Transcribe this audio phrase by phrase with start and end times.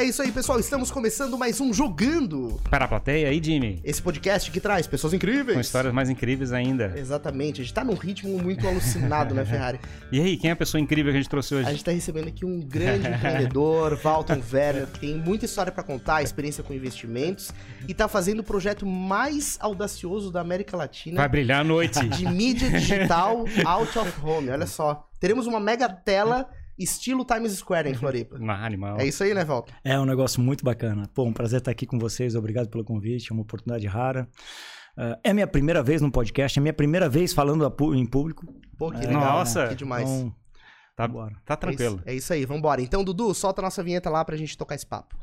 [0.00, 0.58] É isso aí, pessoal.
[0.58, 2.58] Estamos começando mais um Jogando.
[2.70, 3.82] Para a plateia aí, Jimmy.
[3.84, 5.54] Esse podcast que traz pessoas incríveis.
[5.54, 6.94] Com histórias mais incríveis ainda.
[6.96, 7.60] Exatamente.
[7.60, 9.78] A gente tá num ritmo muito alucinado, né, Ferrari?
[10.10, 11.68] E aí, quem é a pessoa incrível que a gente trouxe hoje?
[11.68, 15.82] A gente tá recebendo aqui um grande empreendedor, Walton Werner, que tem muita história para
[15.82, 17.52] contar, experiência com investimentos
[17.86, 21.18] e tá fazendo o projeto mais audacioso da América Latina.
[21.18, 22.08] Vai brilhar à noite.
[22.08, 24.48] De mídia digital out of home.
[24.48, 25.06] Olha só.
[25.20, 26.48] Teremos uma mega tela
[26.82, 28.38] estilo Times Square em Floripa.
[28.48, 28.98] Ah, animal.
[28.98, 29.74] É isso aí, né, Walter?
[29.84, 31.08] É um negócio muito bacana.
[31.14, 32.34] Pô, um prazer estar aqui com vocês.
[32.34, 33.30] Obrigado pelo convite.
[33.30, 34.28] É uma oportunidade rara.
[34.98, 38.44] Uh, é minha primeira vez no podcast, é minha primeira vez falando em público.
[38.76, 39.20] Pô, que É, legal.
[39.38, 39.68] Nossa.
[39.68, 40.08] Que demais.
[40.08, 40.34] Então,
[40.96, 41.34] Tá, bora.
[41.46, 41.96] tá É tranquilo.
[41.96, 42.82] isso, é isso aí, vambora.
[42.82, 45.16] Então, Dudu, solta a nossa vinheta lá pra gente tocar esse papo.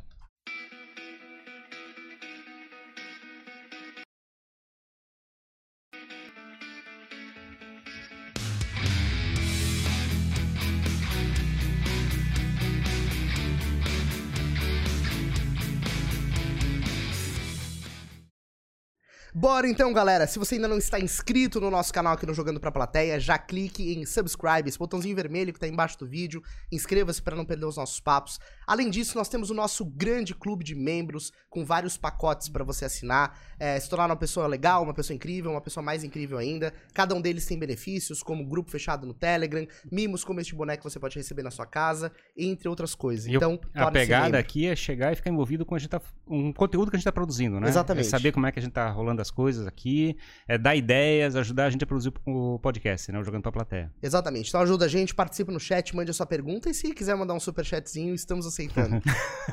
[19.38, 20.26] Bora então, galera.
[20.26, 23.38] Se você ainda não está inscrito no nosso canal aqui no Jogando Pra Plateia, já
[23.38, 26.42] clique em subscribe, esse botãozinho vermelho que tá embaixo do vídeo.
[26.72, 28.40] Inscreva-se para não perder os nossos papos.
[28.66, 32.84] Além disso, nós temos o nosso grande clube de membros com vários pacotes para você
[32.84, 36.74] assinar, é, se tornar uma pessoa legal, uma pessoa incrível, uma pessoa mais incrível ainda.
[36.92, 40.90] Cada um deles tem benefícios, como grupo fechado no Telegram, mimos como este boneco que
[40.90, 43.26] você pode receber na sua casa, entre outras coisas.
[43.26, 44.40] E Então, a pegada membro.
[44.40, 47.04] aqui é chegar e ficar envolvido com a gente tá, um conteúdo que a gente
[47.04, 47.68] tá produzindo, né?
[47.68, 48.08] Exatamente.
[48.08, 51.36] É saber como é que a gente tá rolando as coisas aqui, é dar ideias,
[51.36, 53.18] ajudar a gente a produzir o podcast, né?
[53.18, 53.92] O Jogando pra plateia.
[54.02, 54.48] Exatamente.
[54.48, 57.34] Então ajuda a gente, participa no chat, mande a sua pergunta e se quiser mandar
[57.34, 59.02] um superchatzinho, estamos aceitando.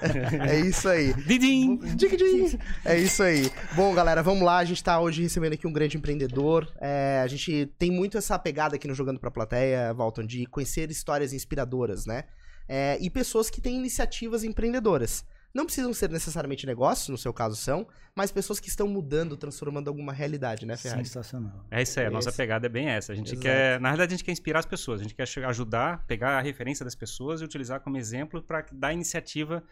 [0.50, 1.14] é isso aí.
[1.14, 1.78] Didim!
[1.96, 2.60] Dig.
[2.84, 3.52] É isso aí.
[3.76, 4.58] Bom, galera, vamos lá.
[4.58, 6.72] A gente tá hoje recebendo aqui um grande empreendedor.
[6.80, 10.90] É, a gente tem muito essa pegada aqui no Jogando Pra Plateia, Walton, de conhecer
[10.90, 12.24] histórias inspiradoras, né?
[12.68, 15.26] É, e pessoas que têm iniciativas empreendedoras.
[15.56, 19.88] Não precisam ser necessariamente negócios, no seu caso são, mas pessoas que estão mudando, transformando
[19.88, 21.06] alguma realidade, né, Ferrari?
[21.06, 21.66] Sensacional.
[21.72, 22.38] É isso aí, a nossa Esse.
[22.38, 23.14] pega é bem essa.
[23.14, 23.42] A gente Exato.
[23.42, 26.42] quer, na verdade, a gente quer inspirar as pessoas, a gente quer ajudar, pegar a
[26.42, 29.64] referência das pessoas e utilizar como exemplo para dar iniciativa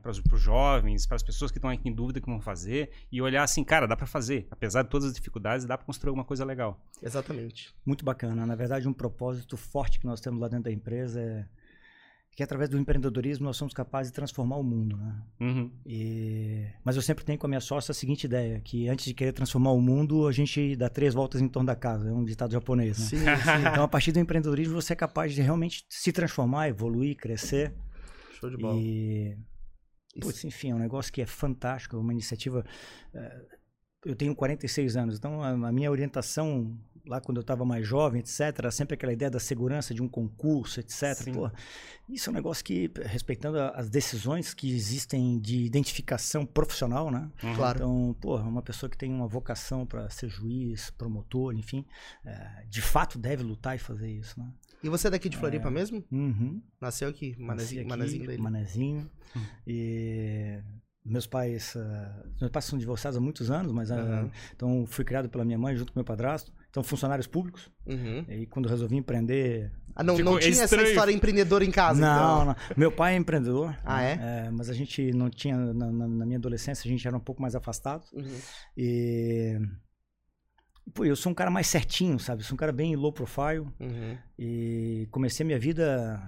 [0.00, 2.90] para os jovens, para as pessoas que estão aqui em dúvida o que vão fazer
[3.12, 6.08] e olhar assim, cara, dá para fazer, apesar de todas as dificuldades, dá para construir
[6.08, 6.84] alguma coisa legal.
[7.00, 7.72] Exatamente.
[7.86, 8.44] Muito bacana.
[8.44, 11.46] Na verdade, um propósito forte que nós temos lá dentro da empresa é
[12.34, 15.22] que através do empreendedorismo nós somos capazes de transformar o mundo, né?
[15.40, 15.70] Uhum.
[15.84, 19.12] E- Mas eu sempre tenho com a minha sócia a seguinte ideia, que antes de
[19.12, 22.08] querer transformar o mundo, a gente dá três voltas em torno da casa.
[22.08, 23.04] É um ditado japonês, né?
[23.04, 23.24] Sim, sim.
[23.70, 27.74] Então, a partir do empreendedorismo, você é capaz de realmente se transformar, evoluir, crescer.
[28.40, 28.80] Show de bola.
[28.80, 29.36] E,
[30.20, 32.64] putz, enfim, é um negócio que é fantástico, é uma iniciativa.
[33.14, 33.46] eh,
[34.06, 36.76] eu tenho 46 anos, então a minha orientação
[37.06, 40.08] lá quando eu estava mais jovem, etc., era sempre aquela ideia da segurança de um
[40.08, 41.02] concurso, etc.
[42.08, 47.30] Isso é um negócio que, respeitando a- as decisões que existem de identificação profissional, né?
[47.42, 47.54] Uhum.
[47.54, 47.78] Claro.
[47.78, 51.84] Então, porra, uma pessoa que tem uma vocação para ser juiz, promotor, enfim,
[52.24, 54.52] eh, de fato deve lutar e fazer isso, né?
[54.82, 56.04] E você é daqui de Floripa mesmo?
[56.10, 56.60] Uhum.
[56.80, 58.42] Nasceu aqui, manezinho, aqui, manezinho dele.
[58.42, 59.10] Manezinho.
[59.36, 59.40] Hum.
[59.66, 60.60] E
[61.04, 64.30] meus pais, ah, meus pais são divorciados há muitos anos, mas ah, Aham.
[64.54, 66.52] então fui criado pela minha mãe junto com meu padrasto.
[66.72, 67.70] Então funcionários públicos.
[67.86, 68.24] Uhum.
[68.30, 70.88] E quando resolvi empreender, Ah, não, não tinha essa estranho.
[70.88, 72.44] história empreendedora em casa, não, então?
[72.46, 72.56] não.
[72.74, 73.76] Meu pai é empreendedor.
[73.84, 74.50] Ah, né?
[74.50, 77.42] mas a gente não tinha na, na- na minha adolescência a gente era um pouco
[77.42, 78.04] mais afastado.
[78.14, 78.38] Uhum.
[78.74, 79.60] E
[80.94, 82.40] pô, eu sou um cara mais certinho, sabe?
[82.40, 83.66] Eu sou um cara bem low profile.
[83.78, 84.16] Uhum.
[84.38, 86.20] E comecei minha vida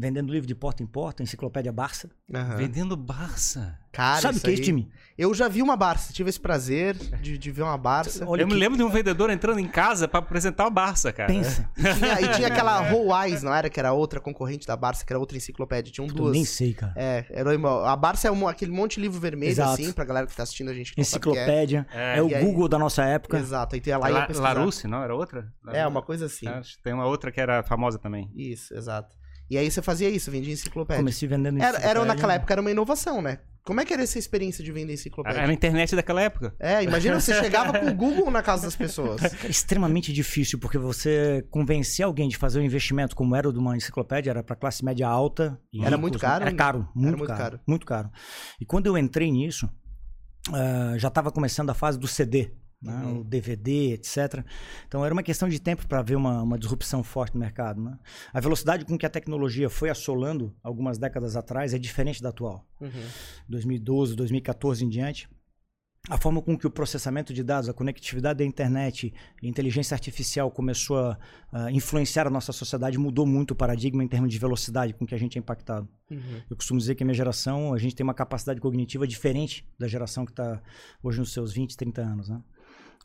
[0.00, 2.08] vendendo livro de porta em porta, enciclopédia Barça.
[2.32, 2.56] Aham.
[2.56, 3.76] Vendendo Barça.
[3.90, 4.88] Cara, Sabe o que é isso, Jimmy?
[5.16, 8.24] Eu já vi uma Barça, tive esse prazer de, de ver uma Barça.
[8.28, 11.12] Olha eu me que- lembro de um vendedor entrando em casa para apresentar o Barça,
[11.12, 11.26] cara.
[11.32, 11.68] Pensa.
[11.76, 12.88] E tinha, e tinha aquela
[13.24, 13.68] Eyes, não era?
[13.68, 15.92] Que era outra concorrente da Barça, que era outra enciclopédia.
[15.92, 16.32] Tinham Eu duas.
[16.32, 16.92] nem sei, cara.
[16.94, 19.72] É, era uma- a Barça é um- aquele monte de livro vermelho, Exato.
[19.72, 21.86] assim, pra galera que tá assistindo a gente que não sabe o que Enciclopédia.
[21.92, 23.36] É, É, o e aí- Google da nossa época.
[23.36, 23.40] é.
[23.40, 24.40] Exato, aí tem lá e ia La.
[24.54, 25.02] Larousse, não?
[25.02, 25.52] Era outra?
[25.72, 26.46] É, uma coisa assim.
[26.84, 28.30] Tem uma outra que era famosa também.
[28.36, 29.16] Isso, exato.
[29.50, 31.00] E aí você fazia isso, vendia enciclopédia.
[31.00, 32.04] Comecei vendendo Era, era enciclopédia.
[32.06, 33.38] naquela época era uma inovação, né?
[33.64, 35.40] Como é que era essa experiência de vender enciclopédia?
[35.40, 36.54] Era a internet daquela época.
[36.58, 39.20] É, imagina você chegava com o Google na casa das pessoas.
[39.20, 43.58] Cara, extremamente difícil, porque você convencer alguém de fazer um investimento como era o de
[43.58, 45.60] uma enciclopédia, era para classe média alta.
[45.72, 46.20] e Era ricos, muito né?
[46.20, 46.44] caro?
[46.46, 47.60] Era caro, muito, muito caro, caro.
[47.66, 48.10] Muito caro.
[48.58, 49.68] E quando eu entrei nisso,
[50.52, 52.50] ah, já estava começando a fase do CD.
[52.80, 53.20] Né, Uhum.
[53.20, 54.44] O DVD, etc.
[54.86, 57.82] Então era uma questão de tempo para ver uma, uma disrupção forte no mercado.
[57.82, 57.98] Né?
[58.32, 62.64] A velocidade com que a tecnologia foi assolando algumas décadas atrás é diferente da atual.
[62.80, 62.90] Uhum.
[63.48, 65.28] 2012, 2014 em diante.
[66.08, 70.50] a forma com que o processamento de dados, a conectividade da internet, a inteligência artificial
[70.50, 71.18] começou a,
[71.52, 75.14] a influenciar a nossa sociedade mudou muito o paradigma em termos de velocidade com que
[75.14, 75.88] a gente é impactado.
[76.10, 76.42] Uhum.
[76.48, 79.88] Eu costumo dizer que a minha geração, a gente tem uma capacidade cognitiva diferente da
[79.88, 80.62] geração que está
[81.02, 82.40] hoje nos seus 20, 30 anos, né?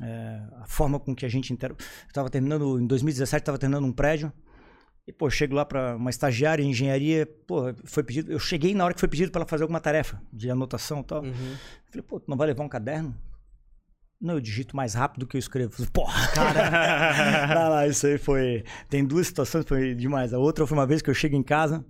[0.01, 1.75] É, a forma com que a gente inter...
[2.07, 4.33] estava terminando em 2017 estava terminando um prédio
[5.07, 8.85] e pô chego lá para uma estagiária em engenharia pô foi pedido eu cheguei na
[8.85, 11.23] hora que foi pedido para ela fazer alguma tarefa de anotação e tal.
[11.23, 11.55] Uhum.
[11.89, 13.15] falei pô tu não vai levar um caderno?
[14.19, 15.73] Não eu digito mais rápido do que eu escrevo.
[15.73, 20.33] Falei, porra cara não, não, isso aí foi tem duas situações foi demais.
[20.33, 21.85] A outra foi uma vez que eu chego em casa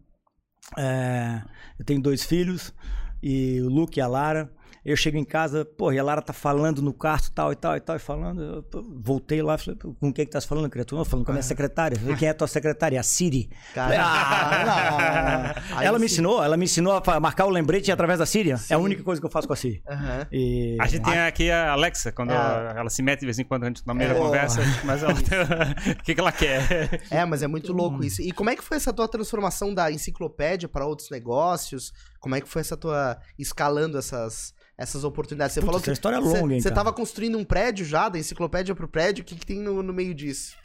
[0.77, 1.41] é,
[1.79, 2.73] eu tenho dois filhos
[3.21, 4.51] e o Luke e a Lara
[4.85, 7.75] eu chego em casa, pô, e a Lara tá falando no quarto, tal e tal
[7.77, 8.41] e tal, e falando.
[8.43, 11.01] Eu pô, voltei lá, falei, "Pô, com quem que tá falando, criatura?
[11.01, 11.97] Eu falando com a minha secretária.
[11.97, 12.99] Falei, quem é a tua secretária?
[12.99, 13.49] A Siri.
[13.73, 15.77] Cara, Ah, não.
[15.77, 16.13] Aí ela me sim.
[16.15, 18.51] ensinou, ela me ensinou a marcar o lembrete através da Siri.
[18.69, 19.81] É a única coisa que eu faço com a Siri.
[19.89, 20.27] Aham.
[20.31, 20.77] E...
[20.79, 22.35] A gente tem aqui a Alexa, quando É.
[22.35, 24.13] ela, ela se mete de vez em quando a gente, na da É.
[24.13, 25.13] conversa, mas ela
[25.99, 27.01] o que, que ela quer?
[27.09, 27.75] É, mas é muito Hum.
[27.75, 28.21] louco isso.
[28.21, 31.93] E como é que foi essa tua transformação da enciclopédia para outros negócios?
[32.19, 35.53] Como é que foi essa tua escalando essas, essas oportunidades?
[35.53, 38.17] Você Putz, falou essa que história é longa, você estava construindo um prédio já, da
[38.17, 39.21] enciclopédia pro prédio.
[39.21, 40.55] O que, que tem no, no meio disso?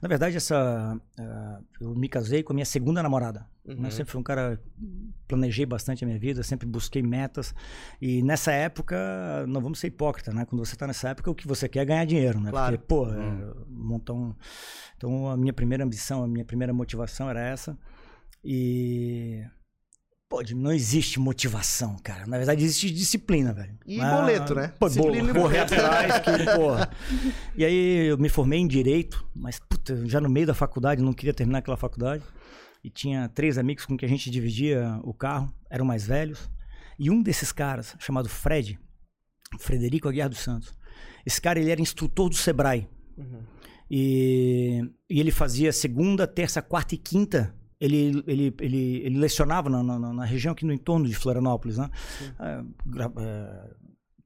[0.00, 1.00] Na verdade, essa.
[1.18, 3.46] ah, eu me casei com a minha segunda namorada.
[3.64, 3.84] Uhum.
[3.84, 4.60] Eu sempre fui um cara.
[5.28, 7.54] Planejei bastante a minha vida, sempre busquei metas.
[8.00, 10.44] E nessa época, não vamos ser hipócrita, né?
[10.44, 12.50] Quando você tá nessa época, o que você quer é ganhar dinheiro, né?
[12.50, 12.78] Claro.
[12.78, 14.34] Porque, pô, é, montar um.
[14.96, 17.78] Então, a minha primeira ambição, a minha primeira motivação era essa.
[18.44, 19.44] E.
[20.32, 22.26] Pô, não existe motivação, cara.
[22.26, 23.78] Na verdade, existe disciplina, velho.
[23.86, 24.72] E Ah, boleto, né?
[24.78, 26.90] Pô, Disciplina e bo- correr atrás, que, porra.
[27.54, 31.12] E aí eu me formei em Direito, mas, puta, já no meio da faculdade, não
[31.12, 32.22] queria terminar aquela faculdade.
[32.82, 36.50] E tinha três amigos com que a gente dividia o carro, eram mais velhos.
[36.98, 38.78] E um desses caras, chamado Fred,
[39.58, 40.72] Frederico Aguiar dos Santos,
[41.26, 42.88] esse cara, ele era instrutor do Sebrae.
[43.18, 43.42] Uhum.
[43.90, 44.80] E,
[45.10, 47.54] e ele fazia segunda, terça, quarta e quinta.
[47.84, 51.90] Ele, ele, ele, ele lecionava na, na, na região aqui no entorno de Florianópolis, né?
[52.38, 53.70] É, gra- é,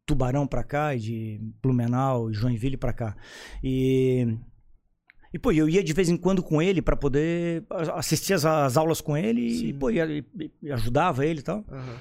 [0.04, 3.16] Tubarão pra cá, e de Blumenau, e Joinville pra cá.
[3.64, 4.36] E,
[5.32, 7.64] e pô, eu ia de vez em quando com ele pra poder
[7.94, 10.24] assistir as, as aulas com ele e, pô, e,
[10.62, 11.64] e- ajudava ele e tal.
[11.70, 11.96] Aham.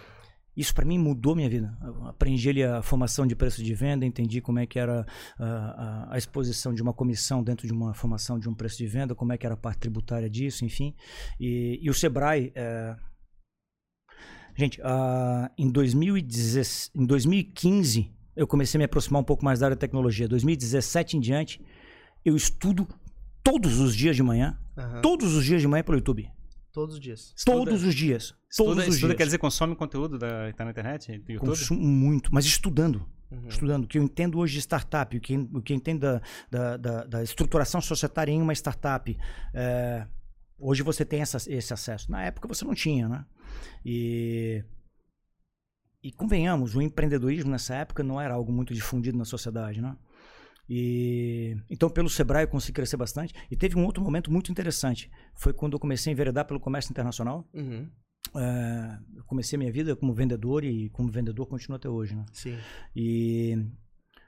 [0.56, 1.78] Isso pra mim mudou minha vida.
[1.84, 5.06] Eu aprendi ali a formação de preço de venda, entendi como é que era
[5.38, 8.88] a, a- a exposição de uma comissão dentro de uma formação de um preço de
[8.88, 10.96] venda, como é que era a parte tributária disso, enfim.
[11.40, 12.52] E, e o Sebrae.
[12.56, 12.96] é,
[14.58, 19.66] Gente, ah, em, 2016, em 2015 eu comecei a me aproximar um pouco mais da
[19.68, 20.28] área de tecnologia.
[20.30, 21.62] 2017 em diante,
[22.24, 22.88] eu estudo
[23.44, 25.02] todos os dias de manhã, Aham.
[25.02, 26.30] todos os dias de manhã pelo YouTube.
[26.76, 27.34] Todos os dias.
[27.46, 28.30] Todos os dias.
[28.32, 29.18] Todos Estuda, os estuda dias.
[29.18, 31.50] quer dizer consome conteúdo da, tá na internet, do YouTube?
[31.50, 33.08] Consumo muito, mas estudando.
[33.32, 33.48] Uhum.
[33.48, 33.86] Estudando.
[33.86, 36.78] O que eu entendo hoje de startup, o que, o que eu entendo da, da,
[36.78, 39.18] da- da estruturação societária em uma startup.
[39.54, 40.06] é,
[40.60, 42.12] hoje você tem essa- esse acesso.
[42.12, 43.26] Na época você não tinha, né?
[43.86, 44.64] E,
[46.04, 49.96] e convenhamos, o empreendedorismo nessa época não era algo muito difundido na sociedade, né?
[50.68, 53.34] E, então, pelo Sebrae eu consegui crescer bastante.
[53.50, 55.12] E teve um outro momento muito interessante.
[55.36, 57.48] Foi quando eu comecei a enveredar pelo comércio internacional.
[57.54, 57.90] Uhum.
[58.36, 62.26] É, eu comecei a minha vida como vendedor e como vendedor continuo até hoje, né?
[62.34, 62.58] Sim.
[62.96, 63.58] E,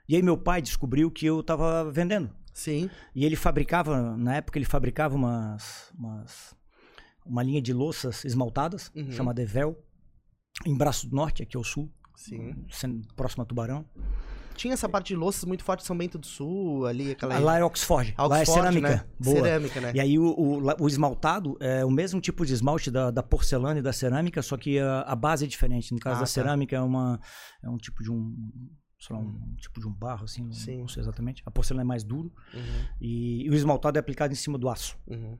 [0.08, 2.30] e aí meu pai descobriu que eu estava vendendo.
[2.54, 2.88] Sim.
[3.14, 6.56] E ele fabricava, na época ele fabricava umas, umas
[7.26, 9.12] uma linha de louças esmaltadas, Uhum.
[9.12, 9.76] chamada Evel,
[10.64, 12.54] em Braço do Norte, aqui ao sul, Sim.
[13.14, 13.84] próximo a Tubarão.
[14.58, 17.38] Tinha essa parte de louças muito forte São Bento do Sul, ali, aquela.
[17.38, 18.88] Lá é Oxford, lá é Oxford, cerâmica.
[18.88, 19.04] né?
[19.18, 19.36] Boa.
[19.36, 19.92] Cerâmica, né?
[19.94, 23.78] E aí o, o, o esmaltado é o mesmo tipo de esmalte da, da porcelana
[23.78, 25.92] e da cerâmica, só que a, a base é diferente.
[25.94, 26.26] No caso Ah, da tá.
[26.26, 27.20] cerâmica é uma
[27.62, 28.34] é um tipo de um
[29.00, 30.48] sei lá, um tipo de um barro assim, não,
[30.80, 31.40] não sei exatamente.
[31.46, 34.68] A porcelana é mais duro Uhum, e, e o esmaltado é aplicado em cima do
[34.68, 34.98] aço.
[35.06, 35.38] uhum.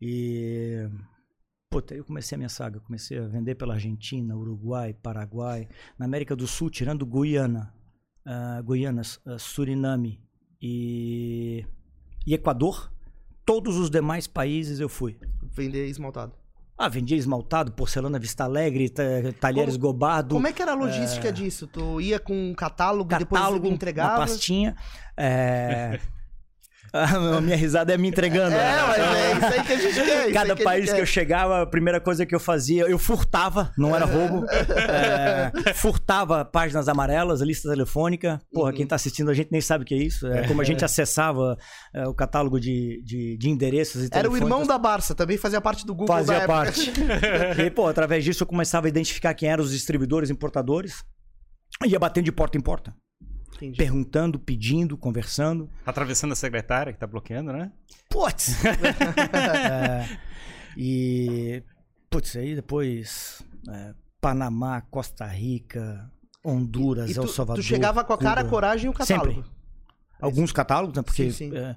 [0.00, 0.86] E
[1.70, 2.80] Puta, aí eu comecei a minha saga.
[2.80, 5.68] Comecei a vender pela Argentina, Uruguai, Paraguai.
[5.98, 7.74] Na América do Sul, tirando Guiana,
[8.28, 10.20] ah, Guianas, ah, Suriname
[10.60, 11.64] e,
[12.26, 12.92] e Equador,
[13.44, 15.16] todos os demais países eu fui.
[15.42, 16.34] Vender esmaltado.
[16.76, 19.02] Ah, vendia esmaltado, porcelana Vista Alegre, ta-
[19.40, 20.34] talheres Gobardo.
[20.36, 21.66] Como é que era a logística disso?
[21.66, 24.18] Tu ia com um catálogo, e depois catálogo, me uma entregava?
[24.18, 24.76] pastinha.
[25.16, 25.98] É...
[27.36, 28.54] a minha risada é me entregando.
[28.54, 28.82] É, né?
[28.86, 30.32] mas é isso aí que a gente quer.
[30.32, 33.94] Cada que país que eu chegava, a primeira coisa que eu fazia, eu furtava, não
[33.94, 34.44] era roubo.
[34.50, 38.40] é, furtava páginas amarelas, lista telefônica.
[38.52, 38.76] Porra, Uhum.
[38.76, 40.26] quem tá assistindo a gente nem sabe o que é isso.
[40.26, 41.56] É como a gente acessava
[41.94, 45.60] é, o catálogo de, de, de endereços e Era o irmão da Barça, também fazia
[45.60, 46.92] parte do Google Fazia parte.
[47.64, 51.04] e, pô, através disso eu começava a identificar quem eram os distribuidores, importadores.
[51.84, 52.94] Ia batendo de porta em porta.
[53.56, 53.76] Entendi.
[53.76, 55.68] perguntando, pedindo, conversando.
[55.84, 57.72] Atravessando a secretária que tá bloqueando, né?
[58.08, 58.54] Putz!
[59.34, 60.18] É,
[60.76, 61.62] e.
[62.10, 63.42] Putz, aí depois.
[63.68, 66.10] é, Panamá, Costa Rica,
[66.44, 67.62] Honduras, E tu, El Salvador.
[67.62, 69.42] tu chegava com a cara, a coragem e o catálogo.
[69.42, 69.58] Sempre.
[70.20, 71.02] Alguns catálogos, né?
[71.02, 71.56] Porque Sim, sim.
[71.56, 71.76] É,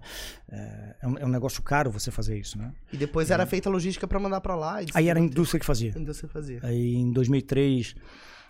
[0.49, 2.73] é- é um, é um negócio caro você fazer isso, né?
[2.91, 4.81] E depois era feita a logística pra mandar pra lá.
[4.81, 5.93] E Aí era a indústria que fazia.
[5.95, 6.59] Ainda você fazia.
[6.63, 7.93] Aí em 2003,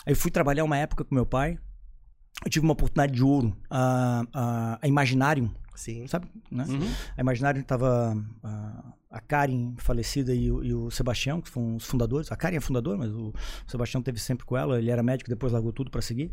[0.05, 1.57] aí eu fui trabalhar uma época com meu pai.
[2.43, 3.55] Eu tive uma oportunidade de ouro.
[3.69, 6.07] A, a, a Imaginarium, Sim.
[6.07, 6.27] sabe?
[6.49, 6.65] Né?
[6.67, 6.91] Uhum.
[7.17, 11.85] A Imaginarium tava a, a Karen falecida e o, e o Sebastião, que foram os
[11.85, 12.31] fundadores.
[12.31, 13.31] A Karen é fundadora, mas o
[13.67, 14.79] Sebastião teve sempre com ela.
[14.79, 16.31] Ele era médico, depois largou tudo para seguir.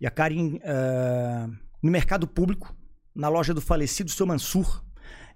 [0.00, 1.48] E a Karen, eh,
[1.82, 2.74] no mercado público,
[3.14, 4.82] na loja do falecido seu Mansur,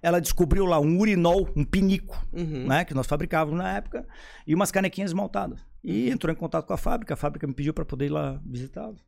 [0.01, 2.67] ela descobriu lá um urinol, um pinico, Uhum.
[2.67, 4.07] né, que nós fabricávamos na época,
[4.45, 5.59] e umas canequinhas esmaltadas.
[5.83, 8.39] E entrou em contato com a fábrica, a fábrica me pediu para poder ir lá
[8.45, 9.03] visitá-los.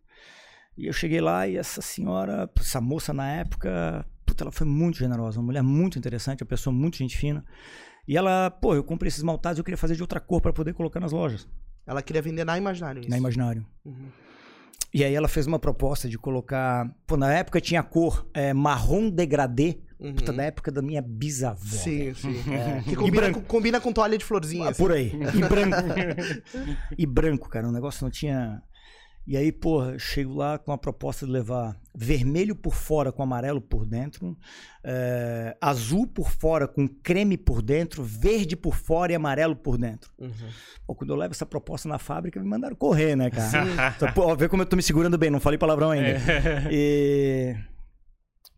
[0.80, 4.98] E eu cheguei lá e essa senhora, essa moça na época, puta, ela foi muito
[4.98, 7.44] generosa, uma mulher muito interessante, uma pessoa muito gente fina.
[8.08, 10.54] E ela, pô, eu comprei esses maltados e eu queria fazer de outra cor para
[10.54, 11.48] poder colocar nas lojas,
[11.86, 13.10] Ela queria vender na Imaginário isso.
[13.10, 13.66] na Imaginário.
[13.84, 14.08] Uhum.
[14.94, 18.54] E aí ela fez uma proposta de colocar, pô, na época tinha a cor é,
[18.54, 20.16] marrom degradê, Uhum.
[20.16, 21.60] puta, da época da minha bisavó.
[21.62, 22.34] Sim, sim.
[22.50, 22.82] É.
[22.84, 24.68] Que combina com, combina com toalha de florzinha.
[24.68, 24.82] Ah, assim.
[24.82, 25.12] por aí.
[25.36, 25.76] E branco.
[26.98, 27.68] e branco, cara.
[27.68, 28.64] O negócio não tinha.
[29.30, 33.62] E aí, porra, chego lá com a proposta de levar vermelho por fora com amarelo
[33.62, 34.36] por dentro,
[34.84, 40.12] é, azul por fora com creme por dentro, verde por fora e amarelo por dentro.
[40.18, 40.32] Uhum.
[40.88, 43.94] Pô, quando eu levo essa proposta na fábrica, me mandaram correr, né, cara?
[43.96, 46.18] Então, pô, vê como eu tô me segurando bem, não falei palavrão ainda.
[46.72, 47.56] E.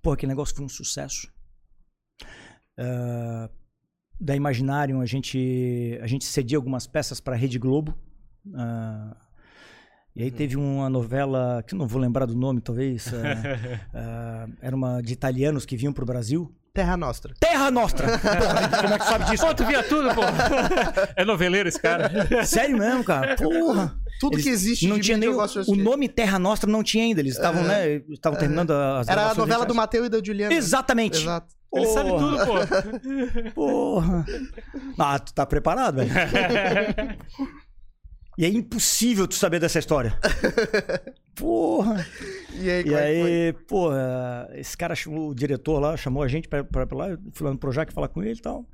[0.02, 1.28] Pô, aquele negócio foi um sucesso.
[2.78, 3.50] Ah,
[4.18, 7.94] da Imaginarium, a gente, a gente cedia algumas peças para a Rede Globo.
[8.56, 9.18] Ah,
[10.16, 13.08] e aí teve uma novela, que eu não vou lembrar do nome, talvez.
[13.94, 16.54] ah, ah, era uma de italianos que vinham pro Brasil.
[16.74, 17.34] Terra Nostra.
[17.38, 18.08] Terra Nostra!
[18.18, 19.46] Porra, como é que sabe disso?
[19.46, 20.22] Pô, tu via tudo, pô.
[21.18, 22.10] É noveleiro esse cara.
[22.46, 23.36] Sério mesmo, cara?
[23.36, 23.98] Porra!
[24.22, 26.84] Tudo Eles que existe não de tinha nem eu o, o nome Terra Nostra não
[26.84, 27.20] tinha ainda.
[27.20, 28.02] Eles estavam, né?
[28.10, 29.76] Estavam terminando as Era a novela do.
[29.76, 30.54] Mateu e da Juliana.
[30.54, 31.22] Exatamente.
[31.22, 31.54] Exato.
[31.74, 33.54] Ele sabe tudo, pô.
[33.54, 34.26] Porra.
[35.00, 36.12] Ah, tu tá preparado, velho?
[38.42, 40.18] E é impossível tu saber dessa história.
[41.38, 42.04] Porra.
[42.56, 42.98] E aí, E é foi?
[42.98, 47.10] aí, porra, esse cara chamou o diretor lá, chamou a gente pra, pra, pra lá,
[47.12, 48.66] eu fui lá no Projac falar com ele e tal.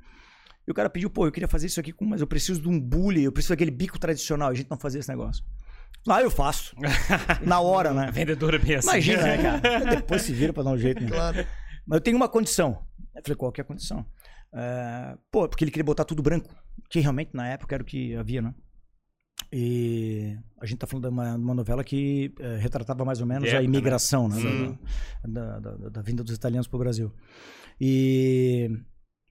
[0.66, 2.68] E o cara pediu, pô, eu queria fazer isso aqui, com, mas eu preciso de
[2.68, 4.48] um bully, eu preciso daquele bico tradicional.
[4.48, 5.44] A gente não fazia esse negócio.
[6.08, 6.74] Ah, eu faço.
[7.44, 8.10] Na hora, né?
[8.10, 8.88] Vendedora bem assim.
[8.88, 9.84] Imagina, né, cara?
[9.96, 11.10] Depois se vira pra dar um jeito, né?
[11.10, 11.46] Claro.
[11.86, 12.82] Mas eu tenho uma condição.
[13.14, 14.06] Eu falei, qual que é a condição?
[14.50, 16.54] É, pô, porque ele queria botar tudo branco.
[16.88, 18.54] Que realmente na época era o que havia, né?
[19.52, 23.44] E a gente tá falando de uma, uma novela que eh, retratava mais ou menos
[23.48, 24.36] De a época, imigração, né?
[24.36, 24.78] Sim.
[25.26, 27.10] Da, da, da- da vinda dos italianos pro Brasil.
[27.80, 28.70] E.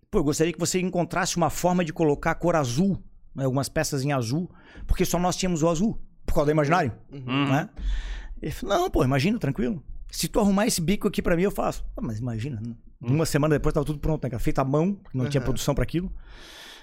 [0.10, 2.98] Pô, eu gostaria que você encontrasse uma forma de colocar a cor azul,
[3.36, 4.50] né, algumas peças em azul,
[4.88, 7.50] porque só nós tínhamos o azul, por causa do imaginário Uhum.
[7.50, 7.70] né?
[8.42, 9.84] Ele falou, não, pô, imagina, tranquilo.
[10.10, 11.86] Se tu arrumar esse bico aqui pra mim, eu faço.
[11.98, 12.74] Ah, mas imagina, né?
[13.02, 14.30] uma semana depois tava tudo pronto, né?
[14.30, 14.40] cara?
[14.42, 15.46] Feito à mão, não tinha Aham.
[15.46, 16.12] produção pra aquilo.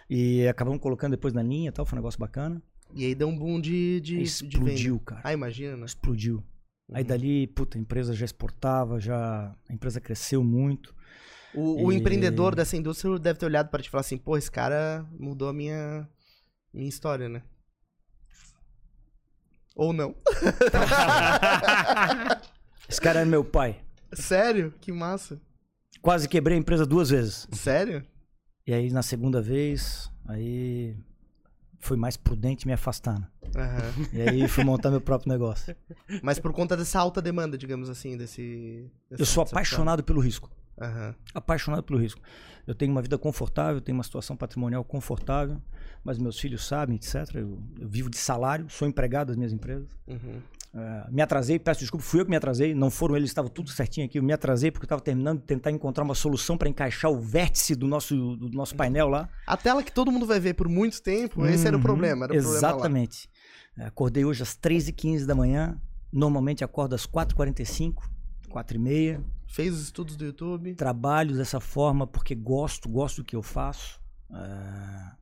[0.08, 2.62] E acabamos colocando depois na linha e tal, foi um negócio bacana.
[2.92, 5.04] E aí deu um boom de, de, de Explodiu, venda.
[5.06, 5.20] cara.
[5.24, 5.84] Ah, imagina, né?
[5.86, 6.42] Explodiu.
[6.92, 7.08] Aí Uhum.
[7.08, 10.94] dali, puta, a empresa já exportava, já a empresa cresceu muito.
[11.54, 14.36] O, o E- empreendedor dessa indústria deve ter olhado pra ti e falar assim, pô,
[14.36, 16.08] esse cara mudou a minha,
[16.72, 17.42] minha história, né?
[19.76, 20.14] Ou não.
[22.88, 23.80] Esse cara era meu pai.
[24.12, 24.72] Sério?
[24.80, 25.40] Que massa.
[26.00, 27.48] Quase quebrei a empresa duas vezes.
[27.52, 28.04] Sério?
[28.66, 30.96] E aí na segunda vez, aí
[31.84, 33.18] fui mais prudente me afastar.
[33.20, 33.26] né?
[33.56, 33.92] Aham.
[34.12, 35.76] E aí fui montar meu próprio negócio.
[36.22, 38.90] Mas por conta dessa alta demanda, digamos assim, desse...
[39.10, 40.50] dessa- Eu sou apaixonado pelo risco.
[40.80, 41.14] Aham.
[41.32, 42.20] apaixonado pelo risco.
[42.66, 45.62] Eu tenho uma vida confortável, tenho uma situação patrimonial confortável,
[46.02, 47.14] mas meus filhos sabem, etc.
[47.34, 49.88] Eu, eu vivo de salário, sou empregado das minhas empresas.
[50.08, 50.40] Uhum.
[50.76, 53.70] Eh, me atrasei, peço desculpa, fui eu que me atrasei, não foram eles, estava tudo
[53.70, 54.18] certinho aqui.
[54.18, 57.20] Eu me atrasei porque eu estava terminando de tentar encontrar uma solução para encaixar o
[57.20, 59.28] vértice do nosso, do nosso painel lá.
[59.46, 62.24] A tela que todo mundo vai ver por muito tempo, esse era o Uhum, problema.
[62.24, 62.56] Era o problema.
[62.58, 63.28] Exatamente.
[63.78, 65.80] Eh, Acordei hoje às 3h15 da manhã,
[66.12, 67.94] normalmente acordo às 4h45,
[68.50, 69.22] 4h30.
[69.46, 70.74] Fez os estudos do YouTube.
[70.74, 74.00] trabalho dessa forma porque gosto, gosto do que eu faço.
[74.32, 75.12] É,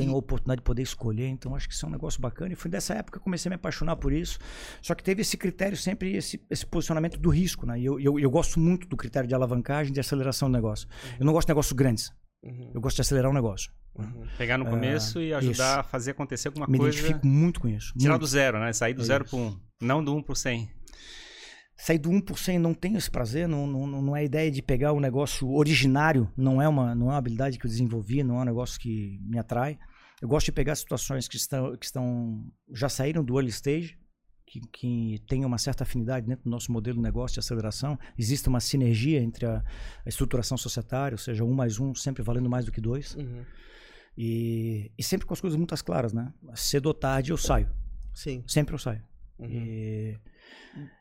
[0.00, 2.52] Tenho a oportunidade de poder escolher, então acho que isso é um negócio bacana.
[2.52, 4.38] E foi dessa época que eu comecei a me apaixonar por isso.
[4.82, 7.66] Só que teve esse critério sempre, esse, esse posicionamento do risco.
[7.66, 7.80] Né?
[7.80, 10.88] E eu, eu, eu gosto muito do critério de alavancagem, de aceleração do negócio.
[11.18, 12.70] Eu não gosto de negócios grandes, Uhum.
[12.74, 13.70] eu gosto de acelerar o negócio.
[13.98, 14.24] Uhum.
[14.38, 15.80] Pegar no começo e ajudar isso.
[15.80, 16.96] a fazer acontecer alguma me coisa.
[16.98, 17.92] identifico muito com isso.
[17.98, 18.22] Tirar muito.
[18.22, 18.72] do zero, né?
[18.72, 19.60] Sair do É zero pro um.
[19.82, 20.70] Não do um pro cem.
[21.76, 24.92] sair do 1% não tenho esse prazer, não, não, não é a ideia de pegar
[24.92, 28.42] um negócio originário, não é, uma, não é uma habilidade que eu desenvolvi, não é
[28.42, 29.78] um negócio que me atrai.
[30.20, 33.98] Eu gosto de pegar situações que estão, que estão já saíram do early stage,
[34.46, 37.98] que, que tem uma certa afinidade dentro do nosso modelo de negócio de aceleração.
[38.18, 39.58] Existe uma sinergia entre a,
[40.04, 43.14] a estruturação societária, ou seja, um mais um sempre valendo mais do que dois.
[43.14, 43.44] Uhum.
[44.18, 46.32] E, e sempre com as coisas muito claras, né?
[46.54, 47.70] Cedo ou tarde eu saio.
[48.12, 48.42] Sim.
[48.46, 49.02] Sempre eu saio.
[49.38, 49.48] Uhum.
[49.48, 50.18] E-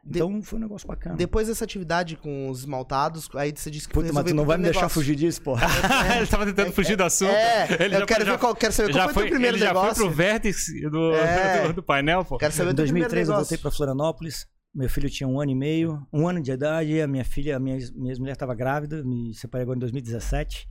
[0.06, 1.16] Então foi um negócio bacana.
[1.16, 4.58] Depois dessa atividade com os esmaltados, aí você disse que Puta, mas tu não vai
[4.58, 4.96] me deixar negócio.
[5.00, 5.68] fugir disso, porra.
[6.18, 7.30] ele tava tentando fugir do assunto.
[7.32, 9.24] É, Ele eu já quero foi- ver qual, quero saber já qual foi o foi,
[9.26, 10.04] teu primeiro ele já foi negócio.
[10.06, 11.68] pro vértice do, É.
[11.68, 12.38] do, do painel, pô.
[12.38, 13.46] Quero saber Em o teu primeiro 2003 eu negócio.
[13.50, 14.48] voltei para Florianópolis.
[14.74, 17.00] Meu filho tinha um ano e meio, um ano de idade.
[17.02, 19.04] A minha filha, a minha, minha ex-mulher estava grávida.
[19.04, 20.68] Me separei agora em 2017.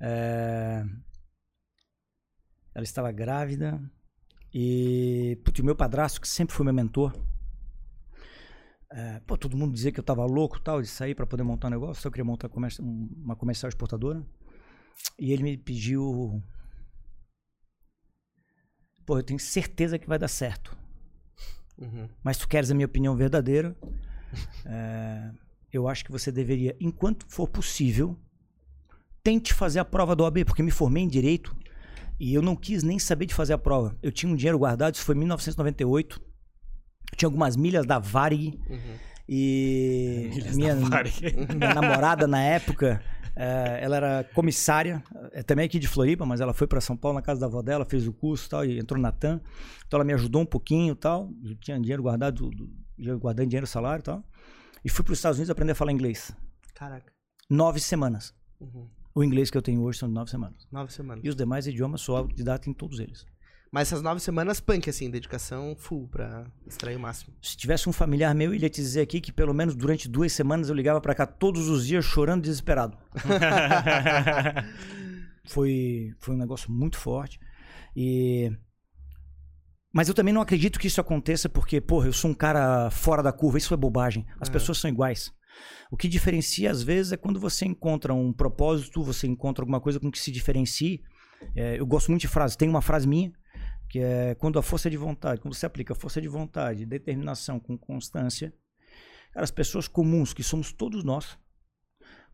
[0.00, 0.82] É,
[2.74, 3.78] Ela estava grávida.
[4.54, 7.12] E putz, o meu padrasto, que sempre foi meu mentor.
[8.92, 11.68] É, pô, todo mundo dizia que eu tava louco tal, de sair para poder montar
[11.68, 12.06] um negócio.
[12.06, 14.24] Eu queria montar comércio- um- uma comercial exportadora.
[15.18, 16.42] E ele me pediu.
[19.04, 20.76] Pô, eu tenho certeza que vai dar certo
[21.78, 22.08] Uhum.
[22.22, 23.74] mas tu queres a minha opinião verdadeira,
[24.64, 25.30] é,
[25.72, 28.16] eu acho que você deveria, enquanto for possível,
[29.22, 31.56] tente fazer a prova da OAB, porque me formei em Direito
[32.20, 33.96] e eu não quis nem saber de fazer a prova.
[34.02, 36.20] Eu tinha um dinheiro guardado, isso foi em 1998.
[37.12, 38.78] Eu tinha algumas milhas da Varig Uhum.
[39.28, 41.20] e Milhas minha, Varig.
[41.54, 43.02] minha namorada na época,
[43.36, 45.02] eh, ela era comissária,
[45.32, 47.62] é também aqui de Floripa, mas ela foi para São Paulo na casa da avó
[47.62, 49.40] dela, fez o curso e tal, e entrou na TAM.
[49.86, 51.30] Então ela me ajudou um pouquinho e tal.
[51.44, 52.50] Eu tinha dinheiro guardado,
[53.20, 54.24] guardando dinheiro, salário e tal.
[54.84, 56.34] E fui para os Estados Unidos aprender a falar inglês.
[56.74, 57.12] Caraca.
[57.48, 58.34] Nove semanas.
[58.58, 58.88] Uhum.
[59.14, 60.66] O inglês que eu tenho hoje são nove semanas.
[60.72, 61.22] Nove semanas.
[61.24, 63.26] E os demais idiomas sou autodidata em todos eles.
[63.72, 67.34] Mas essas nove semanas, punk, assim, dedicação full pra extrair o máximo.
[67.40, 70.30] Se tivesse um familiar meu, ele ia te dizer aqui que pelo menos durante duas
[70.30, 72.98] semanas eu ligava para cá todos os dias chorando desesperado.
[75.48, 77.40] foi, foi um negócio muito forte.
[77.96, 78.52] E
[79.90, 83.22] mas eu também não acredito que isso aconteça porque, porra, eu sou um cara fora
[83.22, 84.26] da curva, isso é bobagem.
[84.38, 84.52] As Aham.
[84.52, 85.32] pessoas são iguais.
[85.90, 89.98] O que diferencia às vezes é quando você encontra um propósito, você encontra alguma coisa
[89.98, 91.02] com que se diferencie.
[91.56, 92.56] É, eu gosto muito de frases.
[92.56, 93.32] Tem uma frase minha
[93.92, 97.76] que é quando a força de vontade, quando você aplica força de vontade, determinação com
[97.76, 98.50] constância,
[99.34, 101.38] as pessoas comuns, que somos todos nós,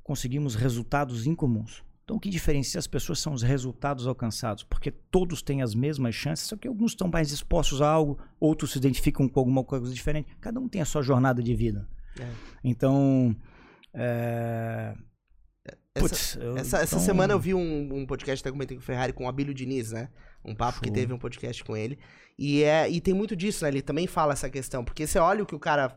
[0.01, 1.83] conseguimos resultados incomuns.
[2.05, 6.15] Então, o que diferencia as pessoas são os resultados alcançados, porque todos têm as mesmas
[6.15, 9.93] chances, só que alguns estão mais expostos a algo, outros se identificam com alguma coisa
[9.93, 10.29] diferente.
[10.41, 11.89] Cada um tem a sua jornada de vida.
[12.21, 12.31] É.
[12.63, 13.35] Então,
[13.93, 14.97] é...
[15.99, 18.83] Essa, Putz, eu- essa, essa então- semana eu vi um, um podcast, até comentei com
[18.83, 20.09] o Ferrari, com o Abílio Diniz, né?
[20.45, 20.95] Um papo que Show.
[20.95, 21.99] teve um podcast com ele.
[22.39, 23.71] E, é, e tem muito disso, né?
[23.71, 24.85] Ele também fala essa questão.
[24.85, 25.89] Porque você olha o que o cara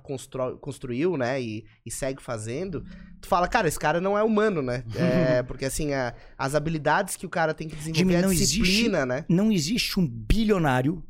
[0.60, 1.40] construiu, né?
[1.40, 2.84] E, e segue fazendo.
[3.22, 4.84] Tu fala, cara, esse cara não é humano, né?
[4.98, 8.34] É, porque assim, a- as habilidades que o cara tem que desenvolver, Jimmy, a não
[8.34, 9.26] disciplina, né?
[9.30, 11.04] não existe um bilionário,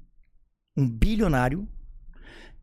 [0.78, 1.68] um bilionário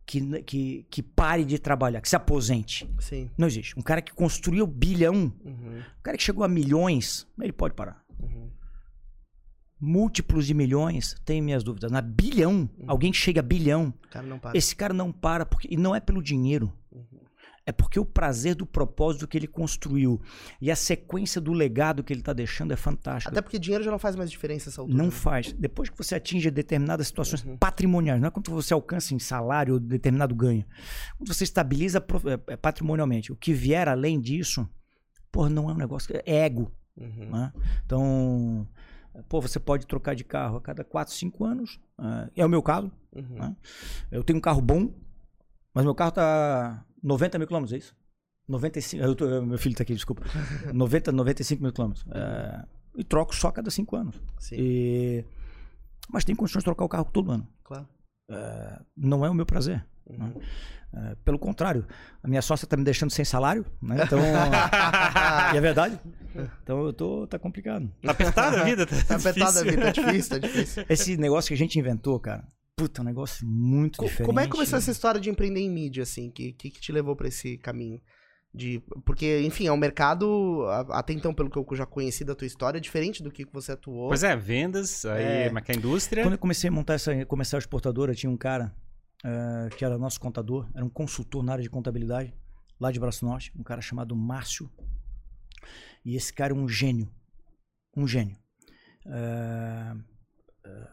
[0.09, 2.88] que, que, que pare de trabalhar, que se aposente.
[2.99, 3.29] Sim.
[3.37, 3.79] Não existe.
[3.79, 8.03] Um cara que construiu bilhão, Uhum, um cara que chegou a milhões, ele pode parar.
[8.18, 8.49] uhum.
[9.81, 11.92] Múltiplos de milhões, tenho minhas dúvidas.
[11.92, 14.59] Na bilhão, alguém que chega a bilhão, cara não para.
[14.59, 16.73] esse cara não para, porque, e não é pelo dinheiro.
[17.68, 20.18] É porque o prazer do propósito que ele construiu
[20.59, 23.31] e a sequência do legado que ele está deixando é fantástico.
[23.31, 24.96] Até porque dinheiro já não faz mais diferença essa altura.
[24.96, 25.11] Não né?
[25.11, 25.52] faz.
[25.52, 27.59] Depois que você atinge determinadas situações Uhum.
[27.59, 30.64] patrimoniais, não é quando você alcança em salário ou determinado ganho.
[31.18, 31.98] Quando você estabiliza
[32.48, 33.31] é, é, patrimonialmente.
[33.31, 34.66] O que vier além disso,
[35.31, 36.16] porra, não é um negócio.
[36.24, 36.72] É ego.
[36.96, 37.31] Uhum.
[37.31, 37.52] né?
[37.85, 38.66] Então,
[39.28, 41.78] pô, você pode trocar de carro a cada 4, 5 anos.
[41.98, 42.90] ah, é o meu caso.
[43.14, 43.38] Uhum.
[43.38, 43.54] né?
[44.11, 44.90] Eu tenho um carro bom,
[45.74, 47.97] mas meu carro tá 90 mil quilômetros, é isso?
[48.49, 49.03] 95.
[49.05, 50.25] Eu tô- meu filho tá aqui, desculpa.
[50.73, 52.05] 90, 95 mil quilômetros.
[52.11, 52.65] É,
[52.97, 54.21] e troco só a cada 5 anos.
[54.39, 55.25] Sim, E-
[56.11, 57.47] Mas tem condições de trocar o carro todo ano.
[57.63, 57.87] claro.
[58.31, 59.85] É, não é o meu prazer.
[60.07, 60.19] Uhum.
[60.19, 60.33] né?
[60.95, 61.87] É, pelo contrário,
[62.23, 63.97] a minha sócia tá me deixando sem salário, né?
[64.05, 64.19] Então.
[65.53, 65.99] e é verdade.
[66.63, 67.27] Então eu tô.
[67.27, 67.91] tá complicado.
[68.03, 68.87] Tá apertada a vida?
[68.87, 70.85] Tá, Tá apertada a vida, tá difícil, tá difícil.
[70.89, 72.45] Esse negócio que a gente inventou, cara.
[72.79, 74.27] Puta, é um negócio muito Co- diferente.
[74.27, 76.31] Como é que começou essa história de empreender em mídia, assim?
[76.31, 78.01] Que, que, que te levou pra esse caminho?
[78.55, 82.47] De, porque, enfim, é um mercado, até então, pelo que eu já conheci da tua
[82.47, 84.09] história, diferente do que você atuou.
[84.09, 85.51] Pois é, vendas, aí É.
[85.51, 86.23] mas que a indústria.
[86.25, 88.75] Quando eu comecei a montar essa comercial exportadora, tinha um cara
[89.25, 92.33] eh, que era nosso contador, era um consultor na área de contabilidade,
[92.81, 94.71] lá de Braço Norte, um cara chamado Márcio.
[96.05, 97.09] E esse cara é um gênio.
[97.95, 98.37] Um gênio.
[99.07, 99.95] Eh,
[100.64, 100.88] eh,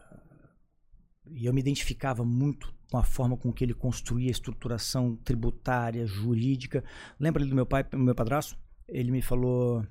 [1.30, 6.06] e eu me identificava muito com a forma com que ele construía a estruturação tributária,
[6.06, 6.84] jurídica.
[7.18, 8.58] Lembra ali do meu pai, do meu padrasto?
[8.88, 9.84] Ele me falou: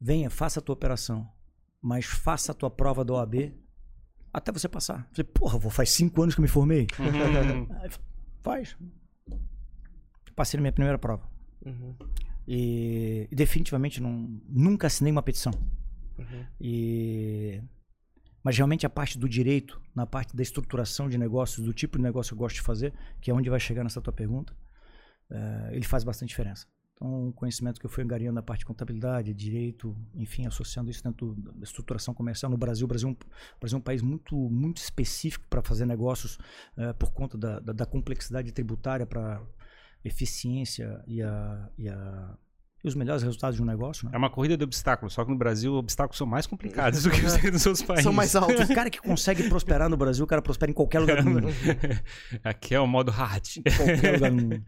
[0.00, 1.28] venha, faça a tua operação,
[1.80, 3.52] mas faça a tua prova da OAB
[4.32, 5.08] até você passar.
[5.10, 6.86] Eu falei, porra, vou, faz cinco anos que eu me formei.
[6.98, 7.66] Uhum.
[7.80, 7.90] Aí,
[8.42, 8.76] faz.
[10.36, 11.28] Passei na minha primeira prova.
[11.64, 11.94] Uhum.
[12.46, 15.52] E, e definitivamente não, nunca assinei uma petição.
[16.18, 16.46] Uhum.
[16.60, 17.60] E,
[18.42, 22.02] mas realmente a parte do direito, na parte da estruturação de negócios, do tipo de
[22.02, 24.56] negócio que eu gosto de fazer, que é onde vai chegar nessa tua pergunta,
[25.30, 26.66] eh, ele faz bastante diferença.
[26.94, 31.02] Então, o conhecimento que eu fui angariando na parte de contabilidade, direito, enfim, associando isso
[31.02, 32.84] dentro da estruturação comercial no Brasil.
[32.84, 33.16] O Brasil, é um-
[33.58, 36.38] Brasil é um país muito, muito específico para fazer negócios
[36.76, 39.42] eh, por conta da, da, da complexidade tributária para
[40.04, 42.38] eficiência e, a, e, a,
[42.82, 44.06] e os melhores resultados de um negócio.
[44.06, 44.12] Né?
[44.14, 47.10] É uma corrida de obstáculos, só que no Brasil os obstáculos são mais complicados do
[47.10, 48.04] que os dos outros países.
[48.04, 48.68] São mais altos.
[48.68, 51.48] O cara que consegue prosperar no Brasil, o cara prospera em qualquer lugar do mundo.
[52.42, 53.46] Aqui é o modo hard.
[53.76, 54.64] qualquer lugar do mundo.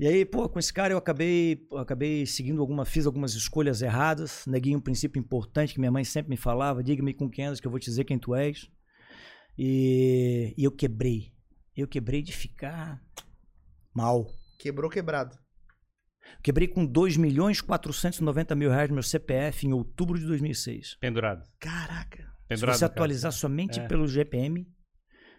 [0.00, 3.82] E aí, pô, com esse cara eu acabei, eu acabei seguindo alguma, fiz algumas escolhas
[3.82, 7.60] erradas, neguei um princípio importante que minha mãe sempre me falava, diga-me com quem andas
[7.60, 8.70] que eu vou te dizer quem tu és.
[9.58, 11.32] E, e eu quebrei.
[11.76, 13.02] Eu quebrei de ficar
[13.94, 14.26] mal.
[14.58, 15.41] Quebrou quebrado.
[16.42, 20.96] Quebrei com 2 milhões 490 mil reais no meu CPF em outubro de 2006.
[21.00, 21.44] Pendurado.
[21.58, 22.22] Caraca.
[22.22, 22.76] Se Pendurado.
[22.76, 22.92] você cara.
[22.92, 23.86] atualizar somente É.
[23.86, 24.66] pelo GPM,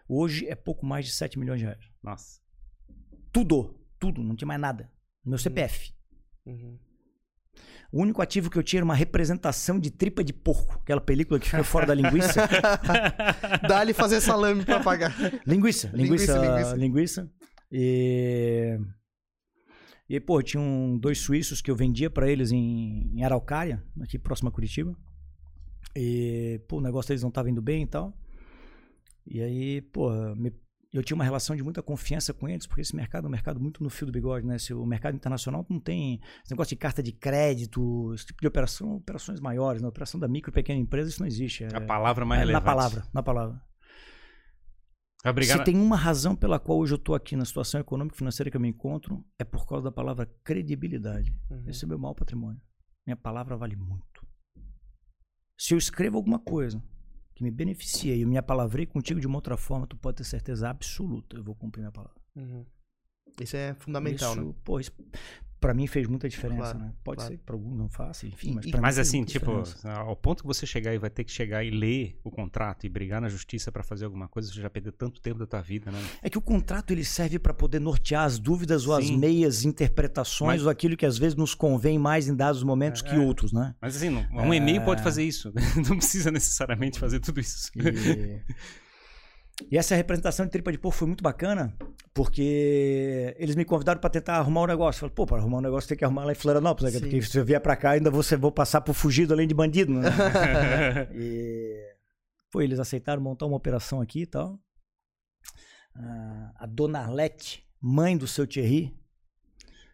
[0.08, 1.86] hoje é pouco mais de 7 milhões de reais.
[2.02, 2.40] Nossa.
[3.32, 4.90] Tudo, tudo, não tinha mais nada.
[5.24, 5.94] No meu CPF.
[6.46, 6.78] Uhum.
[7.92, 11.40] O único ativo que eu tinha era uma representação de tripa de porco, aquela película
[11.40, 12.42] que fica fora da linguiça.
[13.68, 15.14] Dá-lhe fazer salame pra pagar.
[15.46, 16.76] linguiça, linguiça, Linguiça, linguiça.
[16.76, 17.32] linguiça.
[17.72, 18.80] E
[20.10, 24.18] e pô, tinha um, dois suíços que eu vendia pra eles em, em Araucária, aqui
[24.20, 24.96] próximo a Curitiba.
[25.96, 28.14] E pô, o negócio deles não tava indo bem e tal.
[29.26, 30.52] E aí, pô, me-
[30.92, 33.60] eu tinha uma relação de muita confiança com eles, porque esse mercado é um mercado
[33.60, 34.60] muito no fio do bigode, né?
[34.60, 38.48] Se o mercado internacional não tem esse negócio de carta de crédito, esse tipo de
[38.48, 39.88] operação, operações maiores, né?
[39.88, 41.64] Operação da micro e pequena empresa, isso não existe.
[41.64, 42.66] É, A palavra mais é na relevante.
[42.66, 43.62] palavra, na palavra.
[45.24, 48.16] Vai brigar Se tem uma razão pela qual hoje eu estou aqui na situação econômica
[48.16, 51.34] e financeira que eu me encontro, é por causa da palavra credibilidade.
[51.50, 51.64] Uhum.
[51.70, 52.62] Esse é o meu maior patrimônio.
[53.08, 54.28] Minha palavra vale muito.
[55.58, 56.84] Se eu escrevo alguma coisa
[57.34, 60.26] que me beneficia e eu me apalavrei contigo de uma outra forma, tu pode ter
[60.26, 62.22] certeza absoluta, eu vou cumprir minha palavra.
[62.36, 62.66] Uhum.
[63.40, 64.54] Isso é fundamental, isso, né?
[64.64, 64.92] pô, isso
[65.64, 66.94] pra mim fez muita diferença, Claro, né?
[67.04, 67.32] Pode claro.
[67.32, 69.90] ser que pra alguns não faça, enfim, mas e- pra mim Mas assim, tipo, diferença.
[69.92, 72.90] ao ponto que você chegar e vai ter que chegar e ler o contrato e
[72.90, 75.90] brigar na justiça pra fazer alguma coisa, você já perdeu tanto tempo da tua vida,
[75.92, 76.00] né?
[76.22, 79.18] É que o contrato ele serve para poder nortear as dúvidas ou as Sim.
[79.18, 83.10] meias interpretações Mas- ou aquilo que às vezes nos convém mais em dados momentos É,
[83.10, 83.20] que é.
[83.20, 83.74] outros, né?
[83.82, 85.04] Mas assim, um e-mail pode É.
[85.04, 85.54] fazer isso.
[85.90, 87.72] Não precisa necessariamente fazer tudo isso.
[87.76, 88.42] E,
[89.72, 91.76] e essa representação de tripa de porco foi muito bacana,
[92.14, 94.98] porque eles me convidaram para tentar arrumar um negócio.
[94.98, 97.00] Eu falei, pô, para arrumar um negócio tem que arrumar lá em Florianópolis, né?
[97.00, 97.06] Sim.
[97.06, 99.94] porque se eu vier para cá ainda você vou passar por fugido além de bandido,
[99.94, 100.10] né?
[101.14, 101.94] E
[102.52, 104.60] pô, eles aceitaram montar uma operação aqui e tal.
[105.96, 108.96] Ah, a dona Arlete, mãe do seu Thierry,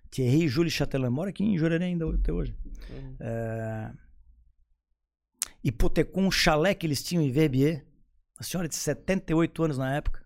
[0.10, 2.56] Thierry Júlio Chatelin, mora aqui em Jurerê ainda até hoje.
[2.90, 3.16] Uhum.
[3.20, 3.92] É,
[5.64, 7.86] hipotecou um chalé que eles tinham em Verbier.
[8.40, 10.24] Uma senhora de 78 anos na época.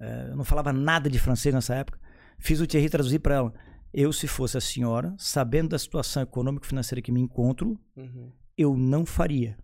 [0.00, 1.98] É, eu não falava nada de francês nessa época.
[2.38, 3.54] Fiz o Thierry traduzir para ela.
[3.92, 8.32] Eu, se fosse a senhora, sabendo da situação econômico-financeira que me encontro, Uhum.
[8.56, 9.56] eu não faria.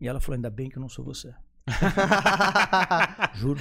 [0.00, 1.34] E ela falou: ainda bem que eu não sou você.
[3.34, 3.60] Juro.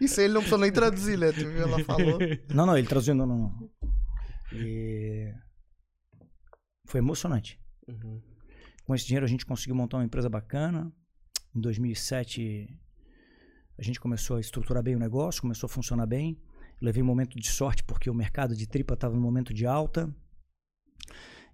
[0.00, 1.32] Isso aí ele não precisou nem traduzir, né?
[1.32, 1.62] Tu viu?
[1.62, 2.18] Ela falou.
[2.54, 3.70] Não, não, ele traduziu, não, não, não.
[4.52, 5.32] E...
[6.86, 7.60] Foi emocionante.
[7.86, 8.20] Uhum.
[8.84, 10.92] Com esse dinheiro a gente conseguiu montar uma empresa bacana.
[11.54, 12.68] Em 2007
[13.78, 16.36] a gente começou a estruturar bem o negócio, começou a funcionar bem.
[16.80, 20.12] Levei um momento de sorte porque o mercado de tripa estava no momento de alta.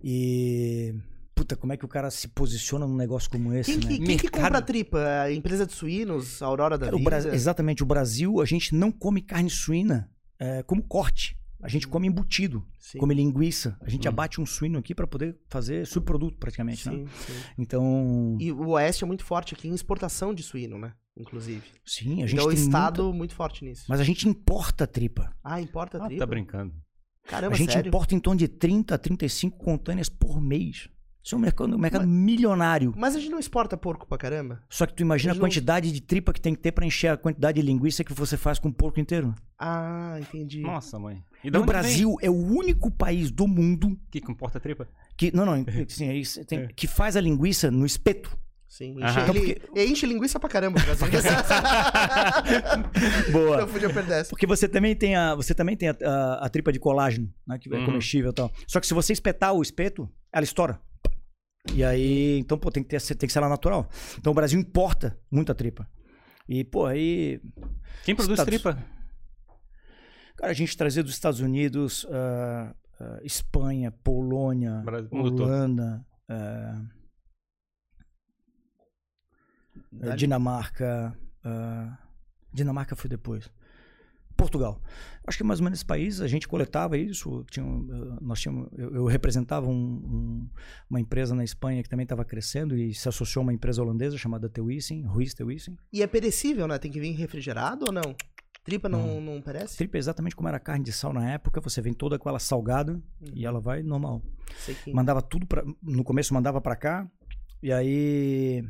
[0.03, 0.95] E
[1.35, 3.97] puta, como é que o cara se posiciona num negócio como esse, Quem, né?
[3.99, 4.99] que, quem que compra tripa?
[5.23, 6.43] A empresa de suínos?
[6.43, 10.63] A Aurora da Cara, o exatamente, o Brasil a gente não come carne suína é,
[10.63, 11.39] como corte.
[11.65, 12.99] A gente come embutido, Sim.
[12.99, 13.77] come linguiça.
[13.81, 14.11] A gente Hum.
[14.11, 16.95] abate um suíno aqui para poder fazer subproduto praticamente, né?
[16.97, 17.33] Sim, sim.
[17.57, 20.93] Então, E o Oeste é muito forte aqui em exportação de suíno, né?
[21.17, 21.63] Inclusive.
[21.87, 23.85] sim, a gente Então o tem Estado muita- muito forte nisso.
[23.89, 25.35] Mas a gente importa tripa.
[25.43, 26.19] Ah, importa Ah, tripa?
[26.21, 26.75] tá brincando.
[27.27, 27.89] Caramba, a gente sério?
[27.89, 30.89] importa em torno de 30 a 35 contêineres por mês.
[31.23, 32.93] Isso é um mercado, um mercado milionário.
[32.99, 34.63] Mas a gente não exporta porco pra caramba?
[34.69, 36.85] Só que tu imagina Mas a não- quantidade de tripa que tem que ter para
[36.85, 39.35] encher a quantidade de linguiça que você faz com o porco inteiro.
[39.59, 40.61] Ah, entendi.
[40.61, 41.25] Nossa, mãe.
[41.45, 44.01] E o Brasil é o único país do mundo vem?
[44.11, 44.89] Que comporta tripa?
[45.17, 45.53] que não, não,
[45.89, 48.37] assim, é isso, tem- que faz a linguiça no espeto.
[48.67, 50.81] Sim, enche, ele, ele enche linguiça pra caramba.
[53.31, 53.61] Boa.
[53.61, 54.31] Não podia perder essa.
[54.31, 57.59] Porque você também tem a, você também tem a, a- a tripa de colágeno, né?
[57.59, 57.87] Que é Uhum.
[57.87, 58.51] comestível e tal.
[58.67, 60.81] Só que se você espetar o espeto, ela estoura.
[61.73, 63.89] E aí, então, pô, tem que, ter, tem que ser ela natural.
[64.19, 65.89] Então o Brasil importa muita tripa.
[66.49, 67.41] E, pô, aí.
[68.05, 68.79] Quem produz Estados- tripa?
[70.37, 75.09] Cara, a gente trazia dos Estados Unidos, ah, ah, Espanha, Polônia, Brasil-.
[75.13, 76.05] Holanda,
[79.93, 80.17] Dali.
[80.17, 81.17] Dinamarca.
[82.53, 83.49] Dinamarca foi depois.
[84.37, 84.83] Portugal.
[85.25, 87.45] Acho que mais ou menos esse país a gente coletava isso.
[87.49, 87.65] Tinha,
[88.21, 90.51] nós tínhamos, eu, eu representava um- um-
[90.91, 94.19] uma empresa na Espanha que também estava crescendo e se associou a uma empresa holandesa
[94.19, 95.77] chamada Teuissing, Ruiz Teuissing.
[95.93, 96.79] E é perecível, né?
[96.79, 98.15] Tem que vir refrigerado ou não?
[98.65, 99.77] Tripa não, não perece?
[99.77, 101.61] Tripa é exatamente como era a carne de sal na época.
[101.61, 102.99] Você vem toda com ela salgada
[103.35, 104.23] e ela vai normal.
[104.83, 104.93] Que...
[104.93, 107.11] Mandava tudo para no começo mandava para cá
[107.63, 108.67] e aí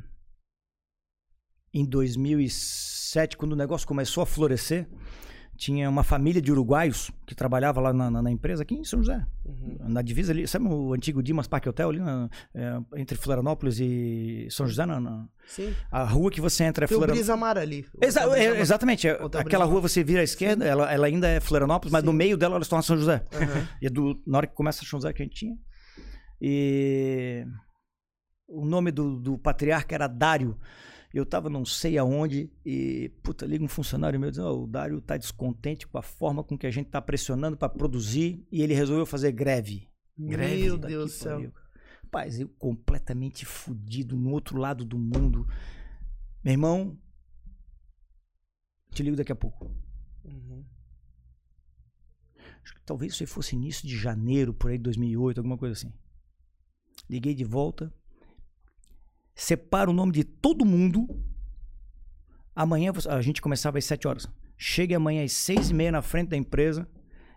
[1.72, 4.88] em 2007 quando o negócio começou a florescer
[5.56, 9.00] tinha uma família de uruguaios que trabalhava lá na, na- na empresa aqui em São
[9.00, 9.76] José Uhum.
[9.88, 14.46] na divisa ali sabe o antigo Dimas Park Hotel ali na- é, entre Florianópolis e
[14.50, 15.72] São José na, Sim.
[15.90, 17.86] a rua que você entra é Tem Florianópolis Brisa Mar ali.
[18.00, 19.06] Exa- é, exatamente.
[19.08, 22.06] Aquela rua você vira à esquerda, ela, ela ainda é Florianópolis, mas Sim.
[22.06, 23.24] no meio dela ela se torna São José.
[23.32, 23.68] Aham.
[23.82, 25.56] E é do, na hora que começa São José que a gente tinha.
[26.40, 27.44] E
[28.48, 30.58] o nome do, do patriarca era Dário.
[31.14, 35.00] Eu tava não sei aonde e, puta, liga um funcionário meu dizendo, "Ó, o Dário
[35.00, 38.74] tá descontente com a forma com que a gente tá pressionando para produzir e ele
[38.74, 39.88] resolveu fazer greve.
[40.18, 41.52] Greve Meu Deus do céu.
[42.02, 45.46] Rapaz, eu completamente fudido no outro lado do mundo.
[46.42, 46.98] Meu irmão,
[48.90, 49.70] te ligo daqui a pouco.
[50.24, 50.64] Uhum.
[52.62, 55.92] Acho que talvez isso aí fosse início de janeiro, por aí, 2008, alguma coisa assim.
[57.08, 57.92] Liguei de volta.
[59.34, 61.06] Separa o nome de todo mundo.
[62.54, 64.28] Amanhã a gente começava às 7 horas.
[64.56, 66.88] Chegue amanhã às 6 e meia na frente da empresa.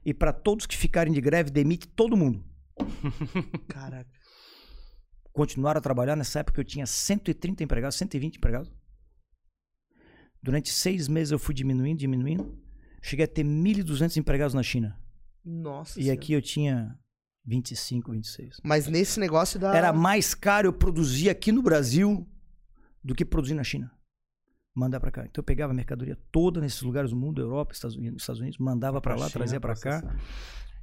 [0.06, 2.46] E para todos que ficarem de greve, demite todo mundo.
[3.68, 4.10] Caraca.
[5.34, 6.16] Continuaram a trabalhar.
[6.16, 8.72] Nessa época eu tinha 130 empregados, 120 empregados.
[10.42, 12.58] Durante seis meses eu fui diminuindo, diminuindo.
[13.02, 14.98] Cheguei a ter 1.200 empregados na China.
[15.44, 16.20] Nossa E Senhora.
[16.22, 16.98] aqui eu tinha
[17.48, 18.60] 25, 26.
[18.62, 19.74] Mas nesse negócio da...
[19.74, 22.28] Era mais caro eu produzir aqui no Brasil
[23.02, 23.90] do que produzir na China.
[24.76, 25.22] Mandar pra cá.
[25.22, 28.60] Então eu pegava a mercadoria toda nesses lugares do mundo, Europa, Estados Unidos, Estados Unidos
[28.60, 30.04] mandava pra lá, China, trazia pra cá.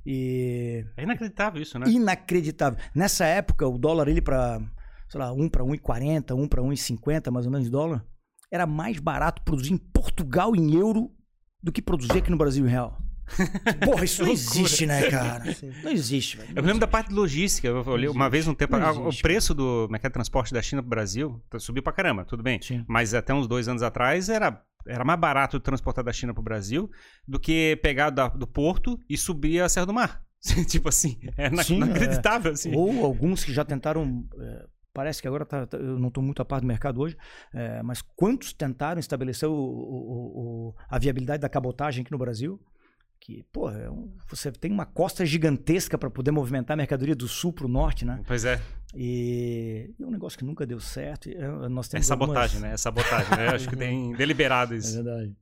[0.07, 1.87] E É inacreditável isso, né?
[1.87, 2.79] inacreditável.
[2.95, 4.61] Nessa época, o dólar ele para,
[5.09, 8.05] sei lá, 1 para 1,40, 1 para 1,50 mais ou menos de dólar,
[8.51, 11.11] era mais barato produzir em Portugal em euro
[11.63, 13.04] do que produzir aqui no Brasil em real.
[13.85, 15.53] Porra, isso não existe, né, cara?
[15.55, 15.73] Sim.
[15.83, 16.51] Não existe, velho.
[16.55, 17.67] Eu me lembro da parte de logística.
[17.69, 18.77] Eu olhei uma vez um tempo.
[18.77, 21.93] Não ah, o preço do mercado de transporte da China pro Brasil tá- subiu pra
[21.93, 22.61] caramba, tudo bem.
[22.63, 22.85] Sim.
[22.87, 26.91] Mas até uns dois anos atrás era, era mais barato transportar da China pro Brasil
[27.27, 30.23] do que pegar da- do porto e subir a Serra do Mar.
[30.69, 31.87] tipo assim, é ina- Sim, é.
[31.87, 32.53] inacreditável.
[32.53, 32.75] Assim.
[32.77, 34.27] Ou alguns que já tentaram.
[34.39, 37.17] é, parece que agora tá- tá- eu não estou muito a par do mercado hoje,
[37.53, 42.61] é, mas quantos tentaram estabelecer o- o- o- a viabilidade da cabotagem aqui no Brasil?
[43.27, 47.27] Que, pô, é um- você tem uma costa gigantesca para poder movimentar a mercadoria do
[47.27, 48.21] sul para o norte, né?
[48.27, 48.61] Pois é,
[48.95, 51.31] E, é um negócio que nunca deu certo.
[51.31, 52.75] e, é, nós é temos sabotagem, algumas- né?
[52.75, 53.49] É sabotagem, né?
[53.55, 54.95] Acho que tem deliberado É isso.
[55.03, 55.35] verdade.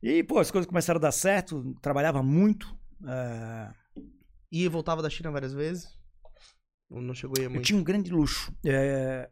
[0.00, 2.72] E, pô, as coisas começaram a dar certo, trabalhava muito.
[3.04, 3.70] é,
[4.52, 5.88] E voltava da China várias vezes?
[6.88, 7.64] Ou não chegou aí a Eu muito?
[7.66, 8.52] tinha um grande luxo.
[8.64, 9.28] É,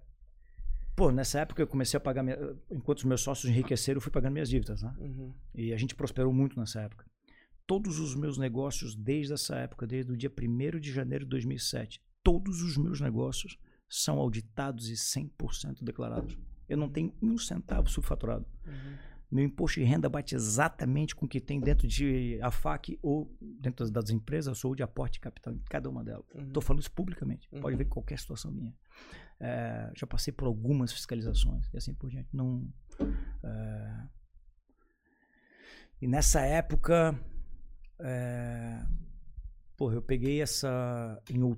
[0.97, 2.23] Pô, nessa época eu comecei a pagar.
[2.23, 2.39] Minha...
[2.71, 4.95] Enquanto os meus sócios enriqueceram, eu fui pagando minhas dívidas, né?
[4.99, 5.33] Uhum.
[5.55, 7.05] E a gente prosperou muito nessa época.
[7.67, 12.01] Todos os meus negócios, desde essa época, desde o dia 1 de janeiro de 2007,
[12.23, 16.37] todos os meus negócios são auditados e 100% declarados.
[16.69, 18.47] Eu não tenho um centavo subfaturado.
[18.67, 18.97] Uhum.
[19.31, 23.91] Meu imposto de renda bate exatamente com o que tem dentro de AFAC ou dentro
[23.91, 26.25] das, empresas, sou de aporte de capital em cada uma delas.
[26.33, 26.47] Uhum.
[26.47, 27.49] Estou falando isso publicamente.
[27.53, 27.61] Uhum.
[27.61, 28.75] Pode ver qualquer situação minha.
[29.41, 32.29] É, já passei por algumas fiscalizações e assim por diante.
[32.33, 32.69] Não,
[33.43, 34.03] é,
[36.01, 37.19] E nessa época,
[38.01, 38.85] é,
[39.77, 41.23] porra, eu peguei essa.
[41.31, 41.57] Em,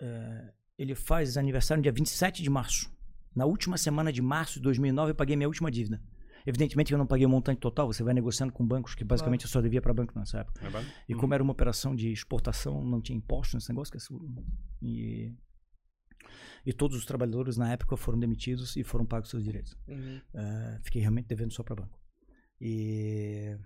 [0.00, 2.90] é, ele faz aniversário no dia 27 de março.
[3.34, 6.00] Na última semana de março de 2009, eu paguei minha última dívida.
[6.46, 9.44] Evidentemente que eu não paguei o montante total, você vai negociando com bancos, que basicamente
[9.44, 10.60] eu só devia para banco nessa época.
[10.66, 10.70] É?
[11.08, 13.90] E como era uma operação de exportação, não tinha imposto nesse negócio.
[13.92, 14.44] Que é su-
[14.80, 15.34] e,
[16.64, 19.76] e todos os trabalhadores na época foram demitidos e foram pagos seus direitos.
[19.86, 20.20] Uhum.
[20.34, 21.98] Eh, fiquei realmente devendo só para banco.
[22.60, 23.56] E...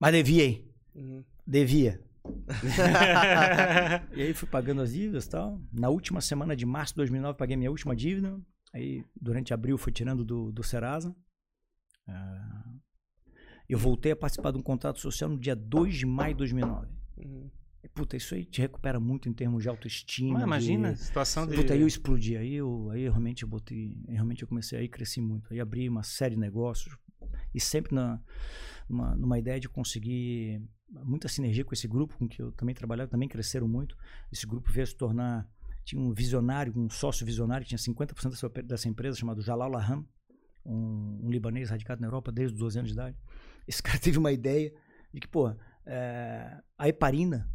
[0.00, 0.71] Mas deviei.
[0.94, 1.24] Uhum.
[1.46, 2.00] Devia.
[4.14, 5.60] E aí fui pagando as dívidas e tal.
[5.72, 8.40] Na última semana de março de 2009 paguei minha última dívida.
[8.72, 11.14] Aí, durante abril, foi tirando do, do Serasa.
[12.08, 12.72] Ah,
[13.68, 16.88] eu voltei a participar de um contrato social no dia 2 de maio de 2009.
[17.18, 17.50] Uhum.
[17.84, 20.34] E, Puta, isso aí te recupera muito em termos de autoestima.
[20.34, 21.56] Mas imagina, de- situação de.
[21.56, 22.36] Puta, aí eu explodi.
[22.36, 23.96] Aí eu, aí eu realmente eu botei.
[24.08, 25.52] aí realmente eu comecei aí cresci muito.
[25.52, 26.96] Aí abri uma série de negócios.
[27.54, 28.20] E sempre na,
[28.88, 30.62] numa, numa ideia de conseguir
[31.04, 33.96] muita sinergia com esse grupo com que eu também trabalhava, também cresceram muito.
[34.30, 35.48] Esse grupo veio se tornar.
[35.84, 40.06] Tinha um visionário, um sócio visionário, que tinha 50% dessa, dessa empresa, chamado Jalal Laham,
[40.64, 43.16] um, um libanês radicado na Europa desde os 12 anos de idade.
[43.66, 44.72] Esse cara teve uma ideia
[45.12, 45.52] de que, pô,
[45.84, 47.48] é, a heparina,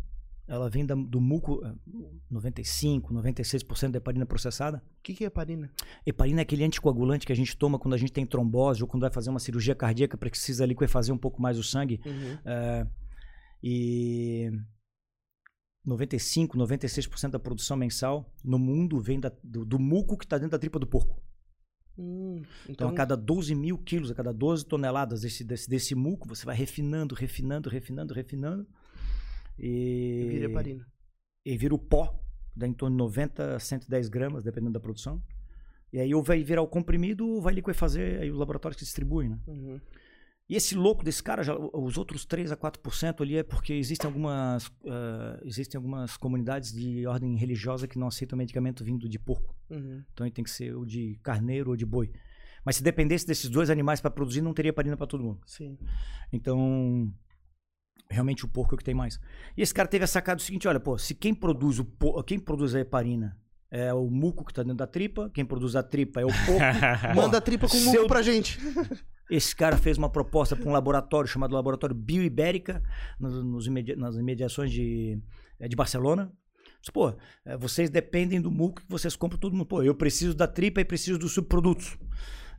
[0.48, 1.74] ela vem da- do muco, eh,
[2.30, 4.78] 95, 96% da heparina processada.
[4.78, 5.70] O que, que é heparina?
[6.06, 9.02] Heparina é aquele anticoagulante que a gente toma quando a gente tem trombose ou quando
[9.02, 12.00] vai fazer uma cirurgia cardíaca, precisa liquefazer um pouco mais o sangue.
[12.06, 12.38] Uhum.
[12.46, 12.88] É,
[13.70, 14.50] e
[15.86, 20.52] 95, 96% da produção mensal no mundo vem da- do, do muco que está dentro
[20.52, 21.22] da tripa do porco.
[21.98, 25.96] Hum, Então, então, a cada 12 mil quilos, a cada 12 toneladas desse, desse, desse
[25.96, 28.68] muco, você vai refinando, refinando, refinando, refinando.
[29.58, 30.86] E vira heparina.
[31.46, 32.22] e vira o pó,
[32.56, 35.22] dá em torno de 90 a 110 gramas, dependendo da produção.
[35.92, 39.30] E aí ou vai virar o comprimido ou vai liquefazer aí os laboratórios que distribuem,
[39.30, 39.40] né?
[39.48, 39.80] Uhum.
[40.50, 44.08] E esse louco desse cara, já, os outros 3 a 4% ali é porque existem
[44.08, 49.54] algumas, ah, existem algumas comunidades de ordem religiosa que não aceitam medicamento vindo de porco.
[49.70, 50.04] Uhum.
[50.14, 52.12] Então aí tem que ser ou de carneiro ou de boi.
[52.64, 55.42] Mas se dependesse desses dois animais para produzir, não teria heparina para todo mundo.
[55.46, 55.78] Sim.
[56.32, 57.14] Então,
[58.10, 59.20] realmente o porco é o que tem mais.
[59.56, 61.86] E esse cara teve a sacada do seguinte, olha, pô, se quem produz o
[62.24, 63.38] quem produz a heparina
[63.70, 66.60] é o muco que está dentro da tripa, quem produz a tripa é o porco.
[67.16, 68.60] Manda a tripa com se muco eu- pra gente.
[69.30, 72.82] Esse cara fez uma proposta para um laboratório chamado Laboratório Bioibérica,
[73.20, 75.20] nos, nos imedi- nas imediações de,
[75.60, 76.32] eh, de Barcelona.
[76.80, 77.14] Disse, Pô,
[77.46, 79.66] eh, vocês dependem do muco que vocês compram todo mundo.
[79.66, 81.98] Pô, eu preciso da tripa e preciso dos subprodutos.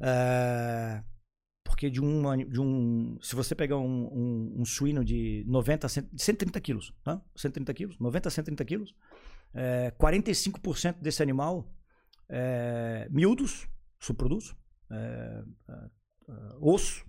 [0.01, 1.03] Eh,
[1.65, 3.19] porque de um, de um.
[3.21, 7.21] Se você pegar um, um, um suíno de 90 a 100, de 130 quilos, tá?
[7.37, 8.95] 130 quilos, 90 a 130 quilos,
[9.55, 11.73] eh, 45% desse animal
[12.29, 14.55] é miúdos, subprodutos,
[14.91, 15.91] é, ah,
[16.61, 17.07] osso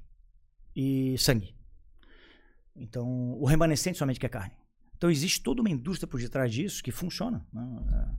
[0.76, 1.56] e sangue.
[2.76, 4.56] Então, o remanescente somente que é carne.
[4.96, 7.46] Então, existe toda uma indústria por detrás disso que funciona.
[7.52, 8.18] né?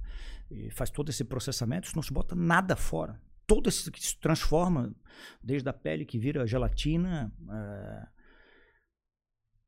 [0.50, 3.20] É, e faz todo esse processamento, isso não se bota nada fora.
[3.46, 4.94] Todo isso que se transforma,
[5.42, 8.06] desde a pele que vira gelatina, é,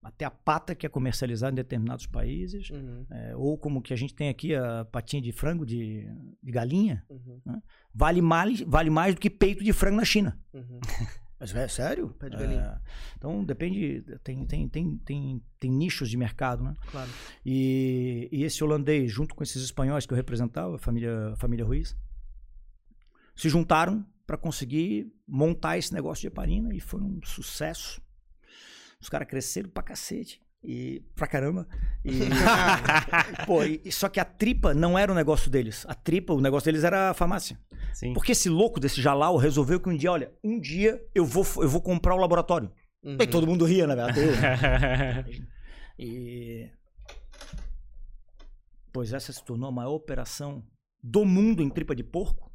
[0.03, 3.07] até a pata que é comercializada em determinados países, Uhum.
[3.11, 6.07] é, ou como que a gente tem aqui a patinha de frango de,
[6.43, 7.41] de galinha, Uhum.
[7.95, 10.38] vale mais, vale mais do que peito de frango na China.
[10.53, 10.81] Uhum.
[11.38, 12.11] Mas é sério?
[12.21, 12.81] Pé de galinha.
[12.85, 16.75] É, então depende, tem, tem, tem, tem, tem nichos de mercado, né?
[16.91, 17.11] Claro.
[17.45, 21.65] E, e esse holandês, junto com esses espanhóis que eu representava, a família, a família
[21.65, 21.97] Ruiz,
[23.37, 28.01] se juntaram para conseguir montar esse negócio de heparina e foi um sucesso.
[29.03, 30.41] Os caras cresceram pra cacete.
[30.65, 31.67] E pra caramba.
[32.05, 32.21] E,
[33.47, 35.85] pô, e- só que a tripa não era o negócio deles.
[35.88, 37.59] A tripa, o negócio deles era a farmácia.
[37.93, 38.15] Sim.
[38.15, 41.69] Porque esse louco desse Jalal resolveu que um dia, olha, um dia eu vou, eu
[41.69, 42.71] vou comprar o laboratório.
[43.05, 43.17] Uhum.
[43.21, 44.21] E todo mundo ria, na verdade.
[44.21, 45.25] né?
[45.99, 46.71] E.
[48.93, 50.65] Pois essa se tornou a maior operação
[51.03, 52.52] do mundo em tripa de porco.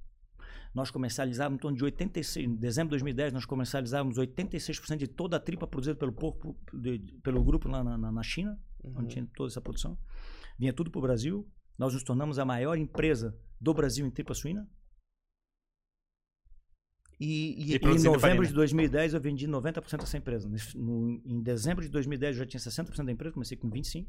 [0.77, 5.35] Nós comercializávamos em torno de 86, em dezembro de 2010, nós comercializávamos 86% de toda
[5.37, 8.93] a tripa produzida pelo porco, de- pelo grupo lá na, na- na China, Uhum.
[8.99, 9.97] onde tinha toda essa produção.
[10.59, 11.51] Vinha tudo para o Brasil.
[11.79, 14.69] Nós nos tornamos a maior empresa do Brasil em tripa suína.
[17.19, 20.47] E, e- E em novembro de 2010 eu vendi 90% dessa empresa.
[20.75, 24.07] No- em dezembro de 2010 eu já tinha 60% da empresa, comecei com 25%.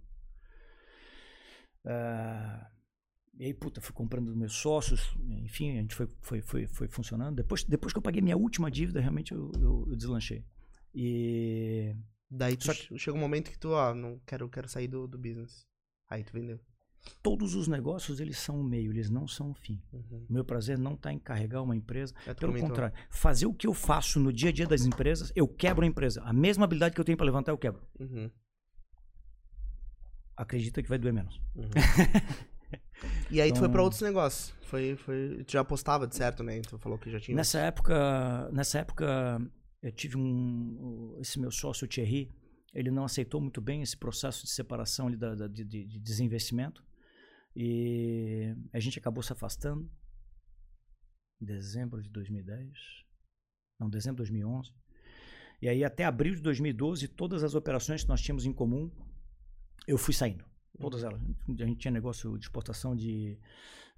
[1.86, 2.70] Ah,
[3.38, 6.88] e aí, puta, fui comprando dos meus sócios, enfim, a gente foi, foi, foi, foi
[6.88, 7.36] funcionando.
[7.36, 10.44] Depois, depois que eu paguei minha última dívida, realmente eu, eu, eu deslanchei.
[10.94, 11.94] E
[12.28, 15.16] daí tu che- chega um momento que tu, ó, não quero, quero sair do, do
[15.16, 15.64] business.
[16.10, 16.58] Aí tu vendeu.
[17.22, 19.80] todos os negócios, eles são o meio, eles não são o fim.
[19.92, 20.26] Uhum.
[20.28, 22.12] O meu prazer não está em carregar uma empresa.
[22.26, 22.70] É, Pelo comentou.
[22.70, 25.88] contrário, fazer o que eu faço no dia a dia das empresas, eu quebro a
[25.88, 26.20] empresa.
[26.22, 27.86] A mesma habilidade que eu tenho para levantar, eu quebro.
[28.00, 28.28] Uhum.
[30.36, 31.40] Acredita que vai doer menos.
[31.54, 31.68] Uhum.
[33.30, 34.54] e aí tu foi pra Então- outros negócios.
[34.62, 36.60] Foi, foi, tu já apostava de certo, né?
[36.60, 37.34] Tu falou que já tinha.
[37.36, 39.40] Nessa época, nessa época
[39.82, 42.30] eu tive um esse meu sócio o Thierry,
[42.74, 45.98] ele não aceitou muito bem esse processo de separação ali da, da- de, de- de
[45.98, 46.84] desinvestimento
[47.56, 49.90] e a gente acabou se afastando
[51.40, 52.70] em dezembro de 2010,
[53.80, 54.72] não, dezembro de 2011.
[55.62, 58.90] E aí até abril de 2012, todas as operações que nós tínhamos em comum,
[59.86, 60.44] eu fui saindo.
[60.80, 61.20] Todas elas.
[61.20, 63.38] A gente tinha negócio de exportação de,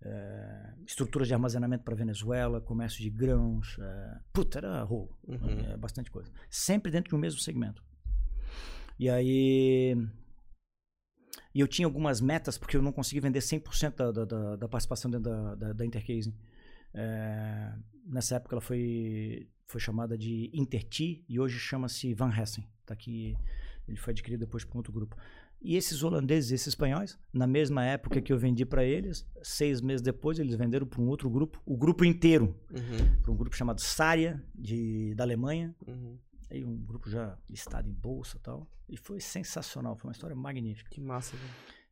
[0.02, 3.76] é, estruturas de armazenamento para Venezuela, comércio de grãos.
[3.78, 5.16] É, puta, era rolo.
[5.26, 5.60] Uhum.
[5.72, 6.30] É, bastante coisa.
[6.48, 7.82] Sempre dentro de um mesmo segmento.
[8.98, 9.96] E aí.
[11.54, 15.10] E eu tinha algumas metas, porque eu não consegui vender 100% da, da, da, participação
[15.10, 16.34] dentro da, da, da Intercase.
[16.94, 17.72] É,
[18.04, 22.64] nessa época ela foi, foi chamada de Interti e hoje chama-se Van Hessen.
[22.86, 23.36] Tá aqui,
[23.88, 25.16] ele foi adquirido depois por outro grupo.
[25.62, 30.00] E esses holandeses, esses espanhóis, na mesma época que eu vendi para eles, seis meses
[30.00, 33.20] depois eles venderam para um outro grupo, o grupo inteiro, Uhum.
[33.22, 35.74] para um grupo chamado Saria, de, da Alemanha.
[35.86, 36.16] Uhum.
[36.50, 38.66] Aí um grupo já listado em bolsa e tal.
[38.88, 40.90] E foi sensacional, foi uma história magnífica.
[40.90, 41.36] Que massa.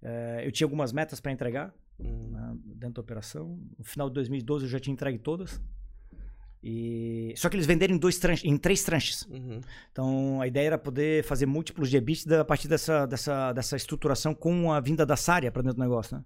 [0.03, 2.31] É, eu tinha algumas metas para entregar Uhum.
[2.31, 3.59] né, dentro da operação.
[3.77, 5.61] No final de 2012 eu já tinha entregue todas.
[6.63, 7.33] E...
[7.37, 9.23] Só que eles venderam em, dois tranches, em três tranches.
[9.31, 9.61] Uhum.
[9.93, 14.35] Então a ideia era poder fazer múltiplos de EBITDA a partir dessa, dessa, dessa estruturação
[14.35, 16.25] com a vinda da Sária para dentro do negócio, né?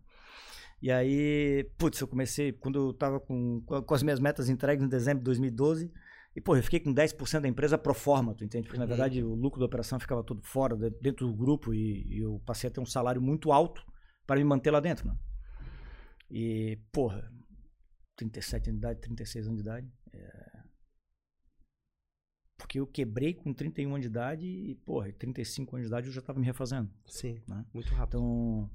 [0.80, 4.88] E aí, putz, eu comecei, quando eu tava com, com as minhas metas entregues em
[4.88, 5.92] dezembro de 2012,
[6.34, 8.66] e pô, eu fiquei com 10% da empresa pro forma, tu entende?
[8.66, 8.88] Porque na Uhum.
[8.88, 12.42] verdade o lucro da operação ficava todo fora, de- dentro do grupo, e, e eu
[12.44, 13.80] passei a ter um salário muito alto
[14.26, 15.14] para me manter lá dentro, né?
[16.28, 17.30] E, porra,
[18.16, 19.86] 37 anos de idade, 36 anos de idade.
[20.14, 20.52] É,
[22.56, 26.12] Porque eu quebrei com 31 anos de idade e, porra, 35 anos de idade eu
[26.12, 26.90] já estava me refazendo.
[27.06, 27.64] Sim, Né?
[27.74, 28.18] muito rápido.
[28.18, 28.70] Então,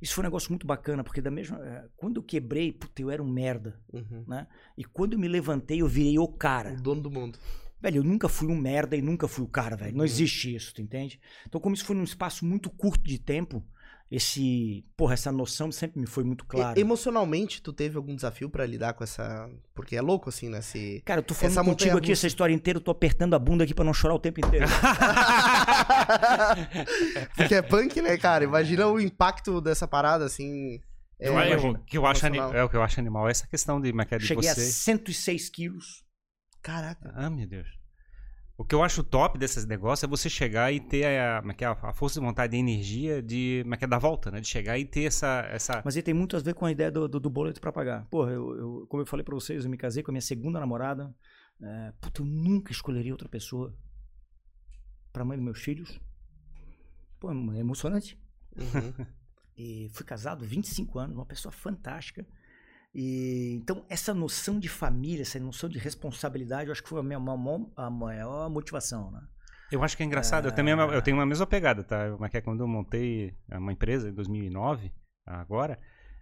[0.00, 1.58] isso foi um negócio muito bacana, porque da mesma.
[1.64, 3.78] é, Quando eu quebrei, puta, eu era um merda.
[3.92, 4.24] Uhum.
[4.26, 4.46] Né?
[4.76, 6.72] E quando eu me levantei, eu virei o cara.
[6.72, 7.38] O dono do mundo.
[7.80, 9.92] Velho, eu nunca fui um merda e nunca fui o cara, velho.
[9.92, 10.04] Não Uhum.
[10.06, 11.20] existe isso, tu entende?
[11.46, 13.62] Então, como isso foi num espaço muito curto de tempo,
[14.10, 14.84] esse.
[14.96, 16.78] Porra, essa noção sempre me foi muito E- clara.
[16.80, 19.48] emocionalmente, tu teve algum desafio pra lidar com essa.
[19.74, 20.60] Porque é louco, assim, né?
[20.60, 21.02] Se...
[21.04, 23.64] Cara, eu tô falando Essa contigo aqui essa história inteira, eu tô apertando a bunda
[23.64, 24.66] aqui pra não chorar o tempo inteiro.
[27.36, 28.44] Porque é punk, né, cara?
[28.44, 30.80] Imagina o impacto dessa parada, assim.
[31.18, 31.78] É, Eu- eu- imagina.
[31.78, 32.60] o que eu acho ani- emocional.
[32.60, 34.54] é o que eu acho animal é essa questão de, é é, de Cheguei a
[34.54, 34.60] você.
[34.70, 36.04] 106 quilos.
[36.62, 37.12] Caraca.
[37.16, 37.66] Ah, meu Deus.
[38.58, 41.54] O que eu acho top desses negócios é você chegar e ter a, como é
[41.62, 44.40] é, a força de vontade e energia de é dar volta, né?
[44.40, 45.46] De chegar e ter essa.
[45.50, 45.82] essa...
[45.84, 48.06] Mas ele tem muito a ver com a ideia do, do, do boleto pra pagar.
[48.06, 50.58] Porra, eu, eu- como eu falei pra vocês, eu me casei com a minha segunda
[50.58, 51.14] namorada.
[51.60, 53.74] É, puta, eu nunca escolheria outra pessoa
[55.12, 56.00] pra mãe dos meus filhos.
[57.20, 58.18] Pô, é emocionante.
[58.56, 59.04] Uhum.
[59.58, 62.26] E fui casado 25 anos, uma pessoa fantástica.
[62.98, 67.02] E, então, essa noção de família, essa noção de responsabilidade, eu acho que foi a
[67.02, 69.20] minha maior, a maior motivação, né?
[69.70, 70.48] Eu acho que é engraçado.
[70.48, 72.04] Eu, também, eu tenho uma mesma pegada, tá?
[72.06, 74.90] É é quando eu montei uma empresa em 2009,
[75.26, 75.78] agora.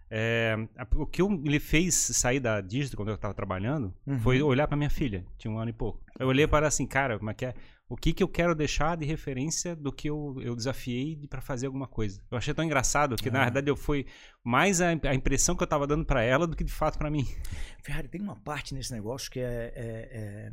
[0.09, 0.55] É,
[0.95, 4.19] o que eu, me fez sair da Digital quando eu estava trabalhando Uhum.
[4.19, 6.03] foi olhar para minha filha, tinha um ano e pouco.
[6.19, 7.53] Eu olhei para assim, cara, como é que é?
[7.87, 11.67] O que, que eu quero deixar de referência do que eu, eu desafiei para fazer
[11.67, 12.19] alguma coisa?
[12.31, 13.43] Eu achei tão engraçado que, na Ah.
[13.45, 14.07] verdade, eu fui
[14.43, 17.11] mais a, a impressão que eu estava dando para ela do que de fato para
[17.11, 17.23] mim.
[17.83, 19.71] Ferrari, tem uma parte nesse negócio que é.
[19.75, 20.51] é- é-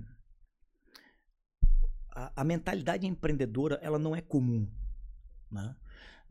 [2.14, 4.68] A, a mentalidade empreendedora ela não é comum.
[5.50, 5.74] Né?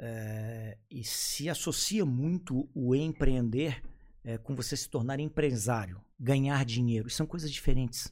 [0.04, 3.84] É, e se associa muito o empreender
[4.24, 7.10] é, com você se tornar empresário, ganhar dinheiro.
[7.10, 8.12] São coisas diferentes.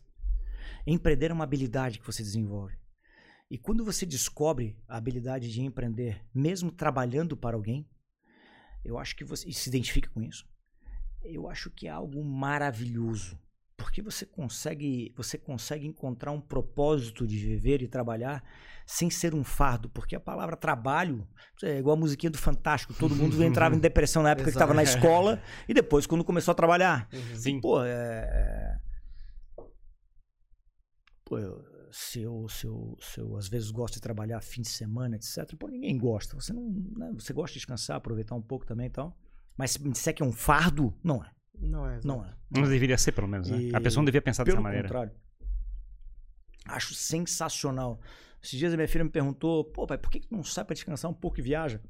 [0.86, 2.78] Empreender é uma habilidade que você desenvolve.
[3.50, 7.90] E quando você descobre a habilidade de empreender, mesmo trabalhando para alguém,
[8.86, 10.48] eu acho que você se identifica com isso
[11.24, 13.38] eu acho que é algo maravilhoso.
[13.80, 18.44] Porque você consegue, você consegue encontrar um propósito de viver e trabalhar
[18.86, 19.90] sem ser um fardo.
[19.90, 21.28] Porque a palavra trabalho
[21.64, 22.94] é igual a musiquinha do Fantástico.
[22.94, 26.52] Todo mundo entrava em depressão na época que estava na escola e depois quando começou
[26.52, 27.08] a trabalhar.
[27.36, 27.62] Sim.
[27.62, 27.90] Pô, é.
[27.90, 28.78] é-
[31.26, 34.70] Pô, eu- se eu, se, eu, se eu às vezes gosto de trabalhar fim de
[34.70, 35.56] semana, etc.
[35.58, 36.36] Pô, ninguém gosta.
[36.36, 36.70] Você não.
[36.96, 39.18] né, Você gosta de descansar, aproveitar um pouco também e tal.
[39.58, 41.32] Mas se me disser que é um fardo, não é.
[41.60, 42.00] Não é.
[42.04, 42.34] Não é.
[42.50, 43.58] Não deveria ser, pelo menos, né?
[43.60, 44.88] E- A pessoa não devia pensar Pelo dessa maneira.
[44.88, 45.12] contrário.
[46.68, 48.00] Acho sensacional.
[48.42, 50.64] Esses dias a minha filha me perguntou, pô, pai, por que que tu não sai
[50.64, 51.82] pra descansar um pouco e viaja?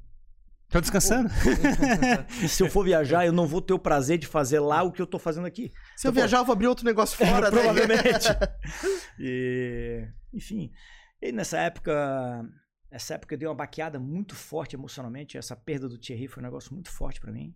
[0.68, 1.28] Tô descansando.
[2.48, 5.02] Se eu for viajar, eu não vou ter o prazer de fazer lá o que
[5.02, 5.72] eu tô fazendo aqui.
[5.96, 7.62] Se eu viajar, eu vou abrir outro negócio fora, né?
[7.62, 8.28] Provavelmente.
[9.18, 10.72] E, enfim.
[11.20, 12.48] E nessa época,
[12.90, 15.36] essa época eu dei uma baqueada muito forte emocionalmente.
[15.36, 17.54] Essa perda do Thierry foi um negócio muito forte pra mim.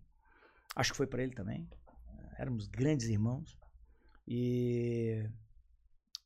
[0.75, 1.67] Acho que foi pra ele também.
[2.37, 3.57] Éramos grandes irmãos.
[4.27, 5.29] E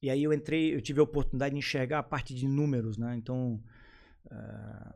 [0.01, 3.17] e aí eu entrei, eu tive a oportunidade de enxergar a parte de números, né?
[3.17, 3.61] Então,
[4.31, 4.95] ah,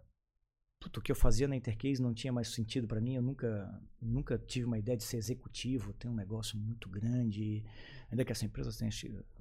[0.79, 3.15] puto, o que eu fazia na Intercase não tinha mais sentido pra mim.
[3.15, 7.65] Eu nunca, nunca tive uma ideia de ser executivo, ter um negócio muito grande.
[8.09, 8.91] Ainda que essa empresa tenha.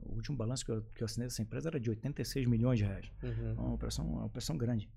[0.00, 2.84] O último balanço que eu, que eu assinei dessa empresa era de 86 milhões de
[2.84, 3.10] reais.
[3.22, 3.54] Uhum.
[3.54, 4.90] Uma operação, uma operação grande.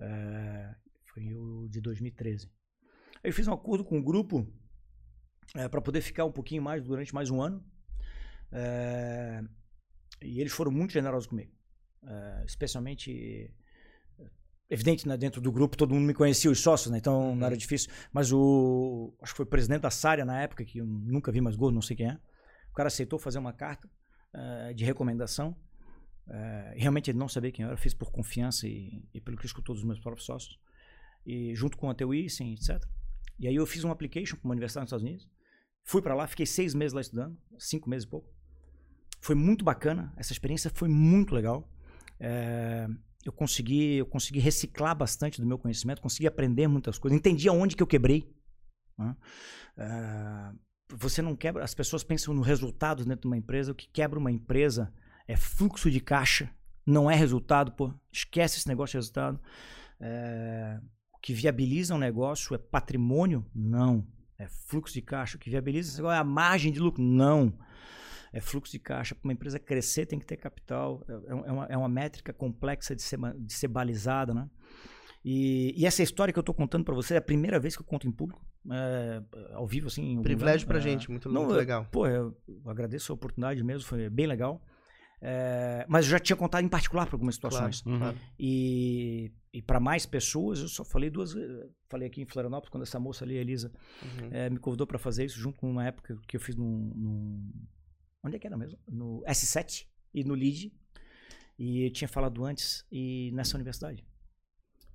[0.00, 0.74] É,
[1.12, 2.50] foi o de 2013.
[3.22, 4.50] Aí eu fiz um acordo com um grupo
[5.54, 7.64] é, para poder ficar um pouquinho mais durante mais um ano.
[8.52, 9.42] É,
[10.22, 11.52] e eles foram muito generosos comigo.
[12.06, 13.52] É, especialmente.
[14.68, 17.56] Evidente, né, dentro do grupo todo mundo me conhecia, os sócios, né, então não era
[17.56, 17.90] difícil.
[18.12, 19.12] Mas o.
[19.20, 21.74] Acho que foi o presidente da Sária na época, que eu nunca vi mais gordo,
[21.74, 22.18] não sei quem é.
[22.70, 23.90] O cara aceitou fazer uma carta
[24.32, 25.56] é, de recomendação.
[26.28, 29.44] É, realmente ele não sabia quem eu era, fiz por confiança e, e pelo que
[29.44, 30.56] escutou dos meus próprios sócios.
[31.26, 32.80] E junto com a TUI, sim, etc.
[33.38, 35.28] E aí eu fiz um application para uma universidade nos Estados Unidos.
[35.84, 38.28] Fui para lá, fiquei seis meses lá estudando, cinco meses e pouco.
[39.20, 41.68] Foi muito bacana, essa experiência foi muito legal.
[42.18, 42.88] É,
[43.24, 47.76] eu consegui, eu consegui reciclar bastante do meu conhecimento, consegui aprender muitas coisas, entendi aonde
[47.76, 48.34] que eu quebrei.
[48.98, 49.16] Né?
[49.76, 50.52] É,
[50.92, 54.18] você não quebra, as pessoas pensam no resultado dentro de uma empresa, o que quebra
[54.18, 54.92] uma empresa
[55.28, 56.50] é fluxo de caixa,
[56.84, 59.40] não é resultado, pô, esquece esse negócio de resultado.
[60.00, 60.80] É,
[61.12, 63.46] o que viabiliza um negócio é patrimônio?
[63.54, 64.06] Não.
[64.42, 65.38] É fluxo de caixa.
[65.38, 67.02] Que viabiliza é a margem de lucro?
[67.02, 67.52] Não
[68.32, 69.14] é fluxo de caixa.
[69.14, 71.04] Para uma empresa crescer, tem que ter capital.
[71.08, 74.48] É, é, é, uma, é uma métrica complexa de ser, de ser balizada, né?
[75.22, 77.82] E, e, essa história que eu estou contando para você é a primeira vez que
[77.82, 79.22] eu conto em público, é,
[79.52, 80.22] ao vivo, assim.
[80.22, 81.86] Privilégio para é, gente, muito, não, muito legal.
[81.90, 82.34] Pô, eu
[82.64, 84.62] agradeço a oportunidade mesmo, foi bem legal.
[85.22, 87.82] É, mas eu já tinha contado em particular para algumas situações.
[87.82, 88.16] Claro.
[88.38, 91.34] E, e para mais pessoas, eu só falei duas
[91.88, 94.28] Falei aqui em Florianópolis, quando essa moça ali, a Elisa, uhum.
[94.30, 97.50] é, me convidou para fazer isso, junto com uma época que eu fiz num, num
[98.22, 98.78] Onde é que era mesmo?
[98.86, 100.72] No S7 e no LID.
[101.58, 104.06] E eu tinha falado antes e nessa universidade.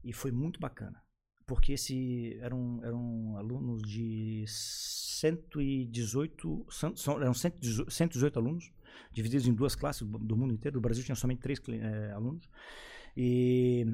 [0.03, 1.01] E foi muito bacana.
[1.45, 8.71] Porque esse eram, eram alunos de 118, são, eram 118 alunos,
[9.11, 10.73] divididos em duas classes do mundo inteiro.
[10.73, 12.49] Do Brasil tinha somente três é, alunos.
[13.15, 13.85] E,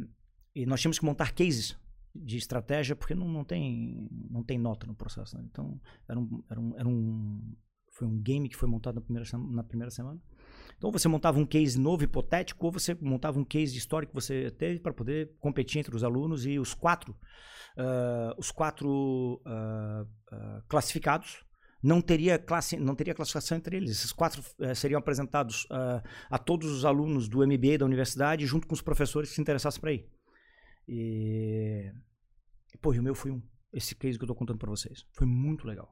[0.55, 1.77] e nós tínhamos que montar cases
[2.15, 5.37] de estratégia, porque não, não, tem, não tem nota no processo.
[5.37, 5.43] Né?
[5.51, 7.53] Então, era um, era um, era um
[7.91, 10.19] foi um game que foi montado na primeira, na primeira semana.
[10.81, 14.49] Então você montava um case novo, hipotético, ou você montava um case histórico que você
[14.49, 17.15] teve para poder competir entre os alunos e os quatro,
[17.77, 21.45] uh, os quatro uh, uh, classificados
[21.83, 23.91] não teria classe, não teria classificação entre eles.
[23.91, 25.65] Esses quatro eh, seriam apresentados
[26.29, 29.81] a todos os alunos do MBA da universidade, junto com os professores que se interessassem
[29.81, 30.07] para ir.
[30.87, 31.91] E,
[32.79, 33.41] pô, e o meu foi um.
[33.73, 35.07] Esse case que eu estou contando para vocês.
[35.11, 35.91] Foi muito legal.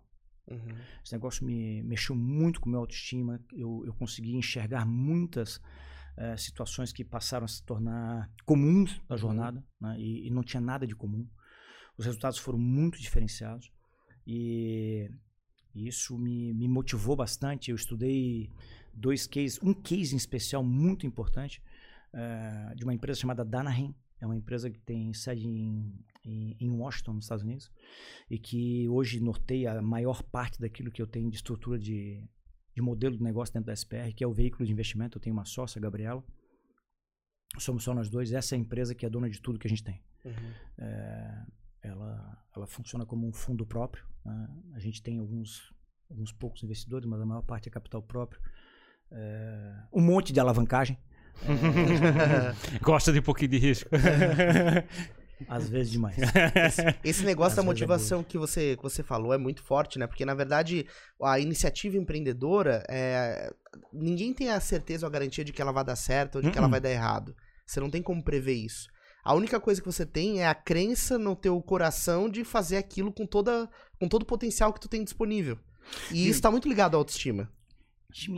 [0.50, 0.76] Uhum.
[1.04, 3.40] Esse negócio me mexeu muito com a minha autoestima.
[3.54, 9.18] Eu, eu consegui enxergar muitas uh, situações que passaram a se tornar comuns na uhum.
[9.18, 9.90] jornada uhum.
[9.90, 10.00] né?
[10.00, 11.28] e, e, não tinha nada de comum.
[11.98, 13.72] Os resultados foram muito diferenciados
[14.26, 15.10] e,
[15.76, 17.72] e isso me, me motivou bastante.
[17.72, 18.50] Eu estudei
[18.94, 21.62] dois cases, um case em especial muito importante
[22.14, 23.96] uh, de uma empresa chamada Danahem.
[24.22, 25.94] É uma empresa que tem sede em,
[26.30, 27.72] em, em, Washington, nos Estados Unidos,
[28.30, 32.24] e que hoje norteia a maior parte daquilo que eu tenho de estrutura de,
[32.76, 35.18] de modelo de negócio dentro da SPR, que é o veículo de investimento.
[35.18, 36.24] Eu tenho uma sócia, a Gabriela.
[37.58, 38.32] Somos só nós dois.
[38.32, 40.02] Essa é a empresa que é dona de tudo que a gente tem.
[40.24, 40.54] Uhum.
[40.78, 41.46] É,
[41.82, 44.06] ela, ela funciona como um fundo próprio.
[44.24, 44.48] Né?
[44.74, 45.74] A gente tem alguns,
[46.10, 48.42] alguns poucos investidores, mas a maior parte é capital próprio.
[49.12, 50.98] É, um monte de alavancagem.
[51.42, 52.80] É...
[52.80, 53.90] Gosta de um pouquinho de risco.
[55.48, 56.18] Às vezes demais.
[56.68, 59.64] Esse, esse negócio Às da é motivação é que, você, que você falou é muito
[59.64, 60.06] forte, né?
[60.06, 60.86] Porque, na verdade,
[61.22, 63.54] a iniciativa empreendedora, é,
[63.94, 66.48] ninguém tem a certeza ou a garantia de que ela vai dar certo ou de
[66.48, 66.54] uh -uh.
[66.54, 67.36] que ela vai dar errado.
[67.66, 68.90] Você não tem como prever isso.
[69.24, 73.12] A única coisa que você tem é a crença no teu coração de fazer aquilo
[73.12, 73.70] com, toda,
[74.00, 75.58] com todo o potencial que tu tem disponível.
[76.12, 77.52] E, e isso está muito ligado à autoestima.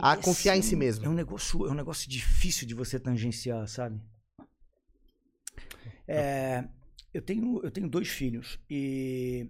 [0.02, 1.06] A confiar em si mesmo.
[1.06, 4.00] É um negócio, é um negócio difícil de você tangenciar, sabe?
[6.06, 6.64] É,
[7.12, 9.48] eu, tenho, eu tenho dois filhos e,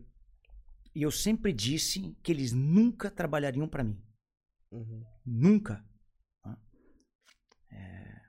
[0.94, 4.00] e eu sempre disse que eles nunca trabalhariam para mim.
[4.70, 5.04] Uhum.
[5.24, 5.84] Nunca.
[7.70, 8.20] É,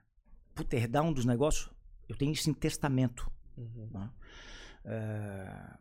[0.54, 1.70] puta, herdar um dos negócios,
[2.08, 3.30] eu tenho isso em testamento.
[3.56, 4.10] Uhum.
[4.84, 5.78] É,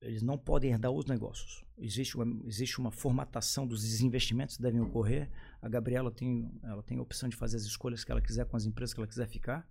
[0.00, 1.64] eles não podem herdar os negócios.
[1.78, 5.30] Existe uma, existe uma formatação dos desinvestimentos que devem ocorrer.
[5.60, 8.56] A Gabriela tem, ela tem a opção de fazer as escolhas que ela quiser com
[8.56, 9.68] as empresas que ela quiser ficar.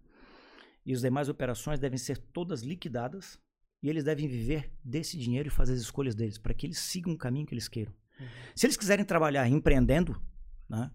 [0.86, 3.40] E as demais operações devem ser todas liquidadas
[3.82, 7.14] e eles devem viver desse dinheiro e fazer as escolhas deles, para que eles sigam
[7.14, 7.94] o caminho que eles queiram.
[8.20, 8.28] Uhum.
[8.56, 10.22] Se eles quiserem trabalhar empreendendo,
[10.70, 10.92] né,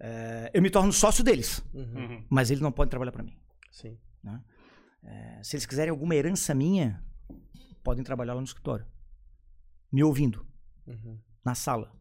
[0.00, 1.82] é, eu me torno sócio deles, uhum.
[1.82, 2.26] uhum.
[2.28, 3.36] mas eles não podem trabalhar para mim.
[3.70, 3.98] Sim.
[4.22, 4.42] Né?
[5.02, 7.04] É, se eles quiserem alguma herança minha,
[7.82, 8.86] podem trabalhar lá no escritório,
[9.90, 10.46] me ouvindo,
[10.86, 11.18] uhum.
[11.44, 11.92] na sala.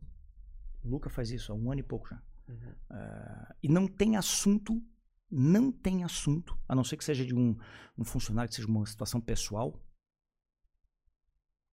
[0.83, 2.21] O Luca faz isso há um ano e pouco já.
[2.47, 2.71] Uhum.
[2.89, 4.81] Uh, e não tem assunto,
[5.31, 7.57] não tem assunto, a não ser que seja de um,
[7.97, 9.81] um funcionário, que seja uma situação pessoal,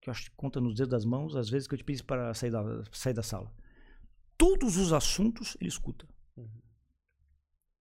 [0.01, 2.01] que eu acho que conta nos dedos das mãos, às vezes que eu te pedi
[2.03, 3.51] para sair da, sair da sala.
[4.37, 6.07] Todos os assuntos ele escuta.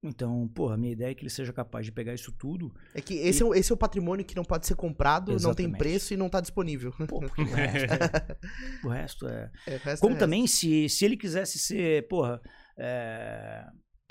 [0.02, 2.72] Então, porra, a minha ideia é que ele seja capaz de pegar isso tudo.
[2.94, 5.36] É que esse, é, o, esse é o patrimônio que não pode ser comprado, não
[5.36, 5.78] tem Exatamente.
[5.78, 6.92] preço e não tá disponível.
[7.08, 7.94] Pô, porque o resto,
[8.84, 9.50] o resto é.
[9.66, 12.40] É, o resto Como é também, se, se ele quisesse ser, porra,
[12.78, 13.66] é,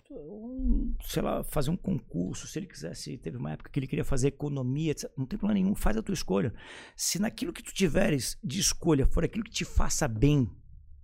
[0.10, 4.06] um, sei lá, fazer um concurso, se ele quisesse, teve uma época que ele queria
[4.06, 6.54] fazer economia, etc, não tem problema nenhum, faz a tua escolha.
[6.96, 10.50] Se naquilo que tu tiveres de escolha for aquilo que te faça bem,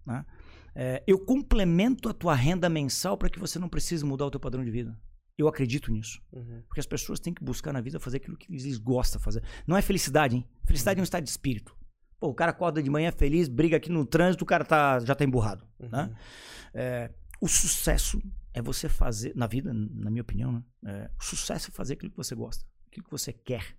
[0.06, 0.26] né,
[0.76, 4.40] é, eu complemento a tua renda mensal para que você não precise mudar o teu
[4.40, 4.98] padrão de vida.
[5.38, 6.22] Eu acredito nisso.
[6.32, 6.62] Uhum.
[6.68, 9.44] Porque as pessoas têm que buscar na vida fazer aquilo que eles gostam de fazer.
[9.68, 10.48] Não é felicidade, hein?
[10.66, 11.76] Felicidade é um estado de espírito.
[12.20, 15.14] Pô, o cara acorda de manhã feliz, briga aqui no trânsito, o cara tá, já
[15.16, 15.68] tá emburrado.
[15.80, 16.16] Né?
[16.74, 17.12] É,
[17.44, 18.22] o sucesso
[18.54, 20.64] é você fazer, na vida, na minha opinião, né?
[20.86, 23.76] É, o sucesso é fazer aquilo que você gosta, aquilo que você quer.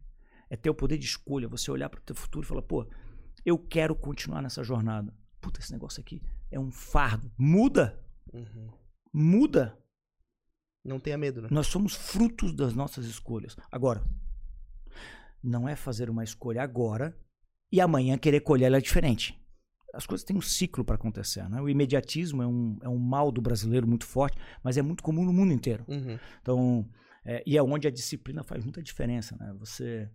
[0.51, 2.87] É ter o poder de escolha, você olhar para o teu futuro e falar, pô,
[3.45, 5.15] eu quero continuar nessa jornada.
[5.41, 7.33] Puta, esse negócio aqui é um fardo.
[7.39, 7.99] Muda,
[8.33, 8.69] Uhum.
[9.13, 9.79] muda.
[10.85, 11.49] Não tenha medo, né?
[11.51, 13.57] Nós somos frutos das nossas escolhas.
[13.73, 14.05] Agora,
[15.43, 17.19] não é fazer uma escolha agora
[17.73, 19.41] e amanhã querer colher ela diferente.
[19.95, 21.49] As coisas têm um ciclo para acontecer.
[21.49, 21.61] Né?
[21.61, 25.25] O imediatismo é um, é um mal do brasileiro muito forte, mas é muito comum
[25.25, 25.85] no mundo inteiro.
[25.89, 26.19] Uhum.
[26.43, 26.89] Então,
[27.25, 29.37] é, e é onde a disciplina faz muita diferença.
[29.39, 29.55] Né?
[29.59, 30.11] Você,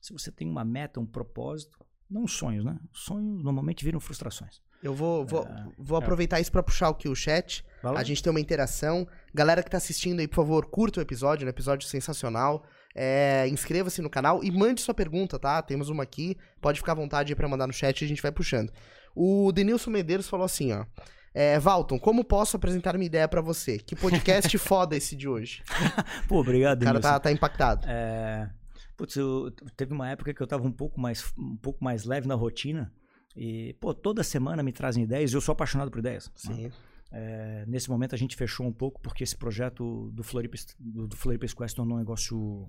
[0.00, 1.78] se você tem uma meta, um propósito,
[2.10, 2.76] não sonhos, né?
[2.92, 4.60] Sonhos normalmente viram frustrações.
[4.82, 7.64] Eu vou, vou, É, vou aproveitar isso pra puxar aqui o chat.
[7.82, 7.98] Lá.
[7.98, 9.06] A gente tem uma interação.
[9.32, 12.64] Galera que tá assistindo aí, por favor, curta o episódio, um episódio sensacional.
[12.94, 15.62] É, Inscreva-se no canal e mande sua pergunta, tá?
[15.62, 16.36] Temos uma aqui.
[16.60, 18.72] Pode ficar à vontade aí pra mandar no chat e a gente vai puxando.
[19.14, 20.84] O Denilson Medeiros falou assim, ó.
[21.32, 23.78] É, Valton, como posso apresentar minha ideia pra você?
[23.78, 25.62] Que podcast foda esse de hoje.
[26.26, 27.86] Pô, obrigado, O cara tá, tá impactado.
[27.86, 28.50] É,
[28.96, 32.26] putz, eu, teve uma época que eu tava um pouco mais, um pouco mais leve
[32.26, 32.92] na rotina.
[33.36, 36.30] E, pô, toda semana me trazem ideias e eu sou apaixonado por ideias.
[36.48, 36.54] né?
[36.54, 36.72] Sim.
[37.12, 41.16] É, nesse momento a gente fechou um pouco porque esse projeto do Floripa, do, do
[41.16, 42.68] Floripa Square tornou um negócio.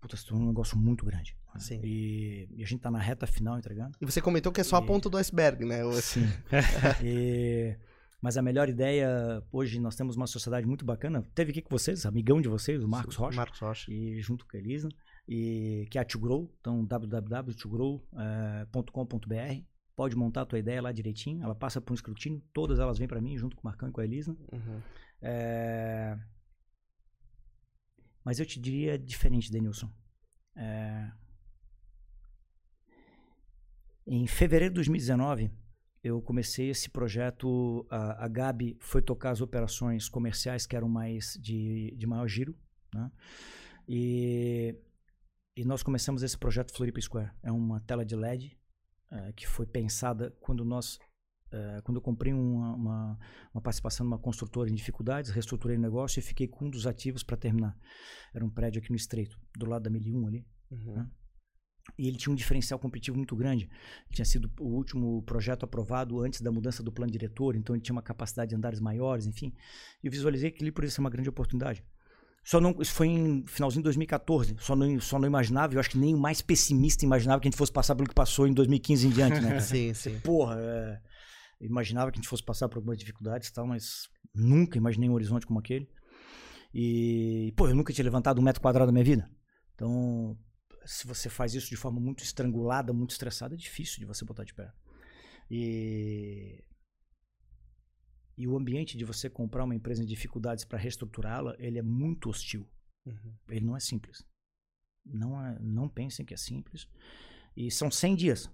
[0.00, 1.36] Puta, se tornou um negócio muito grande.
[1.54, 1.60] né?
[1.60, 1.80] Sim.
[1.82, 3.96] E, e a gente tá na reta final entregando.
[4.00, 5.84] E você comentou que é só a E- ponta do iceberg, né?
[5.84, 6.26] O- Sim.
[7.02, 7.76] E-
[8.20, 11.22] mas a melhor ideia, hoje nós temos uma sociedade muito bacana.
[11.34, 13.90] Teve aqui com vocês, amigão de vocês, o Marcos Rocha Marcos Rocha.
[13.92, 14.88] e junto com a Elisa,
[15.28, 19.62] e, que é a To Grow, então www.togrow.com.br.
[19.94, 23.08] Pode montar a tua ideia lá direitinho, ela passa por um escrutínio, todas elas vêm
[23.08, 24.36] para mim, junto com o Marcão e com a Elisa.
[24.52, 24.80] Uhum.
[25.22, 26.18] É,
[28.26, 29.88] Mas eu te diria diferente, Denilson.
[30.56, 31.12] É,
[34.04, 35.48] Em fevereiro de 2019,
[36.02, 37.86] eu comecei esse projeto.
[37.88, 42.52] A, a Gabi foi tocar as operações comerciais que eram mais de, de maior giro.
[42.92, 43.12] Né?
[43.88, 44.74] E,
[45.56, 47.30] e nós começamos esse projeto Floripa Square.
[47.44, 48.58] É uma tela de LED
[49.12, 50.98] eh, que foi pensada quando nós.
[51.52, 53.18] Eh, quando eu comprei uma, uma,
[53.54, 57.22] uma participação numa construtora em dificuldades, reestruturei o negócio e fiquei com um dos ativos
[57.22, 57.76] para terminar.
[58.34, 60.46] Era um prédio aqui no Estreito, do lado da 1001 ali.
[60.70, 61.06] Uhum.
[61.96, 63.64] E ele tinha um diferencial competitivo muito grande.
[63.64, 67.82] Ele tinha sido o último projeto aprovado antes da mudança do plano diretor, então ele
[67.82, 69.52] tinha uma capacidade de andares maiores, enfim.
[70.02, 71.84] E eu visualizei que ele poderia ser uma grande oportunidade.
[72.42, 74.56] Só não, isso foi em finalzinho de 2014.
[74.60, 77.50] Só não, só não imaginava, eu acho que nem o mais pessimista imaginava que a
[77.50, 79.58] gente fosse passar pelo que passou em 2015 em diante, né?
[79.60, 80.20] Sim, sim.
[80.20, 81.00] Porra, é,
[81.60, 85.08] eu imaginava que a gente fosse passar por algumas dificuldades e tal, mas nunca imaginei
[85.08, 85.88] um horizonte como aquele.
[86.72, 89.30] E, pô, eu nunca tinha levantado um metro quadrado na minha vida.
[89.74, 90.38] Então,
[90.84, 94.44] se você faz isso de forma muito estrangulada, muito estressada, é difícil de você botar
[94.44, 94.70] de pé.
[95.50, 96.62] E,
[98.36, 102.28] e o ambiente de você comprar uma empresa em dificuldades para reestruturá-la, ele é muito
[102.28, 102.68] hostil.
[103.06, 103.34] Uhum.
[103.48, 104.22] Ele não é simples.
[105.04, 106.86] Não, é, não pensem que é simples.
[107.56, 108.50] E são 100 dias.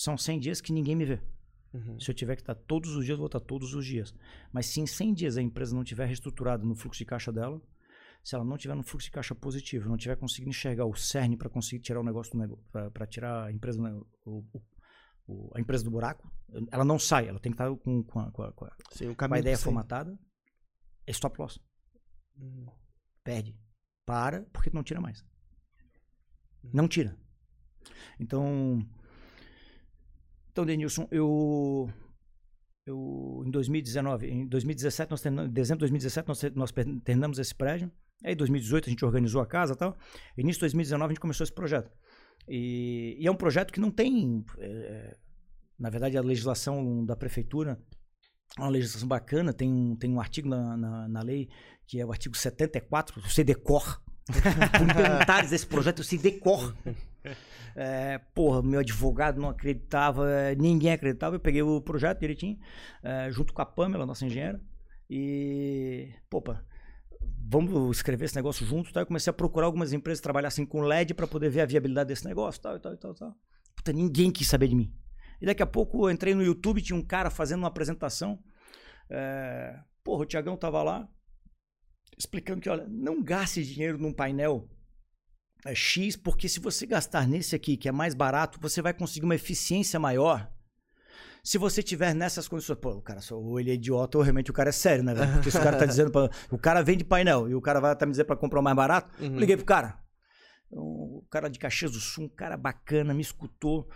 [0.00, 1.20] São 100 dias que ninguém me vê.
[1.74, 1.98] Uhum.
[1.98, 4.14] Se eu tiver que estar todos os dias, eu vou estar todos os dias.
[4.52, 7.60] Mas se em 100 dias a empresa não tiver reestruturada no fluxo de caixa dela,
[8.22, 11.36] se ela não tiver no fluxo de caixa positivo, não tiver conseguindo enxergar o cerne
[11.36, 14.44] para conseguir tirar o negócio do negócio, para tirar a empresa, do nego- o-
[15.26, 16.30] o- a empresa do buraco,
[16.70, 19.12] ela não sai, ela tem que estar com, com a, com a- com a- Sim,
[19.14, 19.64] com a ideia sim.
[19.64, 20.16] formatada.
[21.06, 21.58] É stop loss.
[22.36, 22.66] Uhum.
[23.24, 23.58] Perde.
[24.06, 25.24] Para, porque não tira mais.
[26.72, 27.16] Não tira.
[28.20, 28.86] Então,
[30.58, 31.88] então Denilson, eu,
[32.84, 36.72] eu em 2019, em 2017, nós terminamos, em dezembro de 2017, nós, nós
[37.04, 37.88] terminamos esse prédio.
[38.24, 39.96] Aí, em 2018, a gente organizou a casa e tal.
[40.36, 41.92] Início de 2019, a gente começou esse projeto.
[42.48, 45.16] E, e é um projeto que não tem, eh,
[45.78, 47.80] na verdade, a legislação da prefeitura
[48.58, 49.52] é uma legislação bacana.
[49.52, 51.48] Tem um, tem um artigo na, na, na lei
[51.86, 54.02] que é o artigo 74, você decor.
[54.26, 56.76] Por perguntares desse projeto, eu sei decor.
[57.76, 61.36] É, porra, meu advogado não acreditava, ninguém acreditava.
[61.36, 62.58] Eu peguei o projeto direitinho,
[63.02, 64.60] é, junto com a Pamela, nossa engenheira.
[65.08, 66.64] E, popa,
[67.48, 68.92] vamos escrever esse negócio junto.
[68.92, 69.00] Tá?
[69.00, 72.08] Eu comecei a procurar algumas empresas que trabalhassem com LED para poder ver a viabilidade
[72.08, 73.36] desse negócio, tal, tal, tal, tal.
[73.76, 74.92] Puta, ninguém quis saber de mim.
[75.40, 78.42] E daqui a pouco eu entrei no YouTube, tinha um cara fazendo uma apresentação.
[79.08, 81.08] É, porra, o Tiagão tava lá,
[82.18, 84.68] explicando que, olha, não gaste dinheiro num painel
[85.74, 89.34] X, porque se você gastar nesse aqui, que é mais barato, você vai conseguir uma
[89.34, 90.50] eficiência maior.
[91.42, 94.54] Se você tiver nessas condições, pô, o cara, ou ele é idiota ou realmente o
[94.54, 95.32] cara é sério, né, velho?
[95.34, 97.94] Porque se o cara tá dizendo, pra, o cara vende painel e o cara vai
[97.96, 99.36] tá me dizer para comprar o mais barato, Uhum.
[99.38, 99.98] liguei pro cara.
[100.70, 103.88] O cara de Caxias do Sul, um cara bacana, me escutou.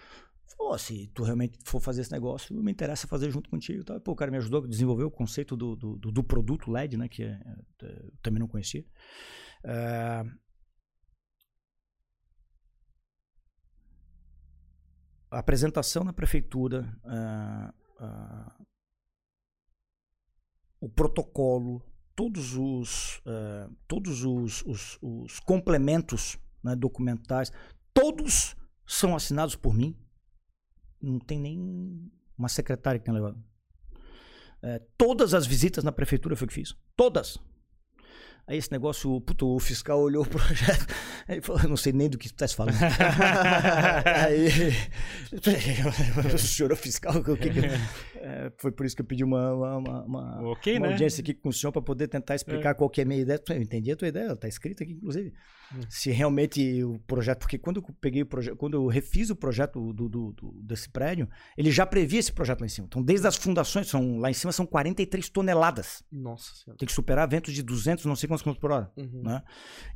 [0.57, 3.85] Falou, "Ó, se tu realmente for fazer esse negócio, me interessa fazer junto contigo.
[3.85, 4.01] tal.
[4.01, 7.09] Pô, o cara me ajudou a desenvolver o conceito do, do, do- produto LED, né?
[7.09, 7.39] Que é,
[7.83, 8.85] é, eu também não conhecia.
[9.65, 10.25] É,
[15.33, 16.97] a apresentação na prefeitura,
[20.81, 21.83] o protocolo,
[22.15, 23.23] todos os,
[23.89, 27.53] todos os, os- os complementos né, documentais,
[27.95, 28.57] todos
[28.87, 29.97] são assinados por mim.
[31.01, 33.43] Não tem nem uma secretária que tenha levado.
[34.63, 36.77] É, todas as visitas na prefeitura foi o que fiz.
[36.97, 37.39] Todas.
[38.53, 40.87] Aí esse negócio, puto, o fiscal olhou o projeto,
[41.27, 42.77] ele falou, não sei nem do que tu estás falando.
[44.05, 44.49] aí,
[46.35, 47.61] o senhor é fiscal, o que que...
[48.17, 50.93] É, foi por isso que eu pedi uma, uma, uma, uma- Ok, uma né?
[50.93, 53.41] audiência aqui com o senhor para poder tentar explicar qual que é a minha ideia.
[53.49, 55.33] Eu entendi a tua ideia, está escrita aqui, inclusive.
[55.89, 59.93] Se realmente o projeto, porque quando eu peguei o projeto, quando eu refiz o projeto
[59.93, 62.87] do, do- do- desse prédio, ele já previa esse projeto lá em cima.
[62.87, 66.03] Então, desde as fundações, são, lá em cima são 43 toneladas.
[66.11, 66.79] Nossa senhora.
[66.79, 68.93] Tem que superar ventos de 200, não sei quantos quilômetros por hora.
[68.97, 69.23] Uhum.
[69.23, 69.43] Né?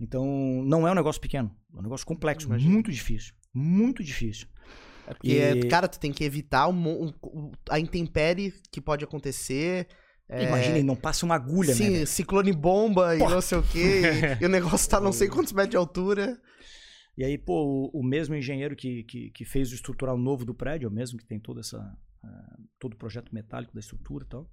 [0.01, 0.24] Então,
[0.64, 1.55] não é um negócio pequeno.
[1.74, 3.35] É um negócio complexo, muito difícil.
[3.53, 4.47] Muito difícil.
[5.07, 9.05] É porque, E- cara, tu tem que evitar o mo- o- a intempérie que pode
[9.05, 9.87] acontecer.
[10.29, 11.91] É, Imagina, não passa uma agulha, Sim, né?
[11.91, 12.07] velho?
[12.07, 13.35] ciclone bomba e Porra.
[13.37, 14.03] não sei o quê.
[14.39, 16.41] E, e o negócio tá não sei quantos metros de altura.
[17.16, 20.55] E aí, pô, o, o mesmo engenheiro que, que, que fez o estrutural novo do
[20.55, 21.79] prédio, é o mesmo que tem toda essa,
[22.24, 24.51] ah, todo o projeto metálico da estrutura e tal.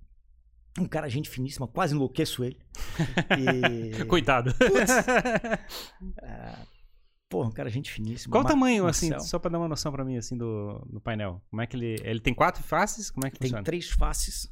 [0.80, 2.57] Um cara, gente finíssima, quase enlouqueço ele.
[3.99, 4.53] E, Coitado.
[7.30, 8.32] pô, um cara, gente finíssima.
[8.32, 11.01] Qual o Ma- tamanho, assim, só pra dar uma noção pra mim, assim, do, do
[11.01, 11.41] painel?
[11.49, 11.95] Como é que ele...
[12.03, 13.09] Ele tem quatro faces?
[13.09, 13.63] Como é que Tem funciona?
[13.63, 14.51] três faces.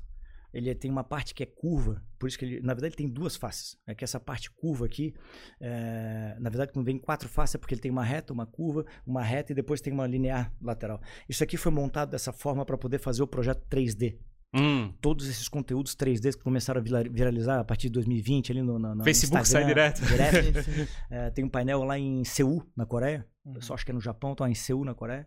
[0.53, 3.07] Ele tem uma parte que é curva, por isso que ele, na verdade, ele tem
[3.09, 3.77] duas faces.
[3.87, 5.13] É que essa parte curva aqui,
[5.59, 8.85] é, na verdade, quando vem quatro faces é porque ele tem uma reta, uma curva,
[9.05, 11.01] uma reta e depois tem uma linear lateral.
[11.29, 14.17] Isso aqui foi montado dessa forma para poder fazer o projeto 3D.
[14.53, 18.61] Hum, Todos esses conteúdos 3D que começaram a vira- viralizar a partir de 2020 ali
[18.61, 20.05] no, no, no Facebook sai Instagram, direto.
[20.05, 20.91] direto.
[21.09, 23.25] É, tem um painel lá em Seul, na Coreia.
[23.45, 23.53] Uhum.
[23.55, 25.25] Eu só acho que é no Japão, tá em Seul, na Coreia.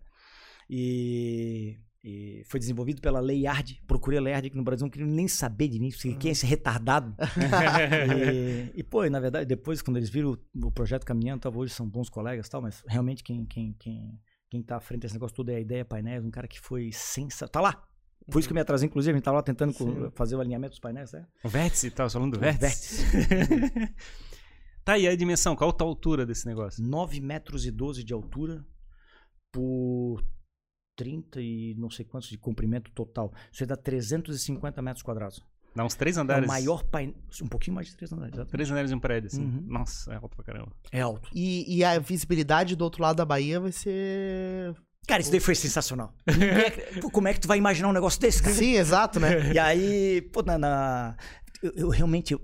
[0.68, 3.82] E, e foi desenvolvido pela Leiard.
[3.86, 5.90] Procurei a Leiard aqui no Brasil, não queria nem saber de mim.
[5.90, 7.16] porque Quem é esse retardado?
[8.76, 11.72] e, e, pô, na verdade, depois, quando eles viram o, o projeto caminhando, tava, hoje
[11.72, 15.14] são bons colegas e tal, mas realmente quem, quem, quem, quem tá à frente desse
[15.14, 17.50] negócio todo é a ideia painéis, um cara que foi sensacional.
[17.50, 17.88] Tá lá!
[18.30, 20.10] Por isso que eu me atrasei, inclusive, a gente tava lá tentando Sim.
[20.14, 21.26] fazer o alinhamento dos painéis, né?
[21.42, 23.02] o vértice, tá falando do O vértice?
[24.84, 25.56] tá, e a dimensão?
[25.56, 26.82] Qual a altura desse negócio?
[26.84, 28.64] 9 metros e 12 de altura
[29.50, 30.22] por
[30.96, 33.32] 30 e não sei quantos de comprimento total.
[33.52, 35.42] Isso aí dá 350 metros quadrados.
[35.74, 36.44] Dá uns três É andares.
[36.44, 37.16] o maior painel.
[37.42, 38.32] Um pouquinho mais de 3 andares.
[38.32, 38.52] exatamente.
[38.52, 39.42] Três andares de um prédio, assim.
[39.42, 39.64] Uhum.
[39.66, 40.70] Nossa, é alto pra caramba.
[40.92, 41.28] É alto.
[41.34, 44.72] E, e a visibilidade do outro lado da Bahia vai ser.
[45.08, 46.14] Cara, isso daí foi sensacional.
[46.26, 48.54] Acre- Pô, como é que tu vai imaginar um negócio desse, cara?
[48.54, 49.50] Sim, exato, né?
[49.52, 50.56] E aí, pô, na.
[50.56, 51.16] na-
[51.62, 52.32] eu, eu realmente.
[52.34, 52.40] eu-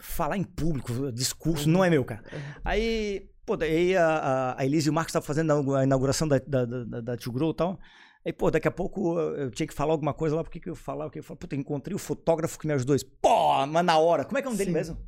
[0.00, 2.24] falar em público, discurso, não é meu, cara.
[2.64, 6.64] Aí, pô, daí a, a, Elise e o Marcos estavam fazendo a inauguração da, da,
[6.64, 7.80] da, da Tio Grow e tal.
[8.24, 10.76] Aí, pô, daqui a pouco eu tinha que falar alguma coisa lá, por que eu
[10.76, 11.08] falava?
[11.08, 11.40] O que eu falava?
[11.40, 12.94] Puta, encontrei o fotógrafo que me ajudou.
[12.94, 13.06] Isso.
[13.20, 14.24] Pô, mas na hora.
[14.24, 14.98] Como é que é o nome dele mesmo?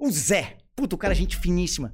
[0.00, 0.56] O Zé.
[0.74, 1.92] Puta, o cara é gente finíssima.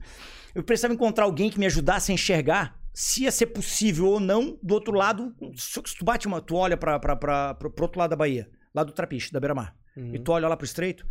[0.54, 4.58] Eu precisava encontrar alguém que me ajudasse a enxergar se ia ser possível ou não
[4.62, 5.34] do outro lado.
[5.56, 8.16] Se se tu bate uma, tu olha pra, pra, pra, pro, pro outro lado da
[8.16, 10.14] Bahia, lá do Trapiche, da Beira-Mar, Uhum.
[10.14, 11.06] e tu olha lá pro estreito,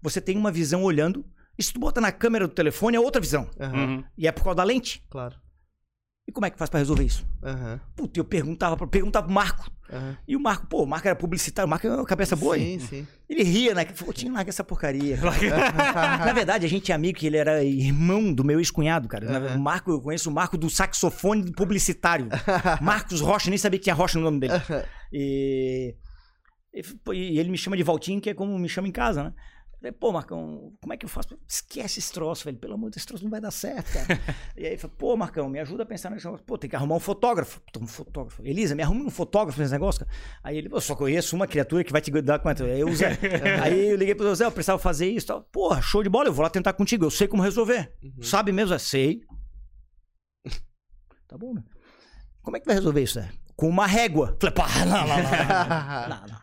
[0.00, 1.22] você tem uma visão olhando,
[1.58, 3.48] e se tu bota na câmera do telefone é outra visão.
[3.58, 4.02] Uhum.
[4.16, 5.04] E é por causa da lente.
[5.10, 5.36] Claro.
[6.26, 7.26] E como é que faz pra resolver isso?
[7.42, 9.68] Aham, Puta, eu perguntava, pra- perguntava pro Marco.
[9.92, 10.16] aham.
[10.26, 12.78] E o Marco, pô, o Marco era publicitário, o Marco é uma cabeça boa, hein?
[12.78, 13.06] Sim, sim.
[13.28, 13.84] Ele ria, né?
[13.84, 15.16] Que falou, tinha larga essa porcaria.
[16.24, 19.28] Na verdade, a gente é amigo, que ele era irmão do meu ex-cunhado, cara.
[19.36, 19.56] Aham.
[19.56, 22.28] O Marco, eu conheço o Marco do saxofone do publicitário.
[22.80, 24.54] Marcos Rocha, nem sabia que tinha Rocha no nome dele.
[25.12, 25.96] E,
[27.12, 29.32] e ele me chama de Valtinho, que é como me chama em casa, né?
[29.82, 31.36] Falei, pô, Marcão, como é que eu faço?
[31.48, 32.56] Esquece esse troço, velho.
[32.56, 34.20] Pelo amor de Deus, esse troço não vai dar certo, cara.
[34.56, 36.46] e aí, falei, pô, Marcão, me ajuda a pensar nesse negócio.
[36.46, 37.60] Pô, tem que arrumar um fotógrafo.
[37.72, 38.40] Pô, um fotógrafo.
[38.46, 40.16] Elisa, me arruma um fotógrafo nesse negócio, cara.
[40.40, 42.62] Aí ele, eu só conheço uma criatura que vai te dar quanto?
[42.62, 43.18] Aí eu, Zé.
[43.60, 45.42] aí eu liguei pro Zé, eu precisava fazer isso e tal.
[45.42, 47.04] Porra, show de bola, eu vou lá tentar contigo.
[47.04, 47.92] Eu sei como resolver.
[48.04, 48.22] Uhum.
[48.22, 48.76] Sabe mesmo?
[48.76, 49.22] É, sei.
[51.26, 51.64] tá bom, né?
[52.40, 53.28] Como é que vai resolver isso, Zé?
[53.56, 54.36] Com uma régua.
[54.40, 56.08] Falei, pá, não, não, não.
[56.08, 56.41] não, não.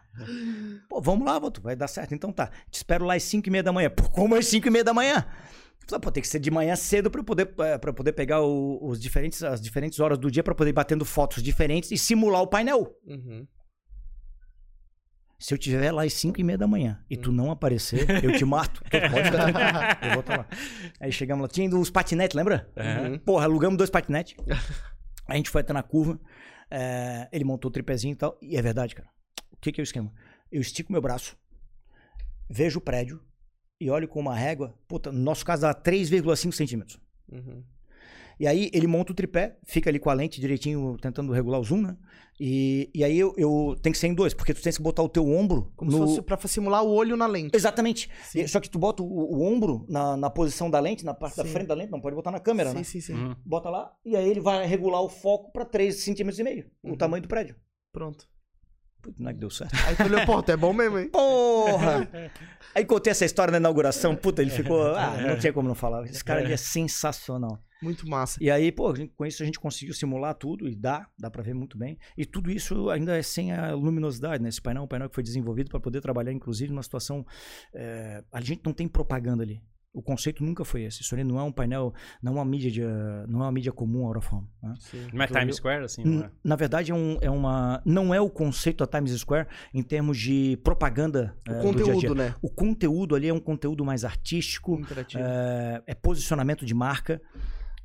[0.90, 2.14] Pô, vamos lá, Voto, vai dar certo.
[2.14, 2.48] Então tá.
[2.70, 3.90] Te espero lá às 5 e meia da manhã.
[3.90, 5.26] Pô, como às 5 e meia da manhã?
[5.88, 8.42] Falei, pô, tem que ser de manhã cedo pra eu poder, eh, pra poder pegar
[8.42, 11.98] o- os diferentes, as diferentes horas do dia pra poder ir batendo fotos diferentes e
[11.98, 12.96] simular o painel.
[13.08, 13.48] Uhum.
[15.40, 18.38] Se eu estiver lá às 5 e meia da manhã e tu não aparecer, eu
[18.38, 18.84] te mato.
[18.92, 20.04] Tu pode ficar tranquilo.
[20.04, 20.48] Eu vou estar lá.
[21.00, 21.48] Aí chegamos lá.
[21.48, 22.70] Tinha ainda uns patinetes, lembra?
[22.76, 23.18] Uhum.
[23.20, 24.36] Porra, alugamos dois patinetes.
[25.26, 26.20] A gente foi até na curva.
[26.70, 28.38] é, ele montou o tripézinho e tal.
[28.42, 29.08] E é verdade, cara.
[29.60, 30.12] O que, que é o esquema?
[30.52, 31.38] Eu estico meu braço,
[32.50, 33.22] vejo o prédio
[33.80, 34.74] e olho com uma régua.
[34.88, 37.00] Puta, no nosso caso dá 3,5 centímetros.
[37.32, 37.64] Uhum.
[38.40, 41.64] E aí ele monta o tripé, fica ali com a lente direitinho, tentando regular o
[41.64, 41.98] zoom, né?
[42.40, 45.04] E, e aí eu, eu tenho que ser em dois, porque tu tens que botar
[45.04, 45.98] o teu ombro Como no...
[45.98, 47.54] se fosse pra simular o olho na lente.
[47.54, 48.10] Exatamente.
[48.24, 48.40] Sim.
[48.40, 51.36] E- Só que tu bota o, o ombro na, na posição da lente, na parte
[51.36, 51.50] da Sim.
[51.52, 52.84] frente da lente, não pode botar na câmera, sim, né?
[52.86, 53.14] sim, sim.
[53.14, 53.36] Uhum.
[53.46, 56.94] Bota lá e aí ele vai regular o foco pra 3 centímetros e meio, Uhum.
[56.94, 57.58] o tamanho do prédio.
[57.92, 58.26] Pronto.
[59.02, 59.74] Putz, não é que deu certo.
[59.86, 61.10] Aí tu olhou, pô, tu é bom mesmo, hein?
[61.10, 62.10] Porra!
[62.76, 64.94] Aí contei essa história na inauguração, puta, ele ficou.
[64.96, 66.04] Ah, não tinha como não falar.
[66.06, 67.62] Esse cara ali é sensacional.
[67.82, 68.38] Muito massa.
[68.42, 71.54] E aí, pô, com isso a gente conseguiu simular tudo e dá, dá pra ver
[71.54, 71.98] muito bem.
[72.18, 74.50] E tudo isso ainda é sem a luminosidade, né?
[74.50, 77.26] Esse painel é um painel que foi desenvolvido para poder trabalhar, inclusive, numa situação.
[77.74, 79.62] é, a gente não tem propaganda ali.
[79.92, 81.02] O conceito nunca foi esse.
[81.02, 82.82] Isso ali não é um painel, não é uma mídia, de,
[83.28, 84.48] não é uma mídia comum out of home.
[84.62, 84.74] Né?
[85.12, 86.04] Não é Então, Times Square, assim?
[86.04, 86.32] não é?
[86.44, 87.82] Na verdade, é, um, é uma.
[87.84, 91.36] Não é o conceito da Times Square em termos de propaganda.
[91.48, 92.16] O eh, do dia a conteúdo, dia.
[92.16, 92.36] né?
[92.42, 94.80] O conteúdo ali é um conteúdo mais artístico,
[95.16, 97.20] é, é posicionamento de marca.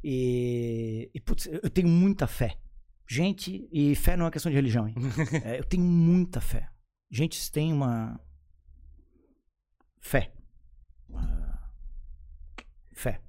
[0.03, 2.59] E, e, putz, eu tenho muita fé.
[3.09, 4.95] Gente, e fé não é questão de religião, hein?
[5.43, 6.69] É, eu tenho muita fé.
[7.11, 8.21] Gente, tem uma.
[10.01, 10.31] Fé.
[12.95, 13.21] Fé.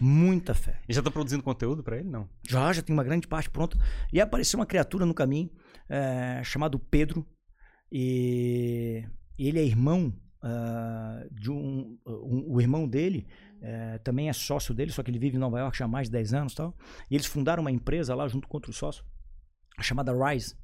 [0.00, 0.80] muita fé.
[0.88, 2.08] E já tá produzindo conteúdo pra ele?
[2.08, 2.28] Não.
[2.48, 3.78] Já, já tem uma grande parte pronta.
[4.12, 5.50] E apareceu uma criatura no caminho
[5.88, 7.24] é, chamado Pedro.
[7.92, 9.04] E,
[9.38, 13.26] ele é irmão ah, de um, um- O irmão dele
[13.60, 16.08] é, também é sócio dele, só que ele vive em Nova York já há mais
[16.08, 16.76] de 10 anos e tal.
[17.10, 19.04] E eles fundaram uma empresa lá junto com outro sócio,
[19.80, 20.54] chamada Rise.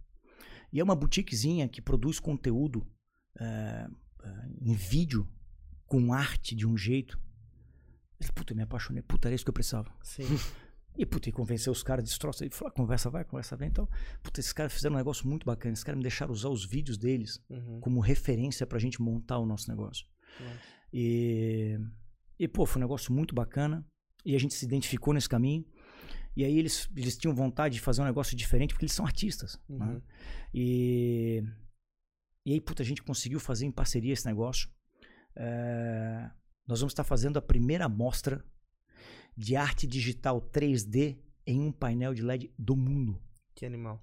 [0.73, 2.87] E é uma boutiquezinha que produz conteúdo
[3.39, 3.45] é,
[4.25, 4.31] é,
[4.63, 5.29] em vídeo,
[5.87, 7.21] com arte de um jeito.
[8.23, 9.03] Ele, Puta, eu me apaixonei.
[9.03, 9.93] Puta, era isso que eu precisava.
[10.03, 10.25] Sim.
[10.95, 12.45] E, puta, e convenceu os caras, destroça.
[12.45, 13.69] Ele falou, ah, conversa vai, conversa vem.
[13.71, 13.89] Então,
[14.23, 15.73] puta, esses caras fizeram um negócio muito bacana.
[15.73, 17.81] Esses caras me deixaram usar os vídeos deles Uhum.
[17.81, 20.07] como referência pra gente montar o nosso negócio.
[20.39, 20.61] Nossa.
[20.93, 21.79] E,
[22.39, 23.87] e, pô, foi um negócio muito bacana.
[24.23, 25.65] E a gente se identificou nesse caminho.
[26.37, 29.59] E aí eles, eles tinham vontade de fazer um negócio diferente, porque eles são artistas.
[29.67, 29.87] né?
[29.87, 30.03] Uhum.
[30.53, 31.43] E,
[32.45, 34.69] e aí, puta, a gente conseguiu fazer em parceria esse negócio.
[35.35, 36.31] É,
[36.67, 38.45] nós vamos estar fazendo a primeira amostra
[39.37, 43.21] de arte digital 3D em um painel de LED do mundo.
[43.55, 44.03] Que animal.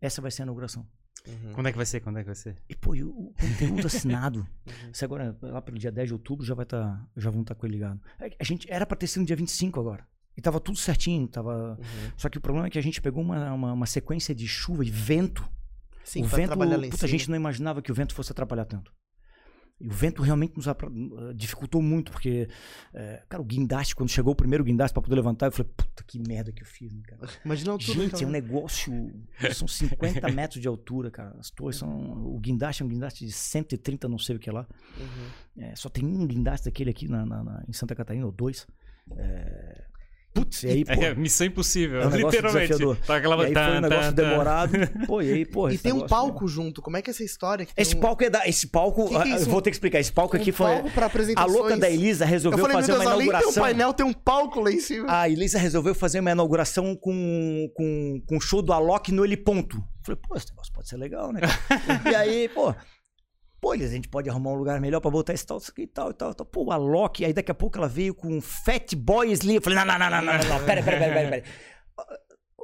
[0.00, 0.86] Essa vai ser a inauguração.
[1.26, 1.52] Uhum.
[1.52, 2.00] Quando é que vai ser?
[2.00, 2.56] Quando é que vai ser?
[2.68, 4.46] E, pô, e o conteúdo assinado.
[4.70, 4.90] Uhum.
[4.92, 7.04] Isso agora, lá pelo dia 10 de outubro, já vai estar.
[7.16, 8.00] já vão estar com ele ligado.
[8.20, 10.06] É, A gente era pra ter sido no dia 25 agora.
[10.36, 11.72] E tava tudo certinho, tava.
[11.72, 12.12] Uhum.
[12.16, 14.84] Só que o problema é que a gente pegou uma, uma, uma sequência de chuva
[14.84, 15.48] e vento
[16.04, 16.56] Sim, o vento,
[16.90, 18.92] puta, a gente não imaginava que o vento fosse atrapalhar tanto.
[19.80, 20.74] E o vento realmente nos eh,
[21.34, 22.48] dificultou muito, porque,
[22.92, 26.04] eh, cara, o guindaste, quando chegou o primeiro guindaste pra poder levantar, eu falei, puta
[26.04, 27.22] que merda que eu fiz, né, cara.
[27.44, 27.98] Imagina a altura.
[27.98, 29.12] Gente, então, é um negócio.
[29.54, 31.34] São 50 metros de altura, cara.
[31.38, 31.88] As torres são.
[32.26, 34.66] O guindaste é um guindaste de 130, não sei o que lá.
[34.98, 35.62] Uhum.
[35.64, 38.66] É, só tem um guindaste daquele aqui na, na- na- em Santa Catarina, ou dois.
[39.16, 39.84] É,
[40.32, 40.92] Putz, e aí, pô.
[40.92, 42.74] É missão impossível, É um literalmente.
[43.04, 44.72] Tá aquela E aí foi um negócio demorado.
[45.06, 45.68] Pô, e aí, pô.
[45.68, 46.80] E tem um palco junto.
[46.80, 47.66] Como é que é essa história?
[47.66, 48.46] Que tem Esse um- palco é da.
[48.46, 49.08] Esse palco.
[49.08, 49.98] Que que é ah, vou ter que explicar.
[49.98, 50.66] Esse palco aqui um foi.
[50.66, 51.52] palco pra A apresentações.
[51.56, 53.62] louca da Elisa Eu resolveu falei, fazer Deus, uma além de ter um inauguração.
[53.64, 55.06] painel, tem um palco lá em cima.
[55.20, 59.82] A Elisa resolveu fazer uma inauguração com, com, com o show do Alok no Heliponto.
[60.04, 61.40] Falei, pô, esse negócio pode ser legal, né?
[62.10, 62.72] e aí, pô.
[63.60, 65.86] Pô, a gente pode arrumar um lugar melhor pra botar esse tal, isso aqui e
[65.86, 66.46] tal, e tal, tal.
[66.46, 69.56] Pô, o Alok, aí daqui a pouco ela veio com Fat Boy Slim.
[69.56, 71.44] Eu falei, não, não, não, não, não, não, não, pera, pera, pera, pera, pera.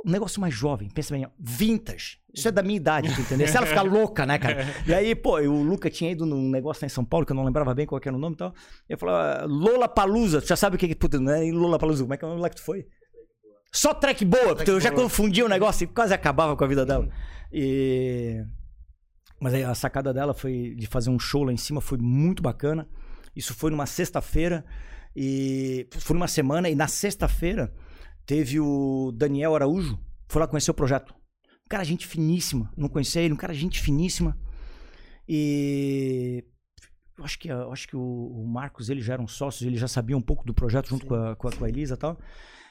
[0.07, 2.18] Um negócio mais jovem, pensa bem, ó, vintage.
[2.32, 3.49] Isso é da minha idade, tu entendeu?
[3.49, 4.64] Se ela ficar louca, né, cara?
[4.86, 7.36] E aí, pô, o Luca tinha ido num negócio lá em São Paulo, que eu
[7.36, 8.55] não lembrava bem qual era o nome e tal.
[8.88, 10.94] E eu falava, Lola Palusa, tu já sabe o que que.
[10.94, 12.86] Puta, não é Lola Palusa, como é que é o nome lá que tu foi?
[13.72, 16.86] Só track boa, porque eu já confundia o negócio e quase acabava com a vida
[16.86, 17.09] dela.
[17.53, 18.42] E.
[19.41, 22.89] Mas a sacada dela foi de fazer um show lá em cima, foi muito bacana.
[23.34, 24.64] Isso foi numa sexta-feira
[25.14, 27.72] e foi numa semana e na sexta-feira
[28.24, 31.14] teve o Daniel Araújo, foi lá conhecer o projeto.
[31.64, 34.39] Um cara gente finíssima, não conhecia ele, um cara gente finíssima.
[35.28, 36.45] E
[37.18, 39.89] eu acho que, eu acho que o, o Marcos, ele já eram sócios, ele já
[39.89, 42.18] sabia um pouco do projeto junto com a, com a, com a Elisa e tal.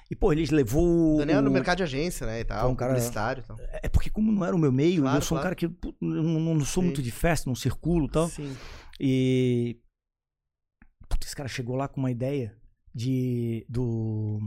[0.10, 1.18] E, pô, ele levou.
[1.18, 2.42] Daniel é no mercado de agência, né?
[2.42, 3.58] E tal, Foi um cara- publicitário e tal.
[3.82, 5.44] É porque, como não era o meu meio, Claro, eu sou um claro.
[5.44, 6.88] cara que pô, não, não sou Sim.
[6.90, 8.30] muito de festa, não circulo e tal.
[8.30, 8.56] Sim.
[9.00, 9.80] E.
[11.10, 12.56] Puta, esse cara chegou lá com uma ideia
[12.94, 13.66] de.
[13.70, 14.40] do.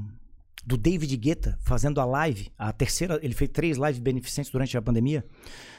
[0.65, 4.83] Do David Guetta fazendo a live, a terceira, ele fez três lives beneficentes durante a
[4.83, 5.25] pandemia,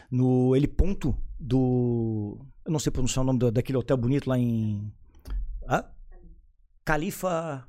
[0.10, 4.40] no ele ponto do, eu não sei pronunciar o nome do- daquele hotel bonito lá
[4.40, 4.92] em,
[5.68, 5.86] ah?
[6.84, 7.68] Califa,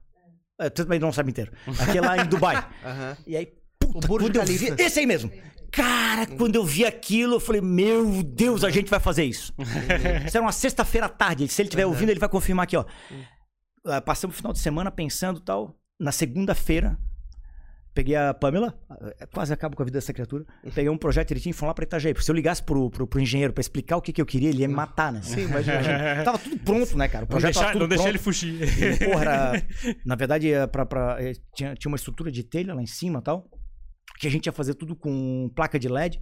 [0.69, 2.57] tudo bem, não sabe inteiro, aquele lá em Dubai.
[2.85, 3.17] Aham.
[3.27, 3.49] E aí,
[3.79, 5.31] puta, quando eu vi, esse aí mesmo.
[5.73, 9.55] Cara, quando eu vi aquilo, eu falei, meu Deus, a gente vai fazer isso.
[10.27, 11.47] Isso era uma sexta-feira à tarde.
[11.47, 12.85] Se ele estiver ouvindo, ele vai confirmar aqui, ó.
[13.87, 15.79] Ah, Passamos o final de semana pensando tal.
[15.99, 16.99] Na segunda-feira,
[17.95, 20.45] peguei a Pamela, ah, quase acabo com a vida dessa criatura.
[20.75, 22.13] Peguei um projeto direitinho e fomos lá pra Itajaí.
[22.15, 24.49] Porque se eu ligasse pro, pro, pro engenheiro pra explicar o que, que eu queria,
[24.51, 25.21] ele ia me matar, né?
[25.23, 26.23] Sim, imagina.
[26.25, 27.25] Tava tudo pronto, né, cara?
[27.25, 28.09] O Não projeto deixar, não deixar pronto.
[28.13, 28.63] ele fugir.
[28.63, 29.67] Ele, porra, era-
[30.07, 33.19] na verdade, é pra, pra- é, tinha, tinha uma estrutura de telha lá em cima
[33.19, 33.49] e tal.
[34.19, 36.21] Que a gente ia fazer tudo com placa de LED.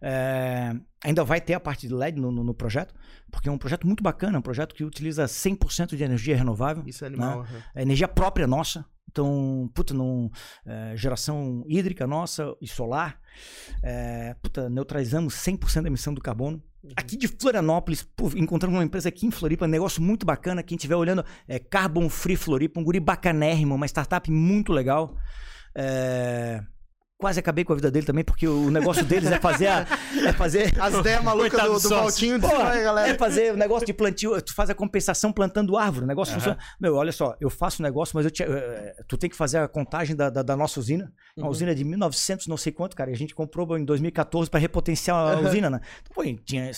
[0.00, 0.72] É,
[1.04, 2.94] ainda vai ter a parte de LED no, no- no projeto,
[3.32, 6.84] porque é um projeto muito bacana, um projeto que utiliza 100% de energia renovável.
[6.86, 7.42] Isso é animal.
[7.42, 7.48] Né?
[7.50, 7.62] aham.
[7.74, 8.84] É energia própria nossa.
[9.18, 10.30] Então, puta, não,
[10.64, 13.20] é, geração hídrica nossa e solar.
[13.82, 16.62] É, puta, neutralizamos 100% da emissão do carbono.
[16.94, 20.62] Aqui de Florianópolis, pô, encontramos uma empresa aqui em Floripa, um negócio muito bacana.
[20.62, 25.16] Quem estiver olhando, é Carbon Free Floripa, um guri bacanérrimo, uma startup muito legal.
[25.74, 26.62] É,
[27.18, 29.80] quase acabei com a vida dele também, porque o negócio deles é fazer a,
[30.24, 31.88] é fazer As ideias malucas do, do.
[31.88, 33.08] Valtinho Pô, destrói a galera.
[33.10, 36.40] é fazer o negócio de plantio, tu faz a compensação plantando árvore, o negócio Aham.
[36.40, 36.58] funciona.
[36.80, 39.58] Meu, olha só, eu faço o negócio, mas eu te- eh, tu tem que fazer
[39.58, 41.12] a contagem da, da- da nossa usina.
[41.36, 41.50] Uma Uhum.
[41.50, 43.10] usina de 1900, não sei quanto, cara.
[43.10, 45.80] E a gente comprou em 2014 para repotenciar a usina, né?
[46.02, 46.70] Então, pô, tinha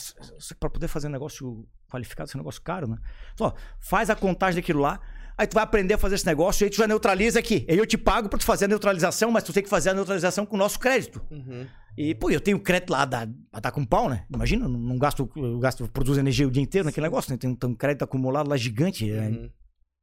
[0.58, 2.96] para poder fazer um negócio qualificado, esse negócio caro, né?
[3.36, 5.00] Só, faz a contagem daquilo lá.
[5.40, 7.64] Aí tu vai aprender a fazer esse negócio e aí tu já neutraliza aqui.
[7.66, 9.94] Aí eu te pago pra tu fazer a neutralização, mas tu tem que fazer a
[9.94, 11.22] neutralização com o nosso crédito.
[11.30, 11.66] Uhum.
[11.96, 13.26] E, pô, eu tenho crédito lá, dá,
[13.58, 14.26] dá com pau, né?
[14.28, 17.38] Imagina, não, não gasto, eu gasto, eu produzo energia o dia inteiro naquele negócio, né?
[17.38, 19.10] Tem um, tem um crédito acumulado lá gigante.
[19.10, 19.50] é, Uhum.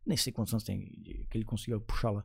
[0.07, 0.79] nem sei quantos anos tem
[1.29, 2.23] que ele conseguiu puxar lá.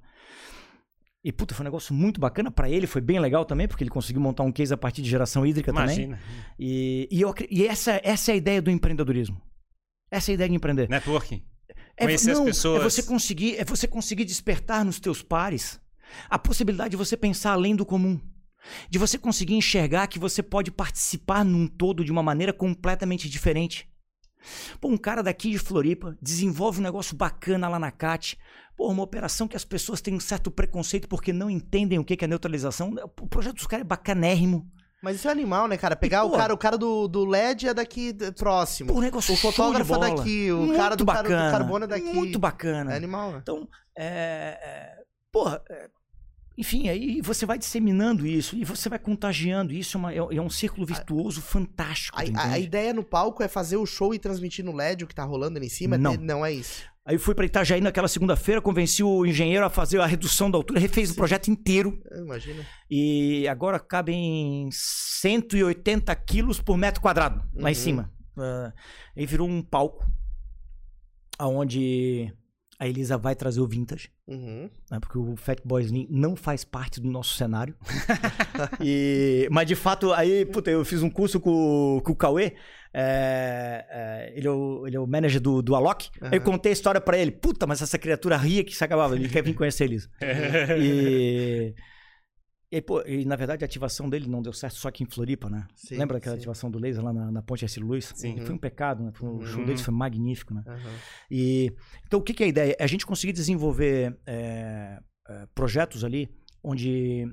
[1.23, 3.91] E, puta, foi um negócio muito bacana pra ele, foi bem legal também, porque ele
[3.91, 5.85] conseguiu montar um case a partir de geração hídrica também.
[6.07, 6.19] Imagina.
[6.59, 9.39] E, e, eu e essa, essa é a ideia do empreendedorismo.
[10.11, 10.89] Essa é a ideia de empreender.
[10.89, 11.43] Networking.
[12.03, 12.81] É, Conhecer as não, pessoas.
[12.81, 15.81] É você conseguir, é você conseguir despertar nos teus pares
[16.29, 18.21] a possibilidade de você pensar além do comum.
[18.89, 23.89] De você conseguir enxergar que você pode participar num todo de uma maneira completamente diferente.
[24.81, 28.39] Pô, um cara daqui de Floripa desenvolve um negócio bacana lá na CAT.
[28.77, 32.17] Pô, uma operação que as pessoas têm um certo preconceito porque não entendem o que
[32.17, 32.95] que é neutralização.
[33.21, 34.71] O projeto dos caras é bacanérrimo.
[35.03, 35.97] Mas isso é animal, né, cara?
[35.97, 38.93] Pegar E, o pô, cara, o cara do, do LED é daqui d- próximo.
[38.93, 41.51] Pô, um negócio o de fotógrafo é daqui, o Muito cara do, cara do bacana,
[41.51, 42.13] carbono é daqui.
[42.13, 42.93] Muito bacana.
[42.93, 43.39] É animal, né?
[43.43, 44.07] Então, é,
[44.63, 45.89] é, porra, é,
[46.57, 50.41] enfim, aí você vai disseminando isso e você vai contagiando isso, é, uma- é- é
[50.41, 52.17] um círculo virtuoso fantástico.
[52.21, 55.03] A, tu a- a ideia no palco é fazer o show e transmitir no LED
[55.03, 55.99] o que tá rolando ali em cima?
[55.99, 56.15] Não.
[56.15, 56.85] Não é isso.
[57.05, 60.79] Aí fui pra Itajaí naquela segunda-feira, convenci o engenheiro a fazer a redução da altura,
[60.79, 62.65] refez o projeto inteiro Imagina.
[62.89, 67.81] e agora cabe em 180 quilos por metro quadrado lá em Uhum.
[67.81, 68.13] cima.
[68.39, 68.73] Ah,
[69.17, 70.07] aí virou um palco
[71.39, 72.33] aonde
[72.83, 74.09] a Elisa vai trazer o vintage.
[74.27, 74.69] Uhum.
[74.91, 77.77] né, porque o Fat Boy Slim não faz parte do nosso cenário.
[78.81, 82.55] E- mas de fato, aí, puta, eu fiz um curso com, com o Cauê.
[82.93, 86.11] é, é, ele, é o, ele é o manager do, do Alok.
[86.21, 87.31] Aí eu contei a história pra ele.
[87.31, 89.15] Puta, mas essa criatura ria que se acabava.
[89.15, 90.09] Ele quer vir conhecer eles.
[90.79, 91.75] E,
[92.73, 95.07] e, aí, pô, e na verdade a ativação dele não deu certo só aqui em
[95.07, 95.67] Floripa, né?
[95.77, 96.41] Sim, Lembra daquela sim.
[96.41, 98.13] ativação do laser lá na, na Ponte Ercílio Luz?
[98.17, 98.41] Sim.
[98.41, 99.13] Foi um pecado, né?
[99.21, 99.67] O show Uhum.
[99.67, 100.65] deles foi magnífico, né?
[100.67, 100.95] Aham.
[101.31, 101.71] E,
[102.07, 102.77] então, o que, que é a ideia?
[102.79, 104.99] É a gente conseguir desenvolver é,
[105.29, 106.29] é, projetos ali
[106.65, 107.27] onde,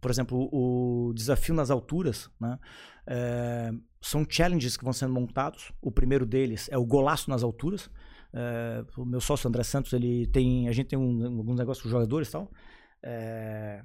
[0.00, 2.58] por exemplo, o, o desafio nas alturas, né?
[3.06, 3.70] é,
[4.00, 5.70] são challenges que vão sendo montados.
[5.82, 7.90] O primeiro deles é o golaço nas alturas.
[8.32, 11.88] É, o meu sócio André Santos, ele tem, a gente tem um, alguns negócios com
[11.90, 12.50] jogadores e tal.
[13.02, 13.82] É,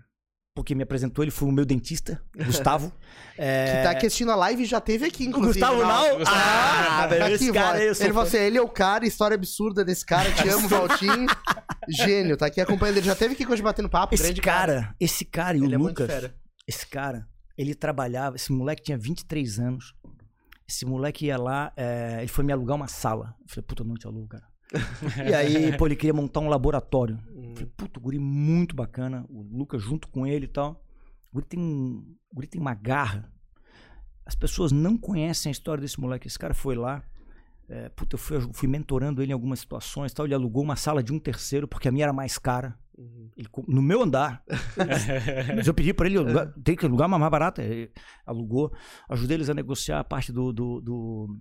[0.56, 2.91] porque me apresentou, ele foi o meu dentista, Gustavo.
[3.38, 5.60] É, Que tá aqui assistindo a live e já teve aqui, o inclusive.
[5.60, 6.18] Gustavo na- Nau?
[6.20, 6.38] Gustavo.
[6.39, 8.38] Ah, Tá velho, aqui, esse cara aí, eu sou ele falou fã.
[8.38, 11.26] assim, ele é o cara, história absurda desse cara, te amo, Valtinho.
[11.89, 12.97] Gênio, tá aqui acompanhando.
[12.97, 15.76] Ele já teve aqui hoje batendo papo, Esse grande cara, esse cara e o Ele
[15.76, 16.32] é muito Lucas,
[16.68, 17.28] esse cara,
[17.58, 19.93] ele trabalhava, esse moleque tinha 23 anos.
[20.70, 23.36] Esse moleque ia lá, é, ele foi me alugar uma sala.
[23.41, 24.43] Eu falei, puta, não te alugo, cara.
[25.30, 27.19] E aí, pô, ele queria montar um laboratório.
[27.36, 27.53] Uhum.
[27.53, 29.26] Falei, puto, guri muito bacana.
[29.30, 30.84] O Lucas junto com ele e tal.
[31.32, 33.32] O guri tem, um, o guri tem uma garra.
[34.26, 36.28] As pessoas não conhecem a história desse moleque.
[36.28, 37.03] Esse cara foi lá.
[37.69, 40.13] É, puta, eu fui, fui mentorando ele em algumas situações.
[40.13, 40.26] Tal.
[40.26, 42.78] Ele alugou uma sala de um terceiro, porque a minha era mais cara.
[42.97, 43.30] Uhum.
[43.36, 44.43] Ele no meu andar.
[45.55, 47.61] Mas eu pedi pra ele alugar, tem que alugar uma mais barata.
[47.63, 47.91] Ele
[48.26, 48.71] alugou.
[49.09, 50.53] Ajudei eles a negociar a parte do.
[50.53, 51.39] do, do-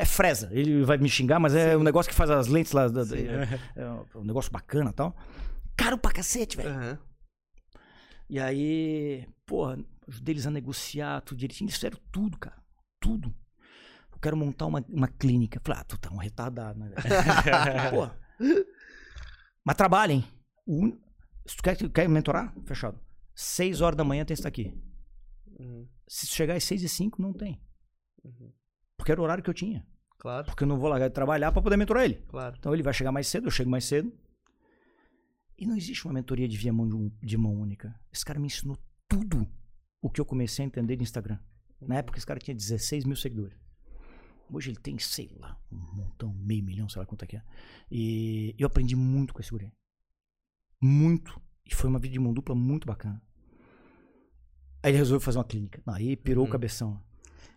[0.00, 0.48] é fresa.
[0.52, 2.88] Ele vai me xingar, mas é um negócio que faz as lentes lá.
[2.88, 5.16] da- é, é um negócio bacana e tal.
[5.76, 6.70] Caro pra cacete, velho.
[6.70, 6.98] Aham.
[8.28, 9.78] E aí, porra,
[10.08, 11.66] ajudei eles a negociar tudo direitinho.
[11.66, 12.56] Eles fizeram tudo, cara.
[13.00, 13.32] Tudo.
[14.12, 15.60] Eu quero montar uma, uma clínica.
[15.62, 16.88] Falei, ah, tu tá um retardado, né?
[16.88, 17.04] velho?
[17.90, 18.10] Pô.
[19.64, 20.24] Mas trabalhem.
[20.66, 20.98] Un-
[21.46, 22.98] Se tu quer, quer mentorar, fechado.
[23.34, 24.74] Seis horas da manhã tem que estar aqui.
[25.60, 25.86] Uhum.
[26.08, 27.60] Se chegar às seis e cinco, não tem.
[28.24, 28.52] Uhum.
[28.96, 29.86] Porque era o horário que eu tinha.
[30.18, 32.14] Claro, Porque eu não vou largar de trabalhar pra poder mentorar ele.
[32.28, 32.56] claro.
[32.58, 34.12] Então ele vai chegar mais cedo, eu chego mais cedo.
[35.58, 37.98] E não existe uma mentoria de via mão de, um- de mão única.
[38.12, 38.76] Esse cara me ensinou
[39.08, 39.46] tudo
[40.02, 41.38] o que eu comecei a entender de Instagram.
[41.80, 43.56] Na época esse cara tinha 16 mil seguidores.
[44.50, 47.42] Hoje ele tem, sei lá, um montão, meio milhão, sei lá quanto é que é.
[47.90, 49.72] E eu aprendi muito com esse guri.
[50.80, 51.40] Muito.
[51.64, 53.20] E foi uma vida de mão dupla muito bacana.
[54.82, 55.82] Aí ele resolveu fazer uma clínica.
[55.86, 56.48] Aí pirou Uhum.
[56.48, 57.02] o cabeção.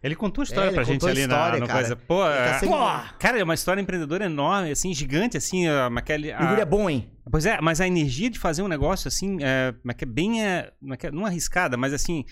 [0.01, 1.79] Ele contou a história É, pra gente a ali história, na, na cara.
[1.79, 1.95] coisa.
[1.95, 6.33] Pô, tá é- cara, é uma história empreendedora enorme, assim, gigante, assim, a, aquele, E
[6.33, 7.11] o guri é bom, hein?
[7.29, 10.71] Pois é, mas a energia de fazer um negócio assim, é, é é bem, é,
[11.11, 12.23] não arriscada, mas assim,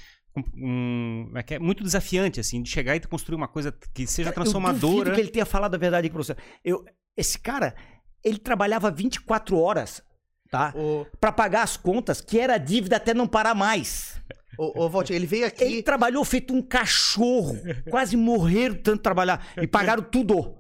[0.56, 4.44] um, é muito desafiante, assim, de chegar e construir uma coisa que seja Cara, Eu
[4.44, 5.14] transformadora.
[5.14, 6.36] que ele tenha falado a verdade aqui pra você.
[6.64, 7.76] Eu, esse cara,
[8.24, 10.02] ele trabalhava 24 horas,
[10.50, 10.72] tá?
[10.76, 14.22] O, Pra pagar as contas, que era dívida até não parar mais.
[14.58, 15.64] O, o Valtinho, ele veio aqui.
[15.64, 17.56] Ele trabalhou feito um cachorro.
[17.90, 19.46] quase morreram tanto trabalhar.
[19.62, 20.56] E pagaram tudo.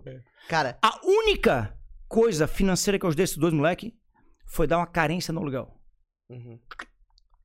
[0.47, 1.75] Cara, A única
[2.07, 3.91] coisa financeira que eu ajudei esses dois moleques
[4.45, 5.73] foi dar uma carência no aluguel.
[6.29, 6.59] uhum.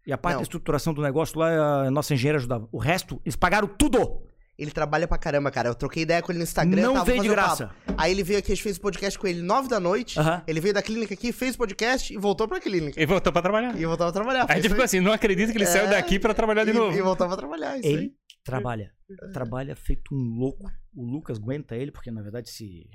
[0.04, 0.40] E a parte Não.
[0.40, 2.68] da estruturação do negócio lá, a nossa engenheira ajudava.
[2.72, 4.26] O resto, eles pagaram tudo.
[4.62, 5.68] Ele trabalha pra caramba, cara.
[5.68, 6.82] Eu troquei ideia com ele no Instagram.
[6.82, 7.66] Não tava veio de graça.
[7.66, 7.94] papo.
[7.98, 10.18] Aí ele veio aqui, a gente fez o podcast com ele nove da noite.
[10.46, 13.00] Ele veio da clínica aqui, fez o podcast e voltou pra clínica.
[13.00, 13.78] E voltou pra trabalhar.
[13.78, 14.46] E voltava a trabalhar.
[14.48, 14.84] A gente ficou aí.
[14.84, 15.66] assim, não acredito que ele É.
[15.66, 16.96] saiu daqui pra trabalhar de e, novo.
[16.96, 17.94] e voltava a trabalhar, isso aí.
[17.94, 18.12] Ele
[18.44, 18.90] trabalha.
[19.32, 20.70] Trabalha feito um louco.
[20.94, 22.86] O Lucas aguenta ele, porque na verdade se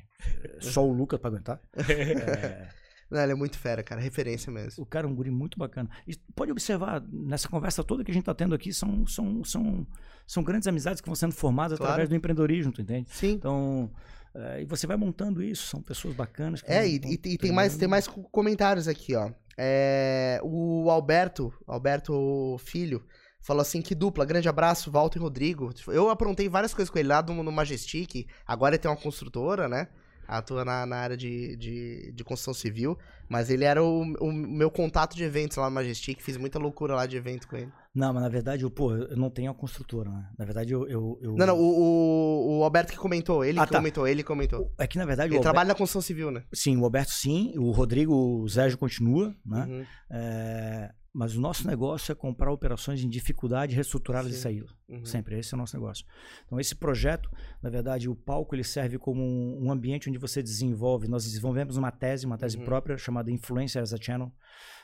[0.60, 1.60] só o Lucas pra aguentar.
[1.90, 2.68] É,
[3.10, 4.02] Não, ele é muito fera, cara.
[4.02, 4.84] Referência mesmo.
[4.84, 5.90] o cara é um guri muito bacana.
[6.08, 9.88] E pode observar, nessa conversa toda que a gente tá tendo aqui, são, são, são,
[10.26, 11.92] são grandes amizades que vão sendo formadas Claro.
[11.94, 13.10] através do empreendedorismo, tu entende?
[13.10, 13.32] Sim.
[13.32, 13.90] Então,
[14.36, 16.62] é, e você vai montando isso, são pessoas bacanas.
[16.66, 19.32] É, vão- e, vão e- tem mais, tem mais co- comentários aqui, ó.
[19.58, 23.04] É, o Alberto, Alberto Filho,
[23.42, 25.72] falou assim: que dupla, grande abraço, Walter e Rodrigo.
[25.88, 28.28] Eu aprontei várias coisas com ele lá no, no Majestic.
[28.46, 29.88] Agora ele tem uma construtora, né?
[30.28, 32.98] Atua na, na área de, de, de construção civil.
[33.30, 36.22] Mas ele era o, o meu contato de eventos lá no Majestic.
[36.22, 37.72] Fiz muita loucura lá de evento com ele.
[37.94, 40.30] Não, mas na verdade, eu, pô, eu não tenho a construtora, né?
[40.38, 40.88] Na verdade, eu.
[40.88, 43.44] eu, eu- Não, não, o, o, o Alberto que comentou.
[43.44, 43.80] Ele Ah, que tá.
[43.80, 44.72] comentou, ele comentou.
[44.78, 45.28] É que na verdade.
[45.30, 46.44] Ele o Alberto- trabalha na construção civil, né?
[46.54, 48.14] Sim, o Alberto sim, o Rodrigo,
[48.44, 49.66] o Sérgio continua, né?
[49.68, 49.86] Uhum.
[50.12, 54.42] É, mas o nosso negócio é comprar operações em dificuldade, reestruturá-las e Sim.
[54.42, 55.04] saí Uhum.
[55.04, 56.06] Sempre, esse é o nosso negócio.
[56.46, 57.28] Então, esse projeto,
[57.62, 61.08] na verdade, o palco ele serve como um, ambiente onde você desenvolve.
[61.08, 62.66] Nós desenvolvemos uma tese, uma tese Uhum.
[62.66, 64.32] própria, chamada Influencer as a Channel.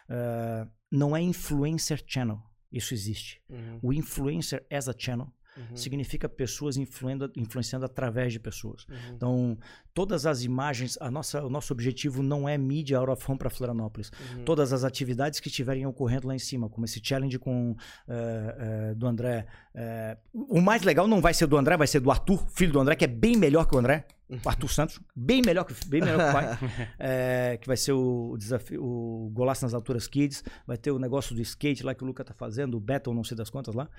[0.09, 3.39] É, não é Influencer Channel, isso existe.
[3.47, 3.79] Uhum.
[3.84, 5.75] O Influencer as a Channel Uhum.
[5.75, 8.85] significa pessoas influendo, influenciando através de pessoas.
[8.87, 8.95] Uhum.
[9.15, 9.57] Então,
[9.93, 13.49] todas as imagens, a nossa, o nosso objetivo não é mídia out of home para
[13.49, 14.11] Florianópolis.
[14.35, 14.45] Uhum.
[14.45, 17.75] Todas as atividades que estiverem ocorrendo lá em cima, como esse challenge com
[18.07, 19.45] eh, eh, do André.
[19.75, 22.80] eh, o mais legal não vai ser do André, vai ser do Arthur, filho do
[22.80, 24.05] André, que é bem melhor que o André.
[24.45, 26.57] Arthur Santos, bem melhor que, bem melhor que o pai.
[26.99, 30.43] Eh, que vai ser o, o desafio, o Golaço nas Alturas Kids.
[30.65, 33.23] Vai ter o negócio do skate lá que o Luca tá fazendo, o Battle, não
[33.23, 33.89] sei das quantas lá.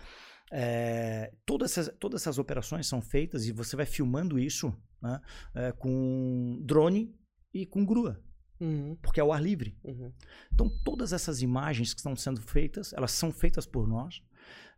[0.52, 4.72] É, todas, essas, todas essas operações são feitas e você vai filmando isso
[5.02, 5.20] né,
[5.54, 7.14] é, com drone
[7.52, 8.20] e com grua,
[8.60, 8.96] Uhum.
[9.02, 9.76] porque é ao ar livre.
[9.84, 10.12] Uhum.
[10.52, 14.22] Então, todas essas imagens que estão sendo feitas, elas são feitas por nós.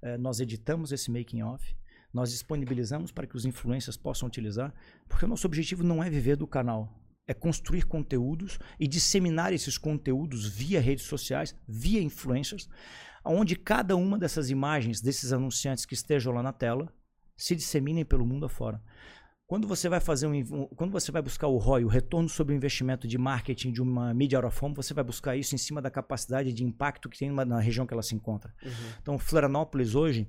[0.03, 1.77] É, nós editamos esse making off,
[2.13, 4.75] nós disponibilizamos para que os influencers possam utilizar,
[5.09, 6.93] porque o nosso objetivo não é viver do canal.
[7.29, 12.69] É construir conteúdos e disseminar esses conteúdos via redes sociais, via influencers,
[13.27, 16.93] onde cada uma dessas imagens desses anunciantes que estejam lá na tela
[17.37, 18.83] se disseminem pelo mundo afora.
[19.47, 22.57] Quando você vai fazer um, quando você vai buscar o ROI, o retorno sobre o
[22.57, 25.89] investimento de marketing de uma mídia out home, você vai buscar isso em cima da
[25.89, 28.53] capacidade de impacto que tem na região que ela se encontra.
[28.65, 28.71] Uhum.
[29.01, 30.29] Então, Florianópolis hoje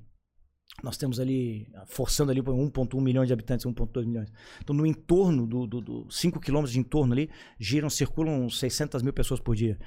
[0.83, 4.31] Nós temos ali, forçando ali para 1,1 milhão de habitantes, 1,2 milhões.
[4.61, 9.13] Então, no entorno do, do, do 5 quilômetros de entorno ali, giram, circulam 600 mil
[9.13, 9.79] pessoas por dia.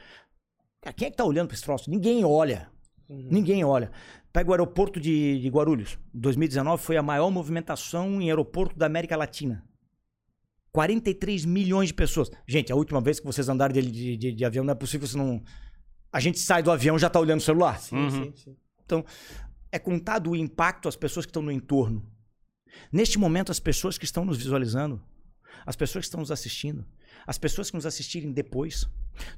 [0.81, 1.89] Cara, quem é que tá olhando para esse troço?
[1.89, 2.69] Ninguém olha.
[3.15, 3.91] Ninguém olha.
[4.33, 5.99] Pega o aeroporto de, de Guarulhos.
[6.15, 9.65] 2019 foi a maior movimentação em aeroporto da América Latina.
[10.73, 12.31] 43 milhões de pessoas.
[12.47, 15.07] Gente, a última vez que vocês andaram de, de, de- de avião, não é possível
[15.07, 15.43] você não.
[16.13, 17.81] A gente sai do avião e já tá olhando o celular.
[17.81, 18.11] Sim, Uhum.
[18.11, 18.57] sim, sim.
[18.85, 19.05] Então,
[19.73, 22.05] é contado o impacto às pessoas que estão no entorno.
[22.93, 25.03] Neste momento, as pessoas que estão nos visualizando,
[25.67, 26.85] as pessoas que estão nos assistindo,
[27.27, 28.87] as pessoas que nos assistirem depois,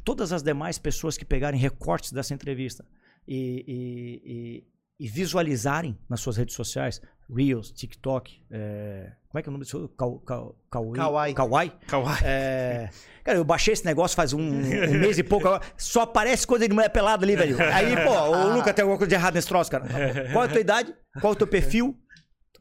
[0.05, 2.85] todas as demais pessoas que pegarem recortes dessa entrevista
[3.27, 4.65] e,
[4.99, 7.01] e- e- visualizarem nas suas redes sociais,
[7.35, 9.89] Reels, TikTok, é, como é que é o nome disso?
[9.97, 10.94] Kau- Kau- Kawaii?
[10.97, 11.35] Kawaii.
[11.35, 11.73] Kawaii?
[11.86, 12.19] Kawaii.
[12.24, 12.90] É,
[13.24, 15.49] cara, eu baixei esse negócio faz um, um mês e pouco.
[15.77, 17.57] Só aparece coisa de mulher pelada ali, velho.
[17.73, 19.86] Aí, pô, o Luca tem alguma coisa de errado nesse troço, cara.
[20.32, 20.94] Qual é a tua idade?
[21.20, 21.97] Qual é o teu perfil?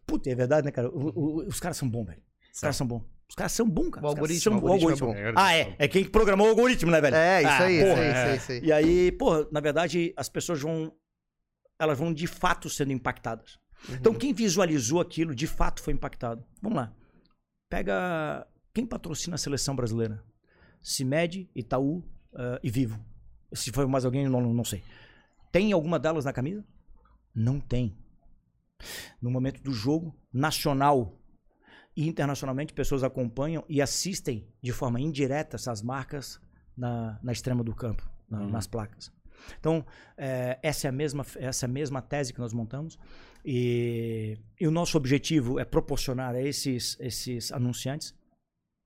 [0.06, 0.90] Puta, é verdade, né, cara?
[0.90, 1.12] O-
[1.42, 2.22] o- os caras são bons, velho.
[2.54, 3.04] Os caras são bons.
[3.32, 4.06] Os caras são bons, cara.
[4.06, 5.74] O algoritmo, são- o algoritmo é Ah, é.
[5.80, 7.16] É quem programou o algoritmo, né, velho?
[7.16, 7.94] É, isso Ah, aí, porra.
[8.06, 8.60] isso aí, isso aí.
[8.66, 10.92] E aí, pô, na verdade, as pessoas vão.
[11.80, 13.58] Elas vão de fato sendo impactadas.
[13.88, 13.96] Uhum.
[13.96, 16.44] Então, quem visualizou aquilo, de fato foi impactado.
[16.62, 16.94] Vamos lá.
[17.70, 18.46] Pega.
[18.74, 20.22] Quem patrocina a seleção brasileira?
[20.84, 22.04] CIMED, Itaú
[22.36, 23.00] eh, e Vivo.
[23.54, 24.84] Se foi mais alguém, não, não sei.
[25.54, 26.66] Tem alguma delas na camisa?
[27.34, 27.96] Não tem.
[29.22, 31.18] No momento do jogo, nacional
[31.96, 36.40] e internacionalmente, pessoas acompanham e assistem de forma indireta essas marcas
[36.78, 38.50] na, na extrema do campo, na- Uhum.
[38.50, 39.12] nas placas.
[39.60, 39.86] Então,
[40.18, 42.98] eh, essa, é a mesma, essa é a mesma tese que nós montamos.
[43.44, 48.14] E, e o nosso objetivo é proporcionar a esses, esses anunciantes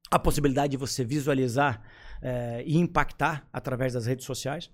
[0.10, 1.82] a possibilidade de você visualizar
[2.22, 4.72] eh, e impactar através das redes sociais.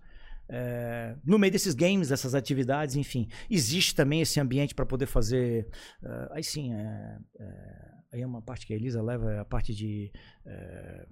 [0.50, 3.28] eh, no meio desses games, dessas atividades, enfim.
[3.50, 5.68] Existe também esse ambiente para poder fazer.
[6.04, 9.46] eh, aí sim, é, é, aí é uma parte que a Elisa leva, é a
[9.46, 10.12] parte de
[10.46, 11.08] eh,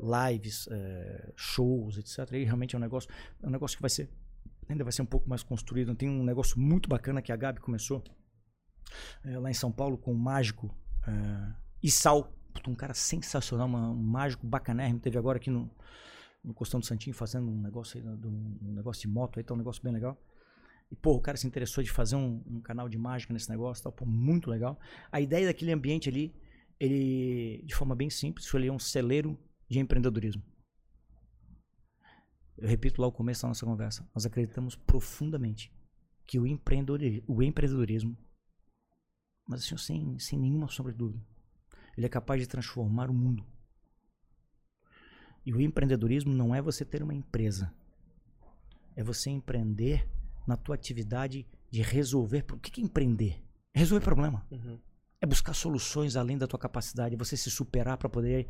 [0.00, 2.32] lives, eh, shows, etc.
[2.32, 3.08] Aí realmente é um negócio,
[3.42, 4.08] é um negócio que vai ser
[4.68, 5.94] ainda vai ser um pouco mais construído.
[5.96, 8.04] Tem um negócio muito bacana que a Gabi começou
[9.24, 10.72] lá em São Paulo com o mágico
[11.82, 12.32] Issal.
[12.54, 15.00] Puta, um cara sensacional, uma- um mágico bacanérrimo.
[15.00, 15.68] Teve agora aqui no,
[16.44, 19.56] no Costão do Santinho fazendo um negócio aí, um negócio de moto aí, tá um
[19.56, 20.16] negócio bem legal.
[20.90, 23.82] E, pô, o cara se interessou de fazer um, um canal de mágica nesse negócio,
[23.82, 24.78] tal, pô, muito legal.
[25.12, 26.34] A ideia daquele ambiente ali,
[26.78, 29.38] ele, de forma bem simples, foi um celeiro
[29.68, 30.42] de empreendedorismo.
[32.58, 34.08] Eu repito lá o começo da nossa conversa.
[34.14, 35.72] Nós acreditamos profundamente
[36.26, 38.16] que o empreendedori- o empreendedorismo,
[39.46, 41.24] mas assim, sem, sem nenhuma sombra de dúvida,
[41.96, 43.46] ele é capaz de transformar o mundo.
[45.46, 47.74] E o empreendedorismo não é você ter uma empresa.
[48.94, 50.06] É você empreender
[50.46, 52.44] na tua atividade de resolver.
[52.52, 53.42] O que é empreender?
[53.74, 54.46] É resolver problema.
[54.50, 54.78] Uhum.
[55.20, 58.46] É buscar soluções além da tua capacidade, é você se superar para poder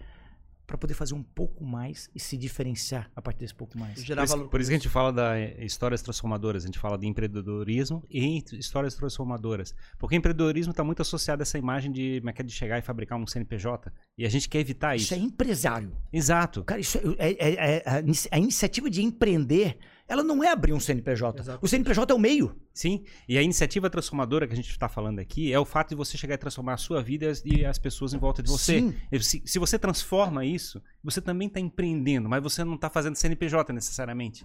[0.71, 4.05] para poder fazer um pouco mais e se diferenciar a partir desse pouco mais.
[4.05, 4.49] Gerar Por isso, valor.
[4.51, 8.05] por isso que a gente fala da eh, histórias transformadoras, a gente fala de empreendedorismo
[8.09, 9.75] e histórias transformadoras.
[9.99, 12.79] Porque empreendedorismo está muito associado a essa imagem de, como é que é, de chegar
[12.79, 13.93] e fabricar um CNPJ.
[14.17, 15.07] E a gente quer evitar isso.
[15.07, 15.91] Isso é empresário.
[16.13, 16.63] Exato.
[16.63, 19.77] Cara, isso é, é- é- é- a iniciativa de empreender,
[20.11, 21.41] ela não é abrir um CNPJ.
[21.41, 21.65] Exato.
[21.65, 22.55] O CNPJ é o meio.
[22.75, 23.05] Sim.
[23.29, 26.19] E a iniciativa transformadora que a gente está falando aqui é o fato de você
[26.19, 28.81] chegar e transformar a sua vida e as- as pessoas em volta de você.
[28.81, 28.95] Sim.
[29.21, 33.73] Se, se você transforma isso, você também está empreendendo, mas você não está fazendo CNPJ
[33.73, 34.45] necessariamente.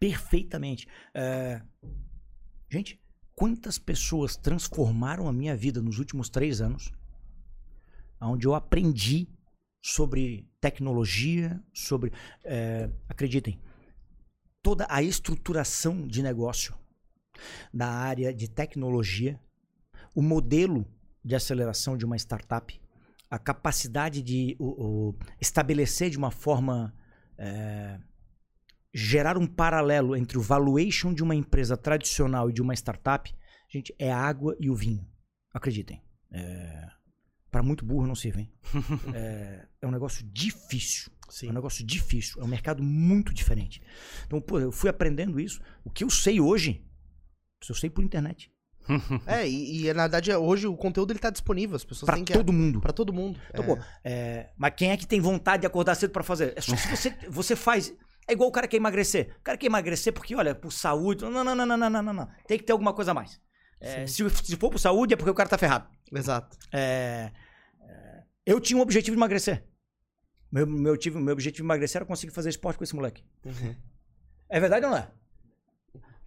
[0.00, 0.86] Perfeitamente.
[1.14, 1.62] É,
[2.70, 3.00] Gente,
[3.34, 6.92] quantas pessoas transformaram a minha vida nos últimos três anos,
[8.20, 9.28] onde eu aprendi
[9.80, 12.12] sobre tecnologia, sobre.
[12.42, 13.60] é, acreditem,
[14.66, 16.74] toda a estruturação de negócio
[17.72, 19.38] na área de tecnologia,
[20.12, 20.84] o modelo
[21.24, 22.80] de aceleração de uma startup,
[23.30, 26.92] a capacidade de o- o, estabelecer de uma forma.
[27.38, 28.00] é,
[28.92, 33.32] gerar um paralelo entre o valuation de uma empresa tradicional e de uma startup,
[33.70, 35.06] gente, é a água e o vinho.
[35.52, 36.02] Acreditem.
[36.32, 36.88] É...
[37.50, 38.52] Para muito burro não sirve, hein?
[39.14, 39.68] é...
[39.82, 41.12] é um negócio difícil.
[41.42, 42.40] É um negócio difícil.
[42.40, 43.82] É um mercado muito diferente.
[44.26, 45.60] Então, pô, eu fui aprendendo isso.
[45.84, 46.84] O que eu sei hoje,
[47.68, 48.50] eu sei por internet.
[49.26, 52.24] É, e, e, na verdade hoje o conteúdo ele tá disponível, as pessoas Para têm
[52.24, 52.80] que todo mundo.
[52.80, 53.36] para todo mundo.
[53.50, 53.66] Então, É.
[53.66, 56.52] pô, é, mas quem é que tem vontade de acordar cedo pra fazer?
[56.56, 57.92] É só se você, você faz.
[58.28, 59.34] É igual o cara que quer emagrecer.
[59.40, 61.24] O cara quer emagrecer porque, olha, por saúde.
[61.24, 62.28] Não, não, não, não, não, não, não, não.
[62.46, 63.40] Tem que ter alguma coisa a mais.
[63.80, 65.88] É, se, se for por saúde, é porque o cara tá ferrado.
[66.12, 66.56] Exato.
[66.72, 67.30] É,
[67.82, 69.64] é, eu tinha um objetivo de emagrecer.
[70.52, 73.22] Meu, meu, tive, meu objetivo de emagrecer era conseguir fazer esporte com esse moleque.
[73.44, 73.74] Uhum.
[74.48, 75.08] É verdade ou não é?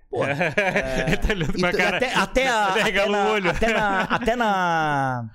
[0.10, 1.98] Pô, Ele tá olhando com a Então, cara.
[1.98, 3.50] até, até, a, Ele até, na, o olho.
[3.50, 4.02] até na.
[4.10, 5.30] Até na.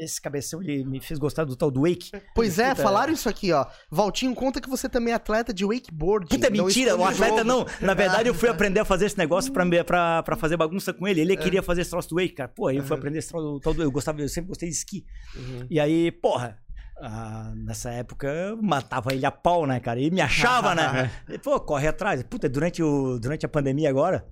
[0.00, 2.10] Esse cabeção ele me fez gostar do tal do Wake.
[2.34, 3.66] Pois é, Puta, falaram isso aqui, ó.
[3.90, 6.26] Valtinho, conta que você também é atleta de wakeboard.
[6.26, 7.44] Puta, mentira, o atleta jogo.
[7.44, 7.66] não.
[7.82, 10.94] Na verdade, eu fui aprender a fazer esse negócio pra, me- pra, pra fazer bagunça
[10.94, 11.20] com ele.
[11.20, 11.22] É.
[11.22, 12.48] Ele queria fazer esse troço do wake, cara.
[12.48, 12.98] Pô, aí eu fui Uhum.
[12.98, 13.82] aprender esse troço do tal do.
[13.82, 15.04] Eu gostava, eu sempre gostei de esqui.
[15.36, 15.66] Uhum.
[15.68, 16.56] E aí, porra.
[17.00, 20.00] Ah, nessa época eu matava ele a pau, né, cara?
[20.00, 21.10] E me achava, né?
[21.28, 22.22] E, Pô, corre atrás.
[22.22, 24.26] Puta, durante, o, durante a pandemia agora,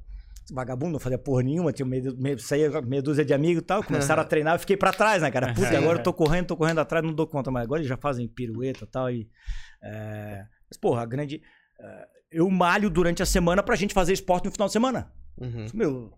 [0.45, 3.67] esse vagabundo não fazia porra nenhuma, tinha meio, meio, saía meia dúzia de amigos e
[3.67, 5.53] tal, começaram a treinar, eu fiquei pra trás, né, cara?
[5.55, 5.77] Puta, Sim.
[5.79, 8.27] agora eu tô correndo, tô correndo atrás, não dou conta, mas agora eles já fazem
[8.29, 9.11] pirueta e tal.
[9.11, 9.29] E,
[9.83, 11.41] é, Mas, porra, a grande.
[11.81, 15.13] é, Eu malho durante a semana pra gente fazer esporte no final de semana.
[15.39, 15.67] Uhum.
[15.75, 16.13] Meu,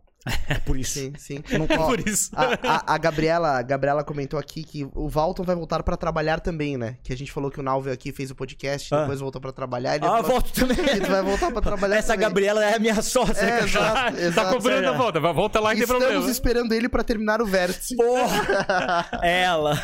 [0.48, 0.94] é por isso.
[0.98, 1.42] Sim, sim.
[1.58, 2.30] Não Ó, Por isso.
[2.34, 6.40] A, a- a Gabriela, a Gabriela comentou aqui que o Valton vai voltar pra trabalhar
[6.40, 6.96] também, né?
[7.02, 9.00] Que a gente falou que o Nau veio aqui, fez o podcast, Ah.
[9.02, 9.96] depois voltou pra trabalhar.
[9.96, 10.76] Ele Ah, falou volto também.
[10.76, 12.20] que tu vai voltar pra trabalhar Essa também.
[12.28, 13.44] Gabriela é a minha sócia.
[13.44, 14.54] É, exato, tá exato.
[14.56, 14.98] cobrando a sério.
[14.98, 15.20] volta.
[15.20, 16.30] Vai- Volta lá que tem Estamos problema.
[16.30, 17.96] esperando ele pra terminar o vértice.
[17.96, 19.08] Porra!
[19.22, 19.78] Ela.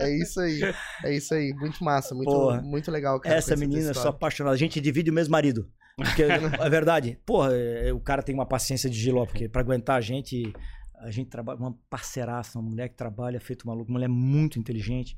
[0.00, 0.60] É isso aí.
[1.04, 1.52] É isso aí.
[1.54, 2.60] Muito massa, muito, Porra.
[2.62, 3.36] muito legal, cara.
[3.36, 4.10] Essa menina, eu sou história.
[4.10, 4.52] apaixonado.
[4.54, 5.68] A gente divide o mesmo marido.
[5.96, 6.22] Porque,
[6.66, 7.18] é verdade.
[7.24, 10.52] Porra, é, o cara tem uma paciência de giló, porque pra aguentar a gente,
[10.98, 15.16] a gente trabalha, uma parceiraça, uma mulher que trabalha feito maluco, uma mulher muito inteligente.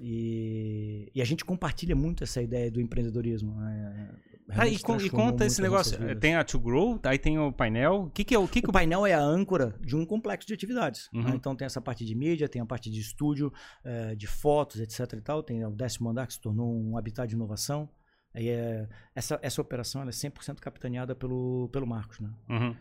[0.00, 3.54] E, e a gente compartilha muito essa ideia do empreendedorismo.
[3.56, 4.10] né?
[4.50, 5.98] Ah, e, con- e conta esse negócio.
[5.98, 6.18] vidas.
[6.20, 8.02] Tem a To Grow, aí tem o painel.
[8.02, 10.46] O que, que é o que, que O painel é a âncora de um complexo
[10.46, 11.08] de atividades.
[11.12, 11.22] Uhum.
[11.24, 11.32] né?
[11.34, 13.52] Então tem essa parte de mídia, tem a parte de estúdio,
[13.84, 15.42] eh, de fotos, etc e tal.
[15.42, 17.88] Tem o décimo andar que se tornou um habitat de inovação.
[18.36, 22.30] Aí é, essa, essa operação ela é 100% capitaneada pelo, pelo Marcos, né?
[22.50, 22.76] Uhum.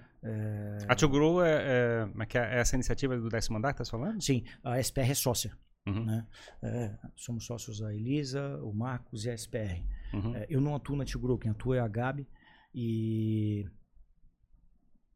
[0.90, 3.86] A To Grow é, é, é é É essa iniciativa do décimo andar que tá
[3.86, 4.22] falando?
[4.22, 5.58] Sim, a SPR é sócia,
[5.88, 6.04] Uhum.
[6.04, 6.28] né?
[6.62, 9.82] É, somos sócios a Elisa, o Marcos e a SPR.
[10.14, 10.36] Uhum.
[10.36, 12.28] É, eu não atuo na Tigru, quem atua é a Gabi.
[12.74, 13.66] E,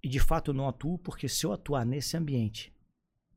[0.02, 2.74] e de fato eu não atuo porque se eu atuar nesse ambiente,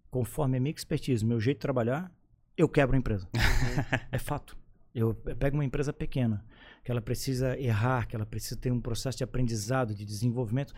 [0.08, 2.12] conforme a minha expertise, meu jeito de trabalhar,
[2.56, 3.28] eu quebro a empresa.
[4.12, 4.56] é fato.
[4.94, 6.44] Eu pego uma empresa pequena,
[6.84, 10.74] que ela precisa errar, que ela precisa ter um processo de aprendizado, de desenvolvimento,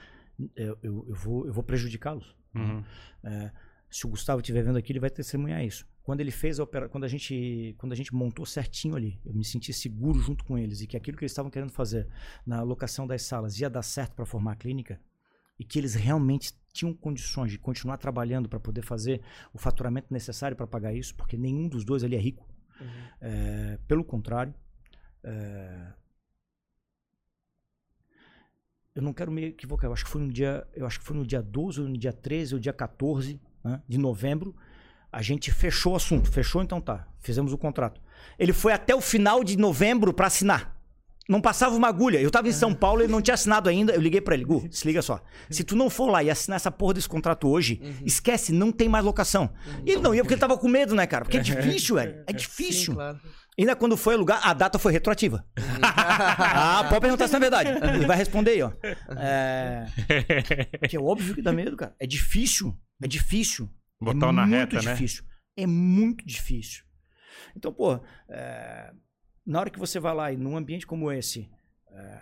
[0.56, 2.34] eu, eu, eu vou, eu vou prejudicá-los.
[2.54, 2.82] Uhum.
[3.22, 3.50] É,
[3.90, 5.86] se o Gustavo estiver vendo aqui, ele vai testemunhar isso.
[6.02, 6.88] Quando ele fez a opera...
[6.88, 10.58] quando a gente quando a gente montou certinho ali, eu me senti seguro junto com
[10.58, 12.06] eles e que aquilo que eles estavam querendo fazer
[12.44, 15.00] na alocação das salas ia dar certo para formar a clínica
[15.58, 19.22] e que eles realmente tinham condições de continuar trabalhando para poder fazer
[19.52, 22.46] o faturamento necessário para pagar isso, porque nenhum dos dois ali é rico.
[23.20, 24.52] É, pelo contrário,
[25.24, 25.92] é,
[28.94, 31.16] eu não quero me equivocar, eu acho que foi no dia, eu acho que foi
[31.16, 34.54] no dia 12 ou no dia 13 ou dia 14 né, de novembro,
[35.10, 38.00] a gente fechou o assunto, fechou então tá, fizemos o contrato.
[38.38, 40.74] Ele foi até o final de novembro para assinar.
[41.26, 42.20] Não passava uma agulha.
[42.20, 43.94] Eu tava em São Paulo, ele não tinha assinado ainda.
[43.94, 45.22] Eu liguei para ele, Gu, se liga só.
[45.48, 48.90] Se tu não for lá e assinar essa porra desse contrato hoje, esquece, não tem
[48.90, 49.50] mais locação.
[49.86, 51.24] E ele não ia porque ele tava com medo, né, cara?
[51.24, 52.22] Porque é difícil, velho.
[52.26, 52.92] É difícil.
[52.92, 53.20] Sim, claro.
[53.58, 55.46] Ainda quando foi alugar, a data foi retroativa.
[55.80, 57.70] ah, pode perguntar se não é verdade.
[57.96, 58.72] Ele vai responder aí, ó.
[59.16, 59.86] É...
[60.88, 61.94] Que é óbvio que dá medo, cara.
[62.00, 62.76] É difícil.
[63.00, 63.70] É difícil.
[64.00, 64.92] Botar é na reta, né?
[64.92, 65.24] difícil.
[65.56, 66.84] É muito difícil.
[67.56, 68.92] Então, pô, é,
[69.46, 71.48] na hora que você vai lá e num ambiente como esse.
[71.92, 72.20] é,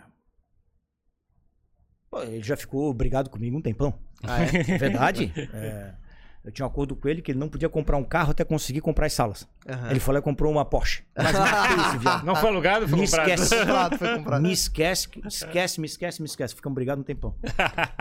[2.10, 3.98] pô, ele já ficou brigado comigo um tempão.
[4.22, 4.42] Ah?
[4.42, 4.46] É
[4.78, 5.32] verdade?
[5.54, 5.94] É,
[6.44, 8.80] eu tinha um acordo com ele que ele não podia comprar um carro até conseguir
[8.80, 9.46] comprar as salas.
[9.68, 9.90] Aham.
[9.90, 11.04] Ele lá e comprou uma Porsche.
[11.16, 11.32] Mas
[12.24, 13.28] não esse foi alugado, foi Me comprado.
[13.28, 13.54] esquece.
[13.98, 14.42] Foi comprado.
[14.42, 16.54] Me esquece, esquece, me esquece, me esquece.
[16.54, 17.34] Ficamos brigados um tempão.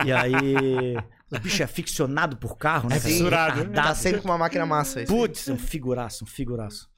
[0.04, 0.96] E aí,
[1.30, 2.96] o bicho é ficcionado por carro, né?
[2.96, 3.70] É fissurado.
[3.70, 5.04] Tá sempre com uma máquina massa.
[5.04, 6.91] Putz, um figuraço, um figuraço.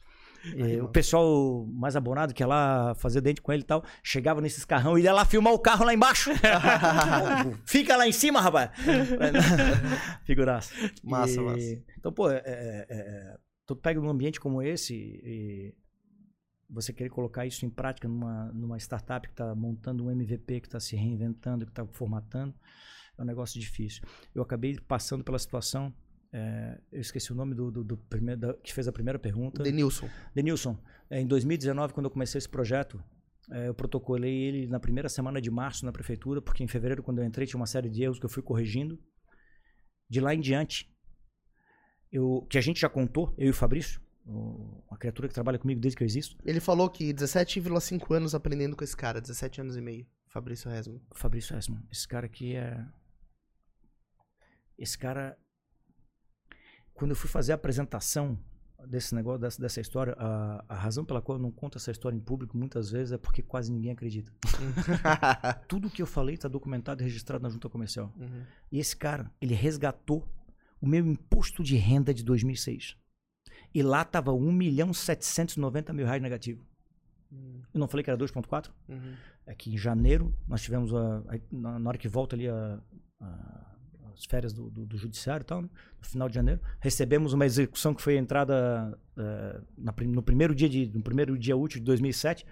[0.56, 4.40] E o pessoal mais abonado que ia lá fazer dente com ele e tal, chegava
[4.40, 6.30] nesses carrão e ia lá filmar o carro lá embaixo.
[7.64, 8.70] Fica lá em cima, rapaz.
[10.24, 10.72] Figuraço.
[11.02, 11.82] Massa, E- massa.
[11.98, 15.74] Então, pô, é, é, é, tu pega um ambiente como esse e
[16.68, 20.66] você querer colocar isso em prática numa, numa startup que está montando um MVP, que
[20.66, 22.54] está se reinventando, que está formatando,
[23.16, 24.02] é um negócio difícil.
[24.34, 25.94] Eu acabei passando pela situação,
[26.36, 29.62] é, eu esqueci o nome do, do, do primeiro, da- que fez a primeira pergunta.
[29.62, 30.10] Denilson.
[30.34, 30.76] Denilson,
[31.08, 33.00] é, em 2019, quando eu comecei esse projeto,
[33.52, 37.20] é, eu protocolei ele na primeira semana de março na prefeitura, porque em fevereiro, quando
[37.20, 38.98] eu entrei, tinha uma série de erros que eu fui corrigindo.
[40.10, 40.92] De lá em diante,
[42.10, 45.80] eu, que a gente já contou, eu e o Fabrício, uma criatura que trabalha comigo
[45.80, 49.76] desde que eu existo, Ele falou que 17,5 anos aprendendo com esse cara, 17 anos
[49.76, 50.06] e meio.
[50.28, 51.00] Fabrício Resman.
[51.10, 52.84] o Fabrício Essman, esse cara aqui é.
[54.76, 55.38] Esse cara.
[56.94, 58.38] Quando eu fui fazer a apresentação
[58.86, 62.16] desse negócio, dessa, dessa história, a, a razão pela qual eu não conto essa história
[62.16, 64.30] em público muitas vezes é porque quase ninguém acredita.
[65.68, 68.12] Tudo que eu falei está documentado e registrado na junta comercial.
[68.16, 68.42] Uhum.
[68.70, 70.26] E esse cara, ele resgatou
[70.80, 72.96] o meu imposto de renda de 2006.
[73.74, 76.64] E lá tava 1 milhão 790 mil reais negativo.
[77.72, 78.70] Eu não falei que era 2,4?
[78.88, 79.14] Uhum.
[79.46, 82.80] É que em janeiro nós tivemos a, a- na, na hora que volta ali a-
[83.20, 83.73] a-
[84.14, 85.68] as férias do, do- do judiciário e tal, né?
[85.98, 90.68] no final de janeiro, recebemos uma execução que foi entrada eh, na no primeiro dia
[90.68, 92.46] de no primeiro dia útil de 2007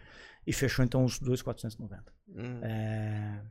[0.46, 2.12] e fechou então os 2,490.
[2.28, 2.64] Uhum.
[2.64, 3.42] É,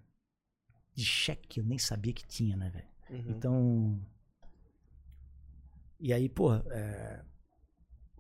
[0.94, 2.88] de cheque eu nem sabia que tinha, né, velho?
[3.10, 3.32] Uhum.
[3.32, 4.02] Então.
[6.00, 7.22] E aí, porra, é,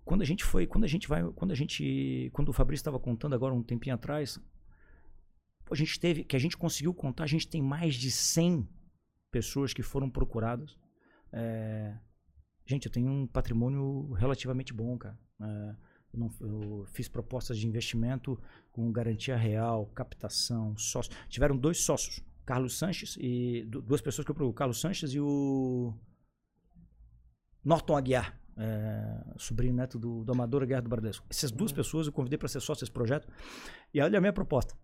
[0.06, 3.00] quando a gente foi, quando a gente vai, quando a gente, quando o Fabrício estava
[3.00, 4.40] contando agora um tempinho atrás,
[5.70, 8.68] a gente teve, que a gente conseguiu contar, a gente tem mais de 100
[9.32, 10.78] pessoas que foram procuradas.
[11.32, 11.98] É,
[12.66, 15.18] gente, eu tenho um patrimônio relativamente bom, cara.
[15.41, 15.76] É,
[16.14, 18.40] eu, não- eu fiz propostas de investimento
[18.72, 21.12] com garantia real, captação, sócio.
[21.30, 25.14] Tiveram dois sócios, Carlos Sanches e du- duas pessoas que eu procuro, o Carlos Sanches
[25.14, 25.94] e o
[27.64, 31.26] Norton Aguiar, é, sobrinho neto do, do Amador Aguiar do Bradesco.
[31.30, 33.28] Essas duas pessoas eu convidei para ser sócio desse projeto.
[33.94, 34.76] E olha a minha proposta.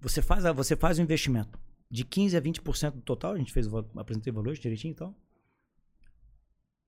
[0.00, 1.58] Você faz, a- você faz um investimento
[1.94, 5.14] de 15 a 20% do total, a gente fez, apresentei valores direitinho e tal.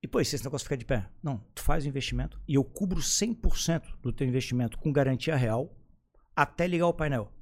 [0.03, 1.09] E pô, se esse negócio ficar de pé?
[1.23, 5.73] Não, tu faz o investimento e eu cubro 100% do teu investimento com garantia real
[6.35, 7.33] até ligar o painel.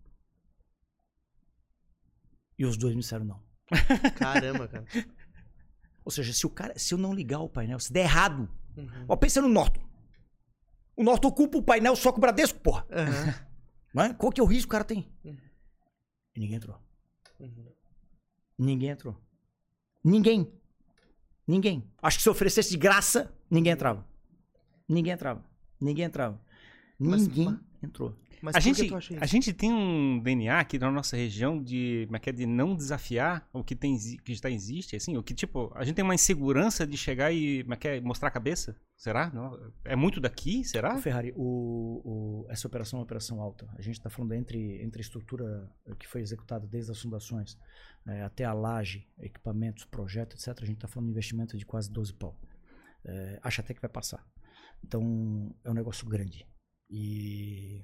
[2.59, 3.43] E os dois me disseram não.
[4.19, 4.85] Caramba, cara.
[6.05, 8.47] Ou seja, se o cara, se eu não ligar o painel, se der errado,
[8.77, 9.07] Uhum.
[9.09, 9.81] ó, pensa no Norton.
[10.97, 12.86] O Norton ocupa o painel só com o Bradesco, porra.
[13.97, 14.12] É?
[14.12, 15.09] Qual que é o risco que o cara tem?
[15.24, 15.39] Uhum.
[16.35, 16.77] E ninguém entrou.
[17.40, 17.73] Uhum.
[18.59, 19.16] Ninguém entrou.
[20.02, 20.52] Ninguém.
[21.47, 21.85] Ninguém.
[22.02, 24.06] Acho que se oferecesse de graça, ninguém entrava.
[24.89, 25.44] Ninguém entrava.
[25.81, 26.40] Ninguém entrava.
[26.98, 28.15] Mas- Ninguém mas- entrou.
[28.44, 32.18] Mas a, gente, acha a gente tem um DNA aqui na nossa região de, é
[32.18, 35.72] que é, de não desafiar o que, tem, que já existe, assim, o que, tipo,
[35.74, 38.76] a gente tem uma insegurança de chegar e, é que é, mostrar a cabeça?
[38.98, 39.30] Será?
[39.32, 40.62] Não, é muito daqui?
[40.62, 40.94] Será?
[40.94, 43.66] O Ferrari, o, o- essa operação é uma operação alta.
[43.78, 47.56] A gente está falando entre, entre a estrutura que foi executada desde as fundações
[48.06, 50.48] eh, até a laje, equipamentos, projeto, etc.
[50.48, 52.38] A gente está falando de investimento de quase 12 pau.
[53.06, 54.22] Eh, acho até que vai passar.
[54.84, 56.46] Então, é um negócio grande.
[56.90, 57.82] E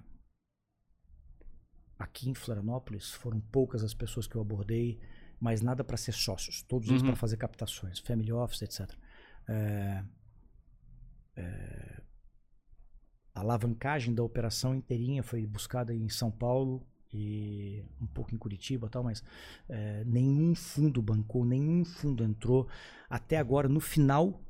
[2.01, 4.99] aqui em Florianópolis foram poucas as pessoas que eu abordei,
[5.39, 6.63] mas nada para ser sócios.
[6.63, 7.09] Todos eles Uhum.
[7.09, 8.91] para fazer captações, family office, etc.
[9.49, 10.03] É,
[13.35, 18.89] a alavancagem da operação inteirinha foi buscada em São Paulo e um pouco em Curitiba
[18.89, 19.23] tal, mas
[19.69, 22.69] é, nenhum fundo bancou, nenhum fundo entrou.
[23.09, 24.41] Até agora, no final,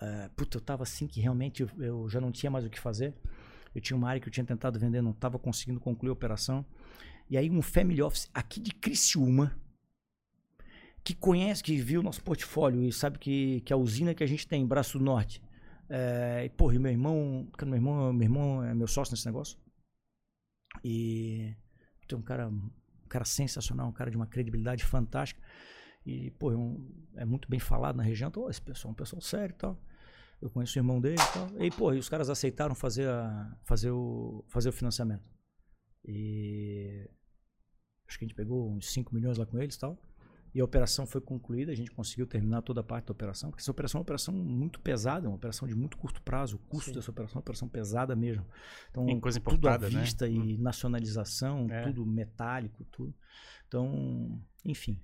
[0.00, 2.78] é, puta, eu tava assim que realmente eu, eu já não tinha mais o que
[2.78, 3.14] fazer.
[3.74, 6.64] Eu tinha uma área que eu tinha tentado vender, não estava conseguindo concluir a operação.
[7.32, 9.58] E aí um family office aqui de Criciúma,
[11.02, 14.46] que conhece, que viu nosso portfólio e sabe que, que a usina que a gente
[14.46, 15.42] tem em Braço do Norte,
[15.88, 19.56] é, e, porra, e meu irmão, meu irmão, meu irmão é meu sócio nesse negócio.
[20.84, 21.56] E
[22.06, 22.70] tem um cara, um
[23.08, 25.40] cara sensacional, um cara de uma credibilidade fantástica.
[26.04, 28.28] E, pô, é, um- é muito bem falado na região.
[28.28, 29.82] Então, esse pessoal é um pessoal sério e tal.
[30.38, 31.62] Eu conheço o irmão dele e tal.
[31.62, 35.24] E, pô, e os caras aceitaram fazer, a, fazer, o, fazer o financiamento.
[36.04, 37.08] E
[38.12, 39.98] acho que a gente pegou uns 5 milhões lá com eles e tal.
[40.54, 43.62] E a operação foi concluída, a gente conseguiu terminar toda a parte da operação, porque
[43.62, 46.56] essa operação é uma operação muito pesada, é uma operação de muito curto prazo.
[46.56, 46.96] O custo Sim.
[46.96, 48.44] dessa operação é uma operação pesada mesmo.
[48.90, 50.02] Então, Tem coisa tudo à importada, né?
[50.02, 51.84] vista e nacionalização, É.
[51.84, 53.14] tudo metálico, tudo.
[53.66, 55.00] Então, enfim.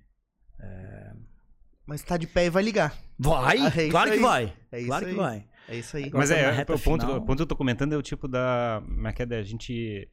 [1.85, 2.95] Mas tá de pé e vai ligar.
[3.17, 3.57] Vai!
[3.57, 4.21] Ah, é claro que aí.
[4.21, 4.53] vai!
[4.71, 5.11] É isso claro aí.
[5.11, 5.47] que vai.
[5.67, 6.03] É isso aí.
[6.03, 8.27] Agora Mas na é, o ponto, o ponto que eu tô comentando é o tipo
[8.27, 8.83] da.
[8.85, 9.25] Como é que é?
[9.25, 10.07] Da gente.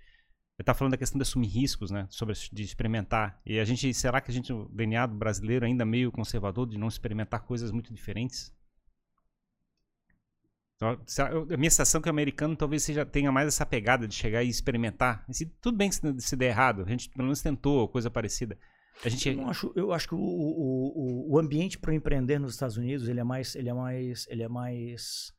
[0.64, 2.06] Tá falando da questão de assumir riscos, né?
[2.10, 3.40] Sobre de experimentar.
[3.44, 3.92] E a gente.
[3.92, 7.92] Será que a gente, o DNA brasileiro, ainda meio conservador de não experimentar coisas muito
[7.92, 8.52] diferentes?
[10.76, 10.98] Então,
[11.30, 14.14] eu- a minha sensação é que o americano talvez seja, tenha mais essa pegada de
[14.14, 15.24] chegar e experimentar.
[15.28, 18.58] E se, tudo bem se, se der errado, a gente pelo menos tentou, coisa parecida.
[19.04, 19.28] A gente.
[19.28, 23.20] Eu, acho, eu acho que o, o, o ambiente para empreender nos Estados Unidos ele
[23.20, 25.32] é mais ele é mais ele é mais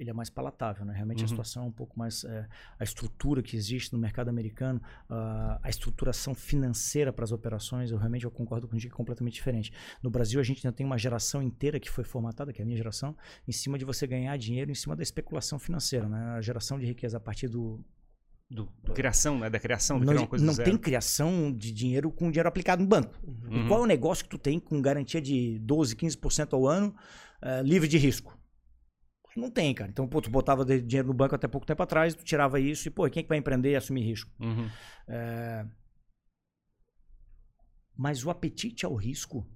[0.00, 0.94] ele é mais palatável, né?
[0.94, 1.28] Realmente a Uhum.
[1.28, 2.48] situação é um pouco mais é,
[2.78, 7.98] a estrutura que existe no mercado americano, ah, a estruturação financeira para as operações, eu
[7.98, 9.70] realmente eu concordo com o Dick, é completamente diferente.
[10.02, 12.66] No Brasil a gente ainda tem uma geração inteira que foi formatada, que é a
[12.66, 13.14] minha geração,
[13.46, 16.18] em cima de você ganhar dinheiro em cima da especulação financeira, né?
[16.36, 17.78] A geração de riqueza a partir do
[18.50, 19.48] Do, do criação, né?
[19.50, 23.14] Da criação, de não, não tem criação de dinheiro com dinheiro aplicado no banco.
[23.22, 23.68] Uhum.
[23.68, 26.94] qual é o negócio que tu tem com garantia de 12, 15% ao ano,
[27.42, 28.36] eh, livre de risco?
[29.40, 29.90] Não tem, cara.
[29.90, 32.90] Então, pô, tu botava dinheiro no banco até pouco tempo atrás, tu tirava isso e,
[32.90, 34.30] pô, quem é que vai empreender e assumir risco?
[34.38, 34.68] Uhum.
[35.08, 35.66] É,
[38.00, 39.46] Mas o apetite ao risco,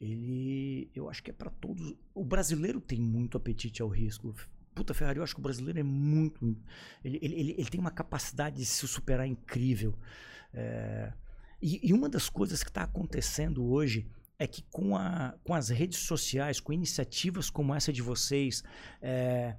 [0.00, 1.96] ele, eu acho que é pra todos.
[2.14, 4.32] O brasileiro tem muito apetite ao risco.
[4.72, 6.56] Puta, Ferrari, eu acho que o brasileiro é muito.
[7.02, 9.98] Ele, ele, ele, ele tem uma capacidade de se superar incrível.
[10.54, 11.12] É,
[11.60, 14.08] e, e uma das coisas que está acontecendo hoje
[14.38, 18.62] é que com, a, com as redes sociais, com iniciativas como essa de vocês,
[19.00, 19.56] é,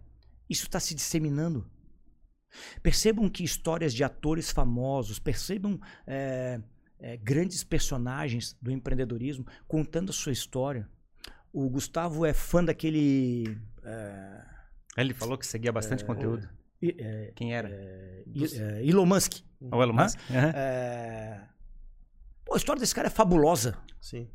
[0.49, 1.69] isso está se disseminando.
[2.81, 6.61] Percebam que histórias de atores famosos, percebam é,
[6.99, 10.87] é, grandes personagens do empreendedorismo contando a sua história.
[11.51, 13.57] O Gustavo é fã daquele.
[13.83, 14.45] é,
[14.97, 16.47] Ele falou que seguia bastante conteúdo.
[16.81, 17.69] É, Quem era?
[17.69, 18.23] É,
[18.83, 19.41] Elon Musk.
[19.59, 19.93] O Elon?
[19.93, 20.19] Musk?
[20.31, 21.41] É,
[22.45, 23.77] Pô, a história desse cara é fabulosa.
[23.99, 24.29] Sim.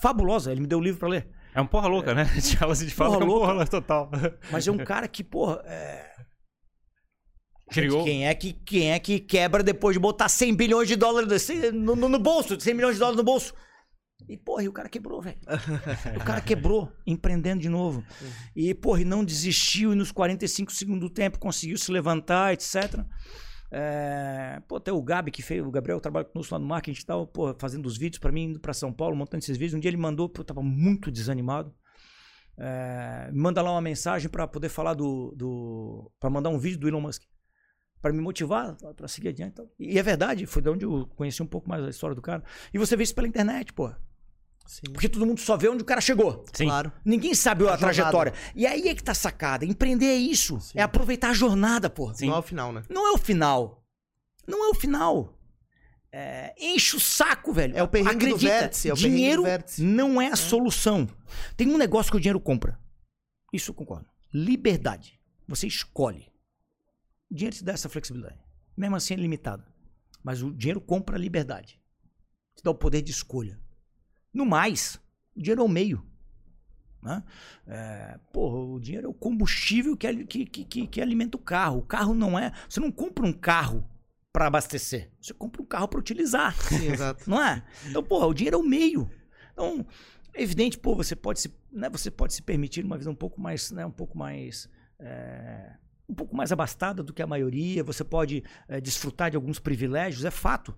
[0.00, 0.50] Fabulosa.
[0.52, 1.28] Ele me deu o livro pra ler.
[1.54, 2.22] É um porra louca, né?
[2.30, 3.40] A gente fala assim de fala Porra é um louca.
[3.40, 4.10] porra louca total.
[4.50, 5.62] Mas é um cara que, porra.
[5.64, 6.08] É...
[7.70, 8.04] Criou.
[8.04, 11.94] Quem é que, quem é que quebra depois de botar 100 bilhões de dólares no,
[11.94, 12.58] no, no bolso?
[12.58, 13.52] 100 milhões de dólares no bolso.
[14.26, 15.38] E, porra, e o cara quebrou, velho.
[16.16, 18.04] O cara quebrou, empreendendo de novo.
[18.54, 23.04] E, porra, e não desistiu e nos 45 segundos do tempo conseguiu se levantar, etc.
[23.70, 27.04] É, pô, até o Gabi que fez, o Gabriel trabalha conosco lá no marketing e
[27.04, 29.74] tal, pô, fazendo os vídeos pra mim, indo pra São Paulo, montando esses vídeos.
[29.74, 31.74] Um dia ele mandou, pô, eu tava muito desanimado.
[32.56, 36.10] É, manda lá uma mensagem pra poder falar do, do.
[36.18, 37.22] para mandar um vídeo do Elon Musk.
[38.00, 39.52] Pra me motivar, pra seguir adiante.
[39.52, 39.66] e tal.
[39.78, 42.44] E é verdade, foi de onde eu conheci um pouco mais a história do cara.
[42.72, 43.92] E você vê isso pela internet, pô.
[44.68, 44.92] Sim.
[44.92, 46.44] Porque todo mundo só vê onde o cara chegou.
[46.52, 46.66] Sim.
[46.66, 46.92] Claro.
[47.02, 48.34] Ninguém sabe a, A trajetória.
[48.54, 49.64] E aí é que tá a sacada.
[49.64, 50.60] Empreender é isso.
[50.60, 50.78] Sim.
[50.78, 52.12] É aproveitar a jornada, pô.
[52.12, 52.26] Sim.
[52.26, 52.82] Não é o final, né?
[52.86, 53.82] Não é o final.
[54.46, 55.34] Não é o final.
[56.12, 57.74] É, enche o saco, velho.
[57.78, 59.82] É o perrengue do Acredita, vértice, é o perrengue do dinheiro vértice.
[59.82, 61.08] não é a solução.
[61.56, 62.78] Tem um negócio que o dinheiro compra.
[63.50, 64.06] Isso eu concordo.
[64.34, 65.18] Liberdade.
[65.46, 66.30] Você escolhe.
[67.30, 68.38] O dinheiro te dá essa flexibilidade.
[68.76, 69.64] Mesmo assim é limitado.
[70.22, 71.80] Mas o dinheiro compra a liberdade.
[72.54, 73.58] Te dá o poder de escolha.
[74.32, 75.00] No mais,
[75.34, 76.04] o dinheiro é o meio.
[77.02, 77.22] Né?
[77.66, 81.78] É, porra, o dinheiro é o combustível que, que, que, que alimenta o carro.
[81.78, 82.52] O carro não é.
[82.68, 83.88] Você não compra um carro
[84.32, 85.10] para abastecer.
[85.20, 86.54] Você compra um carro para utilizar.
[86.56, 87.28] Sim, exato.
[87.28, 87.62] Não é?
[87.86, 89.10] Então, porra, o dinheiro é o meio.
[89.52, 89.86] Então,
[90.34, 93.40] é evidente, pô, você pode se, né, você pode se permitir uma visão um pouco
[93.40, 94.68] mais, né, um pouco mais,
[94.98, 95.72] é,
[96.08, 97.82] um pouco mais abastada do que a maioria.
[97.84, 100.76] Você pode é, desfrutar de alguns privilégios, é fato.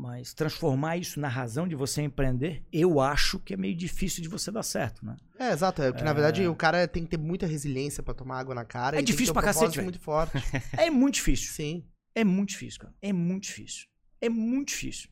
[0.00, 4.28] Mas transformar isso na razão de você empreender, eu acho que é meio difícil de
[4.28, 5.16] você dar certo, né?
[5.38, 5.82] É, exato.
[5.82, 8.64] É que, na verdade, o cara tem que ter muita resiliência pra tomar água na
[8.64, 8.96] cara.
[8.96, 10.32] É e tem que difícil ter um pra cacete, muito forte.
[10.78, 11.50] É muito difícil.
[11.52, 11.84] Sim.
[12.14, 12.94] É muito difícil, cara.
[13.02, 13.86] É muito difícil.
[14.20, 15.08] É muito difícil.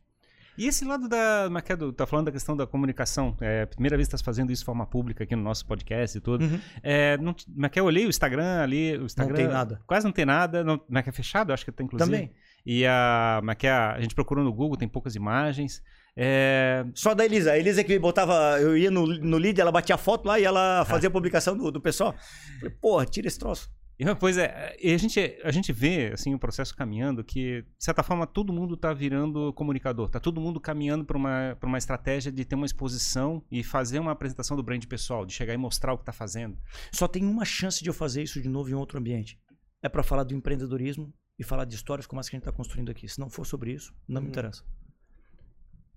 [0.59, 1.43] E esse lado da.
[1.47, 3.37] como é que é, do- Tá falando da questão da comunicação.
[3.41, 6.17] É a primeira vez que tá fazendo isso de forma pública aqui no nosso podcast
[6.17, 6.45] e tudo.
[6.45, 6.61] Uhum.
[6.83, 7.81] É, não, t- como é que é?
[7.81, 8.97] eu olhei o Instagram ali.
[8.97, 9.81] O Instagram, tem nada.
[9.87, 10.65] Quase não tem nada.
[10.65, 11.53] Não, como é que é fechado?
[11.53, 12.11] Acho que tá inclusive.
[12.11, 12.33] Também.
[12.67, 13.37] E a.
[13.39, 13.71] Como é que é?
[13.71, 15.81] A gente procurou no Google, tem poucas imagens.
[16.17, 17.53] É, Só da Elisa.
[17.53, 18.59] A Elisa que botava.
[18.61, 21.71] Eu ia no, no lead, ela batia foto lá e ela fazia a publicação do,
[21.71, 22.13] do pessoal.
[22.59, 23.71] Falei, porra, tira esse troço.
[23.99, 27.85] E coisa, é, e a gente, a gente vê assim, o processo caminhando que, de
[27.85, 30.11] certa forma, todo mundo está virando comunicador.
[30.11, 33.99] Tá todo mundo caminhando para uma, pra uma estratégia de ter uma exposição e fazer
[33.99, 36.59] uma apresentação do brand pessoal, de chegar e mostrar o que está fazendo.
[36.93, 39.41] Só tem uma chance de eu fazer isso de novo em outro ambiente.
[39.83, 42.53] É pra falar do empreendedorismo e falar de histórias como as que a gente tá
[42.53, 43.09] construindo aqui.
[43.09, 44.31] Se não for sobre isso, não me Uhum.
[44.31, 44.65] interessa.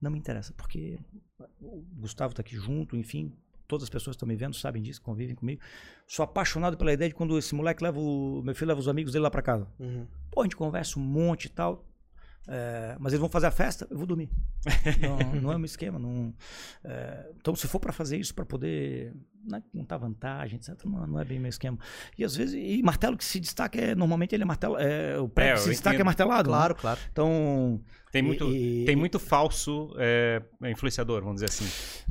[0.01, 0.97] Não me interessa, porque
[1.61, 3.33] o Gustavo tá aqui junto, enfim,
[3.67, 5.61] todas as pessoas que estão me vendo sabem disso, convivem comigo.
[6.07, 8.41] Sou apaixonado pela ideia de quando esse moleque leva o.
[8.43, 9.67] Meu filho leva os amigos dele lá pra casa.
[9.77, 10.07] Uhum.
[10.31, 11.85] Pô, a gente conversa um monte e tal.
[12.51, 14.29] É, mas eles vão fazer a festa, eu vou dormir.
[15.01, 15.99] Não, não é o meu esquema.
[15.99, 16.33] Não,
[16.83, 19.13] é, então, se for para fazer isso, para poder
[19.45, 21.77] né, contar vantagem, etc., não, não é bem meu esquema.
[22.17, 24.77] E às vezes, e martelo que se destaca é normalmente ele é martelo.
[24.77, 26.05] É, o prego É, que se destaca é entendo.
[26.05, 26.49] martelado.
[26.49, 26.55] né?
[26.57, 26.99] Claro, claro.
[27.11, 27.79] Então.
[28.11, 31.65] Tem muito, e- tem muito falso é, influenciador, vamos dizer assim.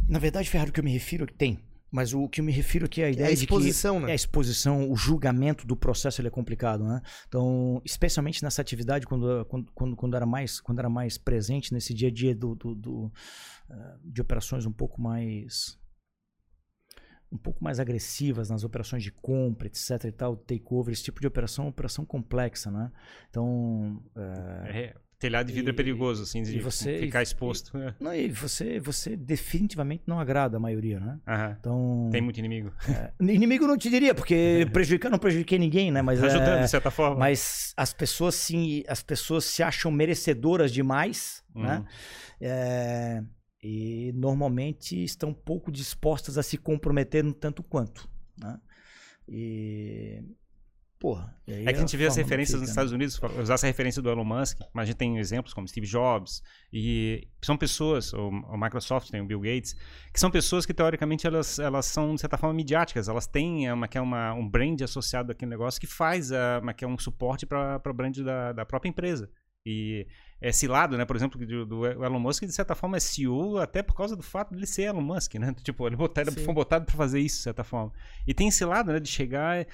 [0.09, 1.59] Na verdade, Ferrari, o que eu me refiro tem.
[1.90, 3.97] Mas o que eu me refiro aqui é a É ideia a de que exposição,
[3.97, 4.15] é a né?
[4.15, 7.01] exposição, o julgamento do processo ele é complicado, né?
[7.27, 11.94] Então, especialmente nessa atividade quando, quando, quando, quando era mais quando era mais presente nesse
[11.94, 13.12] dia a dia do, do- do,
[13.70, 15.78] eh, de operações um pouco mais
[17.31, 21.27] um pouco mais agressivas nas operações de compra, etc e tal, takeover, esse tipo de
[21.27, 22.90] operação é uma operação complexa, né?
[23.28, 24.20] Então, É,
[25.19, 27.77] telhado de vidro E- é perigoso, assim, de e você- ficar exposto.
[27.77, 27.95] É.
[28.01, 31.19] não, e você, você definitivamente não agrada a maioria, né?
[31.27, 31.57] Aham.
[31.59, 32.73] Então, Tem muito inimigo.
[32.89, 36.03] é, inimigo eu não te diria, porque prejudicar não prejudiquei ninguém, né?
[36.03, 37.16] Mas, Ajudando, é, de certa forma.
[37.16, 41.62] mas as pessoas sim, as pessoas se acham merecedoras demais, Uhum.
[41.65, 41.85] né?
[42.40, 43.23] É,
[43.62, 48.09] e normalmente estão pouco dispostas a se comprometer no tanto quanto,
[48.40, 48.59] né?
[49.28, 50.23] E.
[50.99, 51.33] Porra.
[51.47, 52.73] É que a gente vê as referências fica, nos né?
[52.73, 55.87] Estados Unidos, usar essa referência do Elon Musk, mas a gente tem exemplos como Steve
[55.87, 56.43] Jobs,
[56.73, 59.77] e são pessoas, o, o Microsoft tem o Bill Gates,
[60.12, 63.87] que são pessoas que teoricamente elas, elas são, de certa forma, midiáticas, elas têm uma,
[63.87, 66.99] que é uma, um brand associado àquele negócio que faz a, uma, que é um
[66.99, 69.31] suporte para o brand da, da própria empresa.
[69.65, 70.07] E
[70.41, 73.83] esse lado, né, por exemplo, do, do Elon Musk, de certa forma, é CEO até
[73.83, 75.55] por causa do fato de ele ser Elon Musk, né?
[75.62, 77.93] Tipo, ele, botar, foi botado para fazer isso, de certa forma.
[78.27, 79.66] E tem esse lado, né, de chegar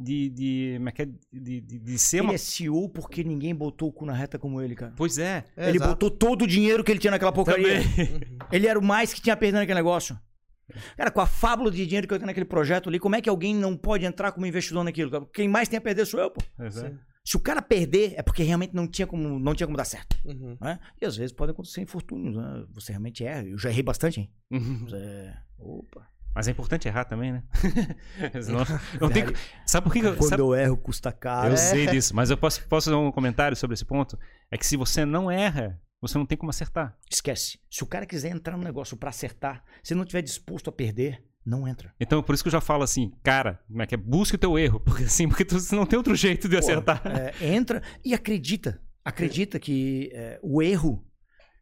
[0.00, 1.08] de, de, como é que é?
[1.32, 2.34] de, de, de ser Ele uma.
[2.34, 4.92] é CEO porque ninguém botou o cu na reta como ele, cara.
[4.96, 5.44] Pois é.
[5.56, 5.90] É, ele exato.
[5.90, 7.82] botou todo o dinheiro que ele tinha naquela porcaria.
[7.82, 8.14] Também.
[8.14, 8.20] Uhum.
[8.50, 10.18] Ele era o mais que tinha perdido naquele negócio.
[10.96, 13.28] Cara, com a fábula de dinheiro que eu tenho naquele projeto ali, como é que
[13.28, 15.26] alguém não pode entrar como investidor naquilo?
[15.26, 16.40] Quem mais tem a perder sou eu, pô.
[16.56, 16.92] Pois é.
[17.24, 20.16] Se o cara perder, é porque realmente não tinha como, não tinha como dar certo.
[20.24, 20.56] Uhum.
[20.60, 20.78] Né?
[21.00, 22.64] E às vezes pode acontecer infortúnios, né?
[22.70, 23.44] Você realmente erra.
[23.44, 24.32] Eu já errei bastante, hein?
[24.50, 24.86] Uhum.
[24.92, 25.36] É...
[25.58, 26.08] Opa.
[26.34, 27.42] Mas é importante errar também, né?
[28.42, 28.64] Senão-
[29.00, 29.24] não tem...
[29.66, 30.16] Sabe por que eu.
[30.16, 31.48] Quando sabe- eu erro, custa caro.
[31.48, 31.56] Eu É.
[31.56, 34.18] sei disso, mas eu posso, posso fazer um comentário sobre esse ponto?
[34.50, 36.96] É que se você não erra, você não tem como acertar.
[37.10, 37.58] Esquece.
[37.70, 41.22] Se o cara quiser entrar no negócio pra acertar, se não tiver disposto a perder,
[41.44, 41.92] não entra.
[41.98, 43.98] Então, por isso que eu já falo assim, cara, como é que é?
[43.98, 47.02] Busque o teu erro, porque assim, porque tu não tem outro jeito de acertar.
[47.06, 48.80] É, entra e acredita.
[49.04, 51.04] Acredita que é, o erro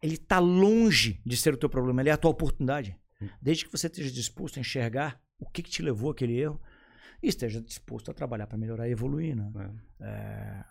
[0.02, 2.96] ele tá longe de ser o teu problema, ele é a tua oportunidade.
[3.40, 6.60] Desde que você esteja disposto a enxergar o que, que te levou àquele erro
[7.22, 9.50] e esteja disposto a trabalhar para melhorar e evoluir, né?
[10.00, 10.64] É,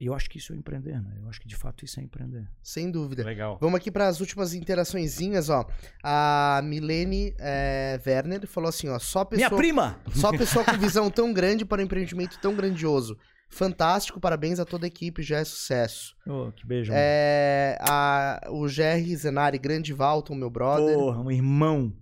[0.00, 1.14] E eu acho que isso é empreender, né?
[1.18, 2.48] Eu acho que de fato isso é empreender.
[2.62, 3.22] Sem dúvida.
[3.22, 3.58] Legal.
[3.60, 5.66] Vamos aqui para as últimas interaçõezinhas, ó.
[6.02, 10.00] A Milene é, Werner falou assim, ó, só Minha pessoa, prima!
[10.14, 13.18] só pessoa com visão tão grande para um empreendimento tão grandioso.
[13.50, 16.14] Fantástico, parabéns a toda a equipe, já é sucesso.
[16.26, 16.92] Oh, que beijo.
[16.94, 20.94] É, a, o Jerry Zenari, grande Valton, meu brother.
[20.96, 21.92] Porra, um irmão.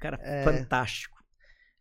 [0.00, 0.44] Cara É.
[0.44, 1.12] fantástico.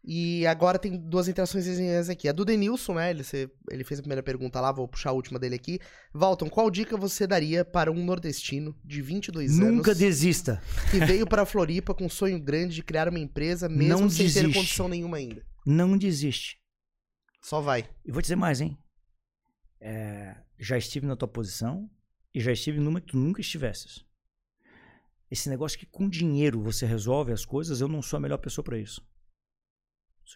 [0.03, 2.27] E agora tem duas interações aqui.
[2.27, 3.11] A do Denilson, né?
[3.11, 3.22] Ele,
[3.69, 5.80] ele fez a primeira pergunta lá, vou puxar a última dele aqui.
[6.11, 10.60] Valton, qual dica você daria para um nordestino de 22 Nunca anos desista.
[10.89, 14.26] que veio para Floripa com um sonho grande de criar uma empresa, mesmo Não sem
[14.26, 14.53] ter desiste.
[14.57, 15.45] condição nenhuma ainda?
[15.64, 16.57] Não desiste.
[17.43, 17.88] Só vai.
[18.03, 18.76] E vou dizer mais, hein?
[19.82, 21.90] É, já estive na tua posição
[22.34, 24.06] e já estive numa que tu nunca estivesses.
[25.30, 28.64] Esse negócio que com dinheiro você resolve as coisas, eu não sou a melhor pessoa
[28.64, 29.02] para isso.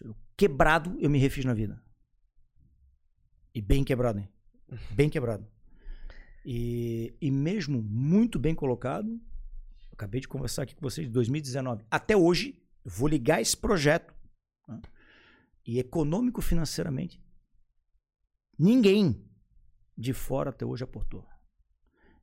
[0.02, 1.82] Eu- Quebrado, eu me refiz na vida.
[3.54, 4.28] E bem quebrado, hein?
[4.94, 5.46] Bem quebrado.
[6.44, 9.20] E, e mesmo muito bem colocado,
[9.92, 11.84] acabei de conversar aqui com vocês de 2019.
[11.90, 14.12] Até hoje, vou ligar esse projeto.
[14.68, 14.80] né?
[15.64, 17.20] E econômico financeiramente,
[18.58, 19.25] ninguém
[19.96, 21.26] de fora até hoje aportou.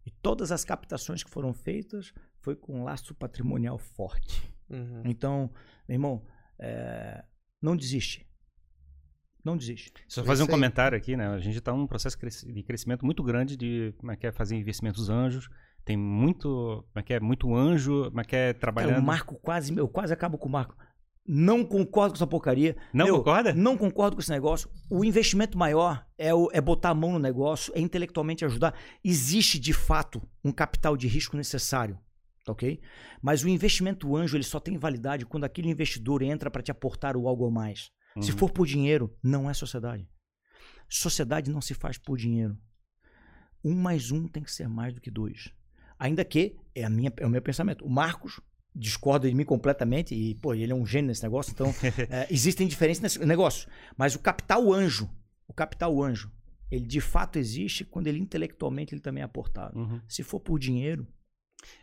[0.05, 4.53] E todas as captações que foram feitas foi com um laço patrimonial forte.
[4.69, 5.01] Uhum.
[5.05, 5.49] Então,
[5.87, 6.25] meu irmão,
[6.59, 7.23] é,
[7.61, 8.27] não desiste.
[9.43, 10.03] Não desiste.
[10.07, 11.27] Só fazer um comentário aqui, né?
[11.27, 14.55] A gente está num processo de crescimento muito grande de como é que é fazer
[14.55, 15.49] investimentos anjos.
[15.83, 18.99] Tem muito, como é que é, muito anjo, como é que é Cara, trabalhando.
[18.99, 20.77] o Marco quase, eu quase acabo com o Marco.
[21.25, 22.75] Não concordo com essa porcaria.
[22.93, 23.53] Não Meu, concorda?
[23.53, 24.69] Não concordo com esse negócio.
[24.89, 28.75] O investimento maior é, o- é botar a mão no negócio, é intelectualmente ajudar.
[29.03, 31.97] Existe, de fato, um capital de risco necessário,
[32.43, 32.81] tá ok?
[33.21, 37.15] Mas o investimento anjo ele só tem validade quando aquele investidor entra para te aportar
[37.15, 37.89] o algo a mais.
[38.19, 38.37] Se Uhum.
[38.37, 40.07] for por dinheiro, não é sociedade.
[40.89, 42.57] Sociedade não se faz por dinheiro.
[43.63, 45.51] Um mais um tem que ser mais do que dois.
[45.97, 48.41] Ainda que, é, a minha, é o meu pensamento, o Marcos
[48.75, 51.67] discorda de mim completamente e, pô, ele é um gênio nesse negócio, então
[52.09, 53.69] é, existem diferenças nesse negócio.
[53.97, 55.09] Mas o capital anjo,
[55.47, 56.31] o capital anjo,
[56.71, 59.77] ele de fato existe quando ele intelectualmente ele também é aportado.
[59.77, 60.01] Uhum.
[60.07, 61.07] Se for por dinheiro,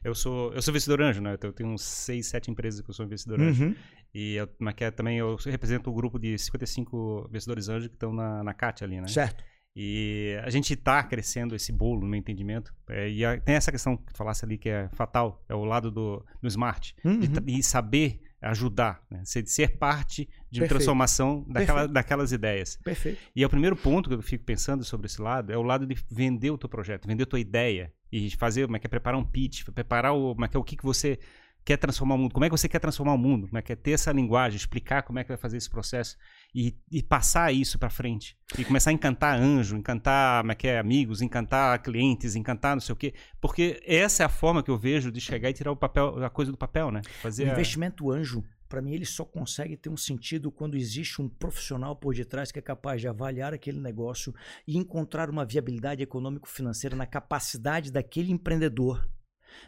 [0.05, 1.37] Eu sou, eu sou investidor anjo, né?
[1.41, 3.65] Eu tenho uns 6, 7 empresas que eu sou investidor anjo.
[3.65, 3.75] uhum,
[4.13, 4.49] E eu,
[4.79, 8.85] é também eu represento o grupo de 55 investidores anjos que estão na, na CAT
[8.85, 9.09] ali, né?
[9.09, 9.45] certo?
[9.77, 12.75] E a gente está crescendo esse bolo, no meu entendimento.
[12.89, 15.65] É, e a- tem essa questão que tu falasse ali que é fatal, é o
[15.65, 16.95] lado do, do smart.
[17.05, 17.21] de Uhum.
[17.33, 19.21] tra- e saber ajudar, né?
[19.25, 22.77] ser, ser parte de transformação daquela, daquelas ideias.
[22.83, 23.19] Perfeito.
[23.37, 25.87] E é o primeiro ponto que eu fico pensando sobre esse lado é o lado
[25.87, 28.91] de vender o teu projeto, vender a tua ideia e fazer, como é que é
[28.91, 31.19] preparar um pitch, preparar o, como é que é o que, que você
[31.63, 33.73] quer transformar o mundo, como é que você quer transformar o mundo, como é que
[33.75, 36.17] é ter essa linguagem, explicar como é que vai fazer esse processo
[36.55, 40.67] e, e passar isso para frente e começar a encantar anjo, encantar, como é que
[40.67, 44.71] é, amigos, encantar clientes, encantar não sei o quê, porque essa é a forma que
[44.71, 47.03] eu vejo de chegar e tirar o papel, a coisa do papel, né?
[47.23, 51.21] Fazer O a- investimento anjo, para mim, ele só consegue ter um sentido quando existe
[51.21, 54.33] um profissional por detrás que é capaz de avaliar aquele negócio
[54.67, 59.09] e encontrar uma viabilidade econômico-financeira na capacidade daquele empreendedor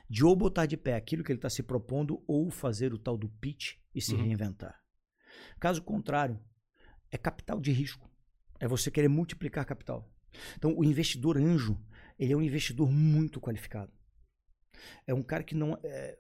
[0.09, 3.17] de ou botar de pé aquilo que ele está se propondo ou fazer o tal
[3.17, 4.23] do pitch e se Uhum.
[4.23, 4.77] reinventar.
[5.59, 6.39] Caso contrário,
[7.13, 8.11] é capital de risco.
[8.59, 10.11] É você querer multiplicar capital.
[10.57, 11.79] Então, o investidor anjo,
[12.19, 13.93] ele é um investidor muito qualificado.
[15.07, 15.79] É um cara que não.
[15.85, 16.19] É,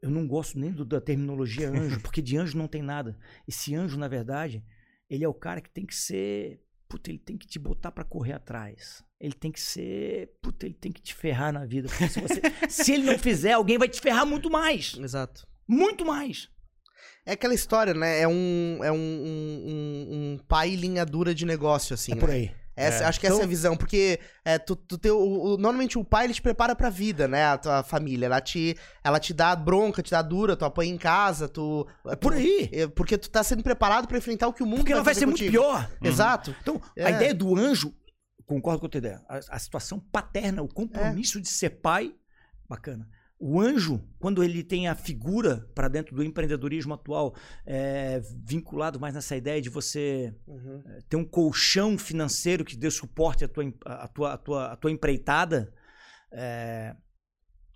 [0.00, 3.18] eu não gosto nem do, da terminologia anjo, porque de anjo não tem nada.
[3.46, 4.64] Esse anjo, na verdade,
[5.10, 6.64] ele é o cara que tem que ser.
[6.88, 9.04] Puta, ele tem que te botar para correr atrás.
[9.20, 10.38] Ele tem que ser.
[10.40, 11.88] Puta, ele tem que te ferrar na vida.
[11.88, 12.40] Porque se, você,
[12.70, 14.94] se ele não fizer, alguém vai te ferrar muito mais.
[14.98, 15.46] Exato.
[15.66, 16.50] Muito mais.
[17.26, 18.20] É aquela história, né?
[18.20, 22.12] É um, é um, um, um, pai linha dura de negócio, assim.
[22.12, 22.20] É né?
[22.20, 22.50] por aí.
[22.76, 23.06] Essa, É.
[23.06, 25.96] Acho que essa é a Então- visão, porque é, tu, tu tem o, o- normalmente
[25.96, 27.44] o pai ele te prepara pra vida, né?
[27.46, 28.26] A tua família.
[28.26, 31.86] Ela te, ela te dá bronca, te dá dura, tu apanha em casa, tu.
[32.06, 32.68] É por aí.
[32.72, 35.14] é, Porque tu tá sendo preparado pra enfrentar o que o mundo Porque ela vai
[35.14, 35.52] fazer ser muito contigo.
[35.52, 35.88] pior.
[36.02, 36.54] Exato.
[36.62, 37.04] Então, É.
[37.06, 37.94] a ideia do anjo,
[38.44, 39.20] concordo com a tua ideia.
[39.28, 40.68] A, a situação paterna, o É.
[40.74, 42.12] compromisso de ser pai,
[42.68, 43.08] bacana.
[43.38, 47.34] O anjo, quando ele tem a figura para dentro do empreendedorismo atual,
[47.66, 50.82] é, vinculado mais nessa ideia de você Uhum.
[50.86, 54.76] é, ter um colchão financeiro que dê suporte à tua, à tua, à tua, à
[54.76, 55.72] tua empreitada,
[56.32, 56.96] é,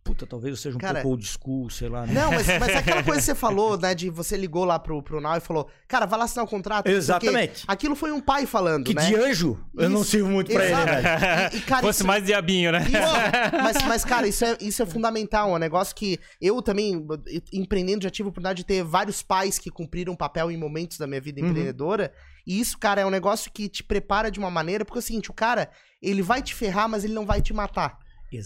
[0.09, 2.07] puta, talvez eu seja um Cara, pouco old school, sei lá.
[2.07, 2.15] Né?
[2.15, 3.95] Não, mas, mas é aquela coisa que você falou, né?
[3.95, 6.87] De você ligou lá pro, pro Now e falou, cara, vai lá assinar o contrato.
[6.91, 7.27] não sei o quê.
[7.27, 7.65] Exatamente.
[7.69, 9.07] Aquilo foi um pai falando, Que né?
[9.07, 10.87] de anjo eu não Isso, sirvo muito pra ele, exato.
[10.87, 11.07] velho.
[11.53, 12.81] E, e, cara, Fosse isso- mais diabinho, né?
[12.81, 15.51] Isso, mas, mas, cara, isso é, isso é fundamental.
[15.51, 17.07] É um negócio que eu também,
[17.53, 20.99] empreendendo, já tive a oportunidade de ter vários pais que cumpriram um papel em momentos
[20.99, 21.49] da minha vida Uhum.
[21.49, 22.13] empreendedora.
[22.47, 25.03] E isso, cara, é um negócio que te prepara de uma maneira, porque é o
[25.03, 25.69] seguinte, o cara,
[26.01, 27.99] ele vai te ferrar, mas ele não vai te matar.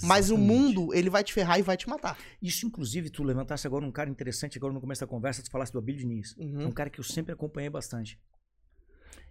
[0.03, 0.39] Mas o Exatamente.
[0.39, 2.17] mundo, ele vai te ferrar e vai te matar.
[2.41, 5.73] Isso, inclusive, tu levantasse agora um cara interessante, agora no começo da conversa, tu falasse
[5.73, 6.37] do Abílio Diniz.
[6.37, 6.63] Uhum.
[6.63, 8.21] É um cara que eu sempre acompanhei bastante.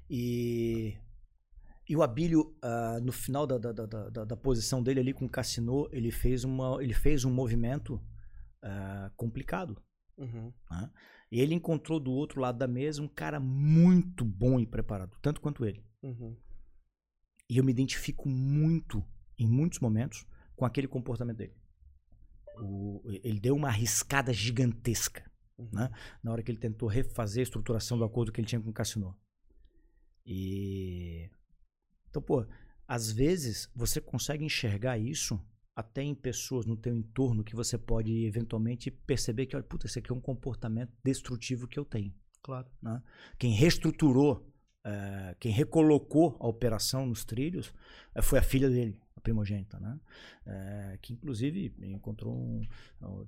[0.10, 0.98] E,
[1.88, 5.30] e o Abílio, ah, no final da, da, da, da, posição dele ali com o
[5.30, 8.02] Cassino, ele fez, uma, ele fez um movimento
[8.62, 9.82] ah, complicado.
[10.18, 10.52] Uhum.
[11.32, 15.40] E ele encontrou do outro lado da mesa um cara muito bom e preparado, tanto
[15.40, 15.82] quanto ele.
[16.04, 16.36] Uhum.
[17.50, 19.04] E eu me identifico muito,
[19.40, 20.26] em muitos momentos,
[20.62, 21.56] com aquele comportamento dele.
[22.60, 25.24] O- ele deu uma arriscada gigantesca
[25.58, 25.68] Uhum.
[25.74, 25.90] né?
[26.24, 28.74] na hora que ele tentou refazer a estruturação do acordo que ele tinha com o
[28.74, 29.18] Cassino.
[30.24, 31.32] E.
[32.10, 32.46] Então, pô,
[32.88, 35.42] às vezes você consegue enxergar isso
[35.76, 39.98] até em pessoas no teu entorno que você pode eventualmente perceber que, olha, puta, esse
[39.98, 42.14] aqui é um comportamento destrutivo que eu tenho.
[42.44, 42.70] Claro.
[43.40, 44.48] Quem reestruturou,
[44.86, 47.74] eh, quem recolocou a operação nos trilhos
[48.14, 50.00] eh, foi a filha dele, a primogênita, né?
[50.46, 52.62] Eh, que inclusive encontrou um,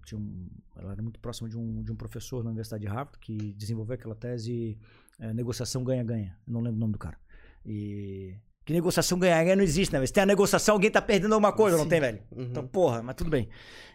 [0.06, 3.18] tinha um- ela era muito próxima de um, de um professor na Universidade de Harvard
[3.20, 4.78] que desenvolveu aquela tese
[5.20, 6.36] eh, negociação ganha-ganha.
[6.48, 7.18] Não lembro o nome do cara.
[7.66, 10.06] E que negociação ganha-ganha não existe, né?
[10.06, 11.90] Se tem a negociação, alguém tá perdendo alguma coisa, não Sim.
[11.90, 12.24] tem, velho?
[12.32, 12.44] Uhum.
[12.44, 13.48] Então, porra, mas tudo bem.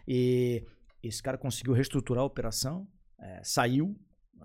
[0.07, 0.63] E
[1.03, 2.87] esse cara conseguiu reestruturar a operação,
[3.19, 3.95] eh, saiu,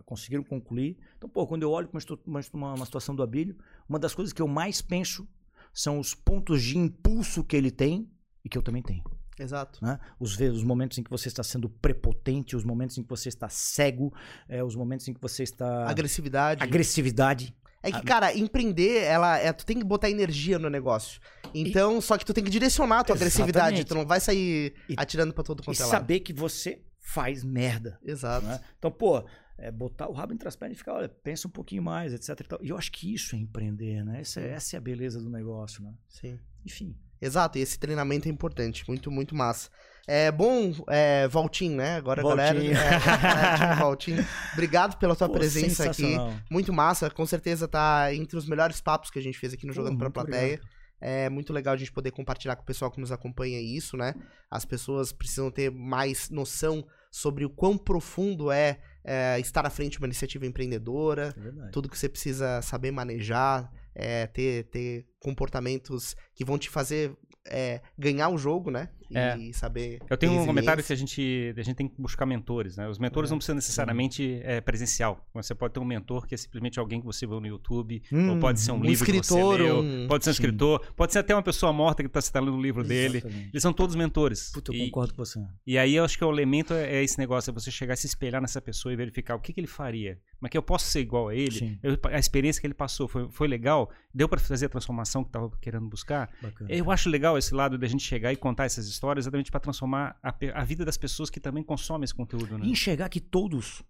[0.05, 0.99] conseguiram concluir.
[1.17, 3.57] Então, pô, quando eu olho estu- uma, uma- uma situação do Abílio,
[3.89, 5.29] uma das coisas que eu mais penso
[5.75, 8.09] são os pontos de impulso que ele tem
[8.45, 9.03] e que eu também tenho.
[9.39, 9.85] Exato.
[9.85, 9.99] Né?
[10.21, 13.49] Os, os momentos em que você está sendo prepotente, os momentos em que você está
[13.49, 14.15] cego,
[14.49, 15.89] eh, os momentos em que você está.
[15.91, 16.63] Agressividade.
[16.63, 17.55] Agressividade.
[17.83, 21.21] É que, Ah, cara, empreender, ela, é, tu tem que botar energia no negócio.
[21.53, 23.75] Então, só que tu tem que direcionar a tua agressividade.
[23.81, 23.89] Exatamente.
[23.89, 25.91] Tu não vai sair E- atirando pra todo E quanto é lado.
[25.91, 27.99] saber que você faz merda.
[28.03, 28.47] Exato.
[28.47, 28.59] né?
[28.79, 29.23] Então, pô,
[29.59, 32.41] é, botar o rabo entre as pernas e ficar, olha, pensa um pouquinho mais, etc.
[32.41, 32.59] E, tal.
[32.63, 34.21] E eu acho que isso é empreender, né?
[34.21, 35.95] Essa, é- essa é a beleza do negócio, né?
[36.09, 36.39] Sim.
[36.65, 36.97] Enfim.
[37.21, 38.85] Exato, e esse treinamento é importante.
[38.87, 39.71] Muito, muito massa.
[40.07, 41.97] É bom, é, Valtinho, né?
[41.97, 42.53] Agora, galera.
[42.59, 42.77] Valtinho.
[42.77, 44.27] É, é, Valtinho.
[44.53, 46.17] Obrigado pela tua Pô, presença aqui.
[46.51, 49.73] Muito massa, com certeza tá entre os melhores papos que a gente fez aqui no
[49.73, 50.61] Pô, Jogando pra Plateia.
[51.01, 54.15] É muito legal a gente poder compartilhar com o pessoal que nos acompanha isso, né?
[54.51, 59.93] As pessoas precisam ter mais noção sobre o quão profundo é, é, estar à frente
[59.93, 66.15] de uma iniciativa empreendedora, É tudo que você precisa saber manejar, é, ter, ter comportamentos
[66.35, 67.13] que vão te fazer
[67.47, 68.89] é, ganhar o jogo, né?
[69.11, 69.53] E É.
[69.53, 69.99] saber.
[70.09, 72.89] Eu tenho um comentário que a gente, a gente tem que buscar mentores, né?
[72.89, 73.33] Os mentores É.
[73.33, 75.29] não precisam necessariamente é, presencial.
[75.35, 78.31] Você pode ter um mentor que é simplesmente alguém que você viu no YouTube, Hum,
[78.31, 80.43] ou pode ser um, um livro que escritor, você leu, um- pode ser um Sim.
[80.43, 83.19] escritor, pode ser até uma pessoa morta que está lendo o livro dele.
[83.19, 83.49] Exatamente.
[83.53, 84.51] Eles são todos mentores.
[84.51, 85.39] Puta, eu E- concordo com você.
[85.67, 87.99] E aí eu acho que o elemento é, é esse negócio, é você chegar e
[87.99, 90.19] se espelhar nessa pessoa e verificar o que, que ele faria.
[90.41, 91.79] Mas que eu posso ser igual a ele.
[91.83, 95.29] Eu- a experiência que ele passou foi, foi legal, deu para fazer a transformação que
[95.29, 96.31] estava querendo buscar.
[96.41, 96.71] Bacana.
[96.71, 100.17] Eu acho legal esse lado da gente chegar e contar essas histórias exatamente para transformar
[100.23, 102.65] a, a vida das pessoas que também consomem esse conteúdo, né?
[102.65, 103.83] E enxergar que todos,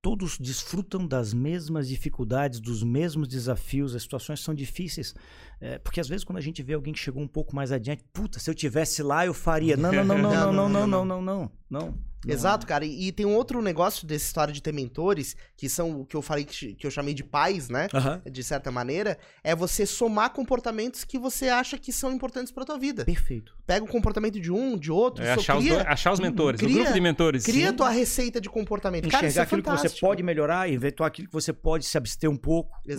[0.00, 5.14] todos desfrutam das mesmas dificuldades, dos mesmos desafios, as situações são difíceis.
[5.60, 8.04] É, porque às vezes quando a gente vê alguém que chegou um pouco mais adiante,
[8.12, 9.76] puta, se eu tivesse lá eu faria.
[9.76, 11.98] Não, não, não, não, não, não, não, não, não, não, não.
[12.26, 12.84] Exato, cara.
[12.84, 16.16] E, e tem um outro negócio dessa história de ter mentores, que são o que
[16.16, 17.88] eu falei que, que eu chamei de pais, né?
[18.30, 22.78] De certa maneira, é você somar comportamentos que você acha que são importantes pra tua
[22.78, 23.04] vida.
[23.04, 23.54] Perfeito.
[23.66, 26.60] Pega o comportamento de um, de outro, É achar, os cria, dois- achar os mentores,
[26.60, 27.44] cria- o grupo de mentores.
[27.44, 27.76] cria Sim.
[27.76, 29.08] tua receita de comportamento.
[29.08, 30.06] Cara, isso Enxergar é aquilo que você fantástico.
[30.06, 32.76] pode melhorar ver aquilo que você pode se abster um pouco.
[32.86, 32.94] né?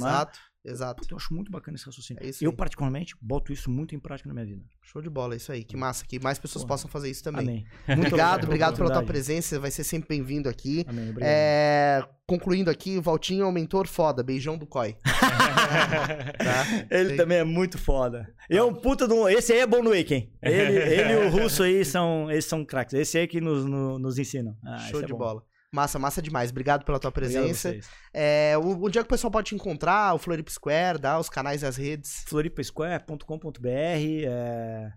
[0.66, 1.02] Exato.
[1.04, 2.24] Puta, Eu acho muito bacana esse raciocínio.
[2.26, 4.64] É eu, particularmente, boto isso muito em prática na minha vida.
[4.82, 5.64] Show de bola, é isso aí.
[5.64, 7.66] Que massa, que mais pessoas possam fazer isso também.
[7.88, 8.00] Amém.
[8.06, 9.60] Obrigado, obrigado pela tua presença.
[9.60, 10.84] Vai ser sempre bem-vindo aqui.
[10.88, 11.30] Amém, obrigado.
[11.30, 14.24] É, concluindo aqui, o Valtinho é um mentor foda.
[14.24, 14.96] Beijão do COI.
[15.06, 16.86] tá?
[16.90, 18.28] Ele Tem- também é muito foda.
[18.50, 19.28] E é um puta de um.
[19.28, 20.30] Esse aí é bom no Wake?
[20.42, 22.94] Ele, ele e o russo aí são, eles são craques.
[22.94, 24.56] Esse aí que nos, no- nos ensinam.
[24.66, 25.20] Ah, Show é de bom.
[25.20, 25.44] bola.
[25.76, 26.50] Massa, massa demais.
[26.52, 27.70] Obrigado pela tua presença.
[28.14, 30.14] É, o- onde é que o pessoal pode te encontrar?
[30.16, 32.24] O Florip Square, dá os canais e as redes.
[32.28, 34.92] floripasquare.com.br é...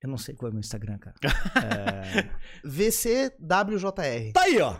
[0.00, 1.16] Eu não sei qual é o meu Instagram, cara.
[1.58, 2.30] É...
[2.64, 4.32] VCWJR.
[4.32, 4.76] Tá aí, ó.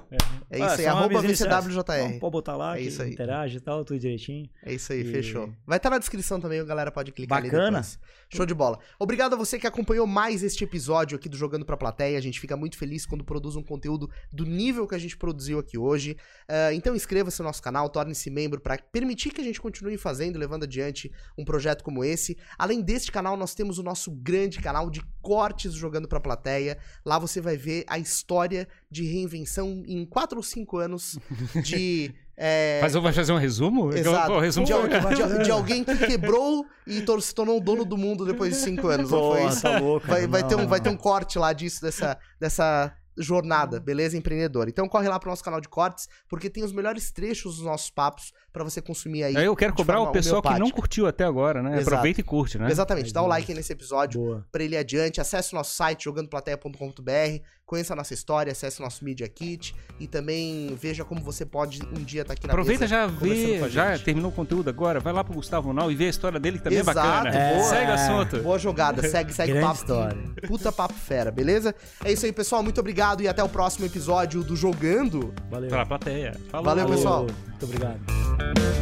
[0.50, 1.20] É isso aí, só arroba.
[1.20, 2.18] VCWJR.
[2.20, 3.12] Pode botar lá, É isso aí.
[3.12, 4.48] interage e tal, tudo direitinho.
[4.64, 5.52] É isso aí, E- fechou.
[5.66, 7.82] Vai estar na descrição também, a galera pode clicar ali Bacana.
[8.30, 8.78] Show de bola.
[8.98, 12.18] Obrigado a você que acompanhou mais este episódio aqui do Jogando Pra Plateia.
[12.18, 15.58] A gente fica muito feliz quando produz um conteúdo do nível que a gente produziu
[15.58, 16.16] aqui hoje.
[16.46, 20.38] Ah, então inscreva-se no nosso canal, torne-se membro para permitir que a gente continue fazendo,
[20.38, 22.36] levando adiante um projeto como esse.
[22.58, 26.78] Além deste canal, nós temos o nosso grande canal de cortes do Jogando Pra Plateia.
[27.04, 31.18] Lá você vai ver a história de reinvenção em 4 ou 5 anos
[31.62, 32.14] de...
[32.36, 33.92] é, Mas eu vou fazer um resumo?
[33.92, 34.32] Exato.
[34.32, 38.24] O resumo de, de- de alguém que quebrou e se tornou o dono do mundo
[38.24, 39.10] depois de cinco anos.
[39.10, 40.06] Não foi tá louco.
[40.06, 40.68] Vai, vai, ter um, Não.
[40.68, 44.70] vai ter um corte lá disso, dessa, dessa jornada, beleza, empreendedora.
[44.70, 47.90] Então corre lá pro nosso canal de cortes, porque tem os melhores trechos dos nossos
[47.90, 49.36] papos pra você consumir aí.
[49.36, 51.76] Aí eu quero cobrar o pessoal que não curtiu até agora, né?
[51.76, 51.88] Exato.
[51.88, 52.70] Aproveita e curte, né?
[52.70, 54.46] Exatamente, dá o like aí nesse episódio Boa.
[54.50, 55.20] pra ele adiante.
[55.20, 60.06] Acesse o nosso site jogandoplateia.com.br, conheça a nossa história, acesse o nosso Media Kit e
[60.06, 63.98] também veja como você pode um dia estar aqui na Aproveita mesa já vê, já
[63.98, 66.64] terminou o conteúdo agora, vai lá pro Gustavo Nal e vê a história dele que
[66.64, 67.54] também Exato, é bacana.
[67.54, 67.64] boa.
[67.68, 68.42] Segue o assunto.
[68.42, 69.74] Boa jogada, segue, segue o papo.
[69.74, 70.18] história.
[70.46, 71.74] Puta papo fera, beleza?
[72.04, 72.62] É isso aí, pessoal.
[72.62, 75.34] Muito obrigado e até o próximo episódio do Jogando.
[75.50, 75.68] Valeu.
[75.68, 76.34] Pela plateia.
[76.50, 76.64] Falou.
[76.64, 77.26] Valeu, pessoal.
[77.48, 78.47] Muito obrigado.
[78.54, 78.77] Thank you.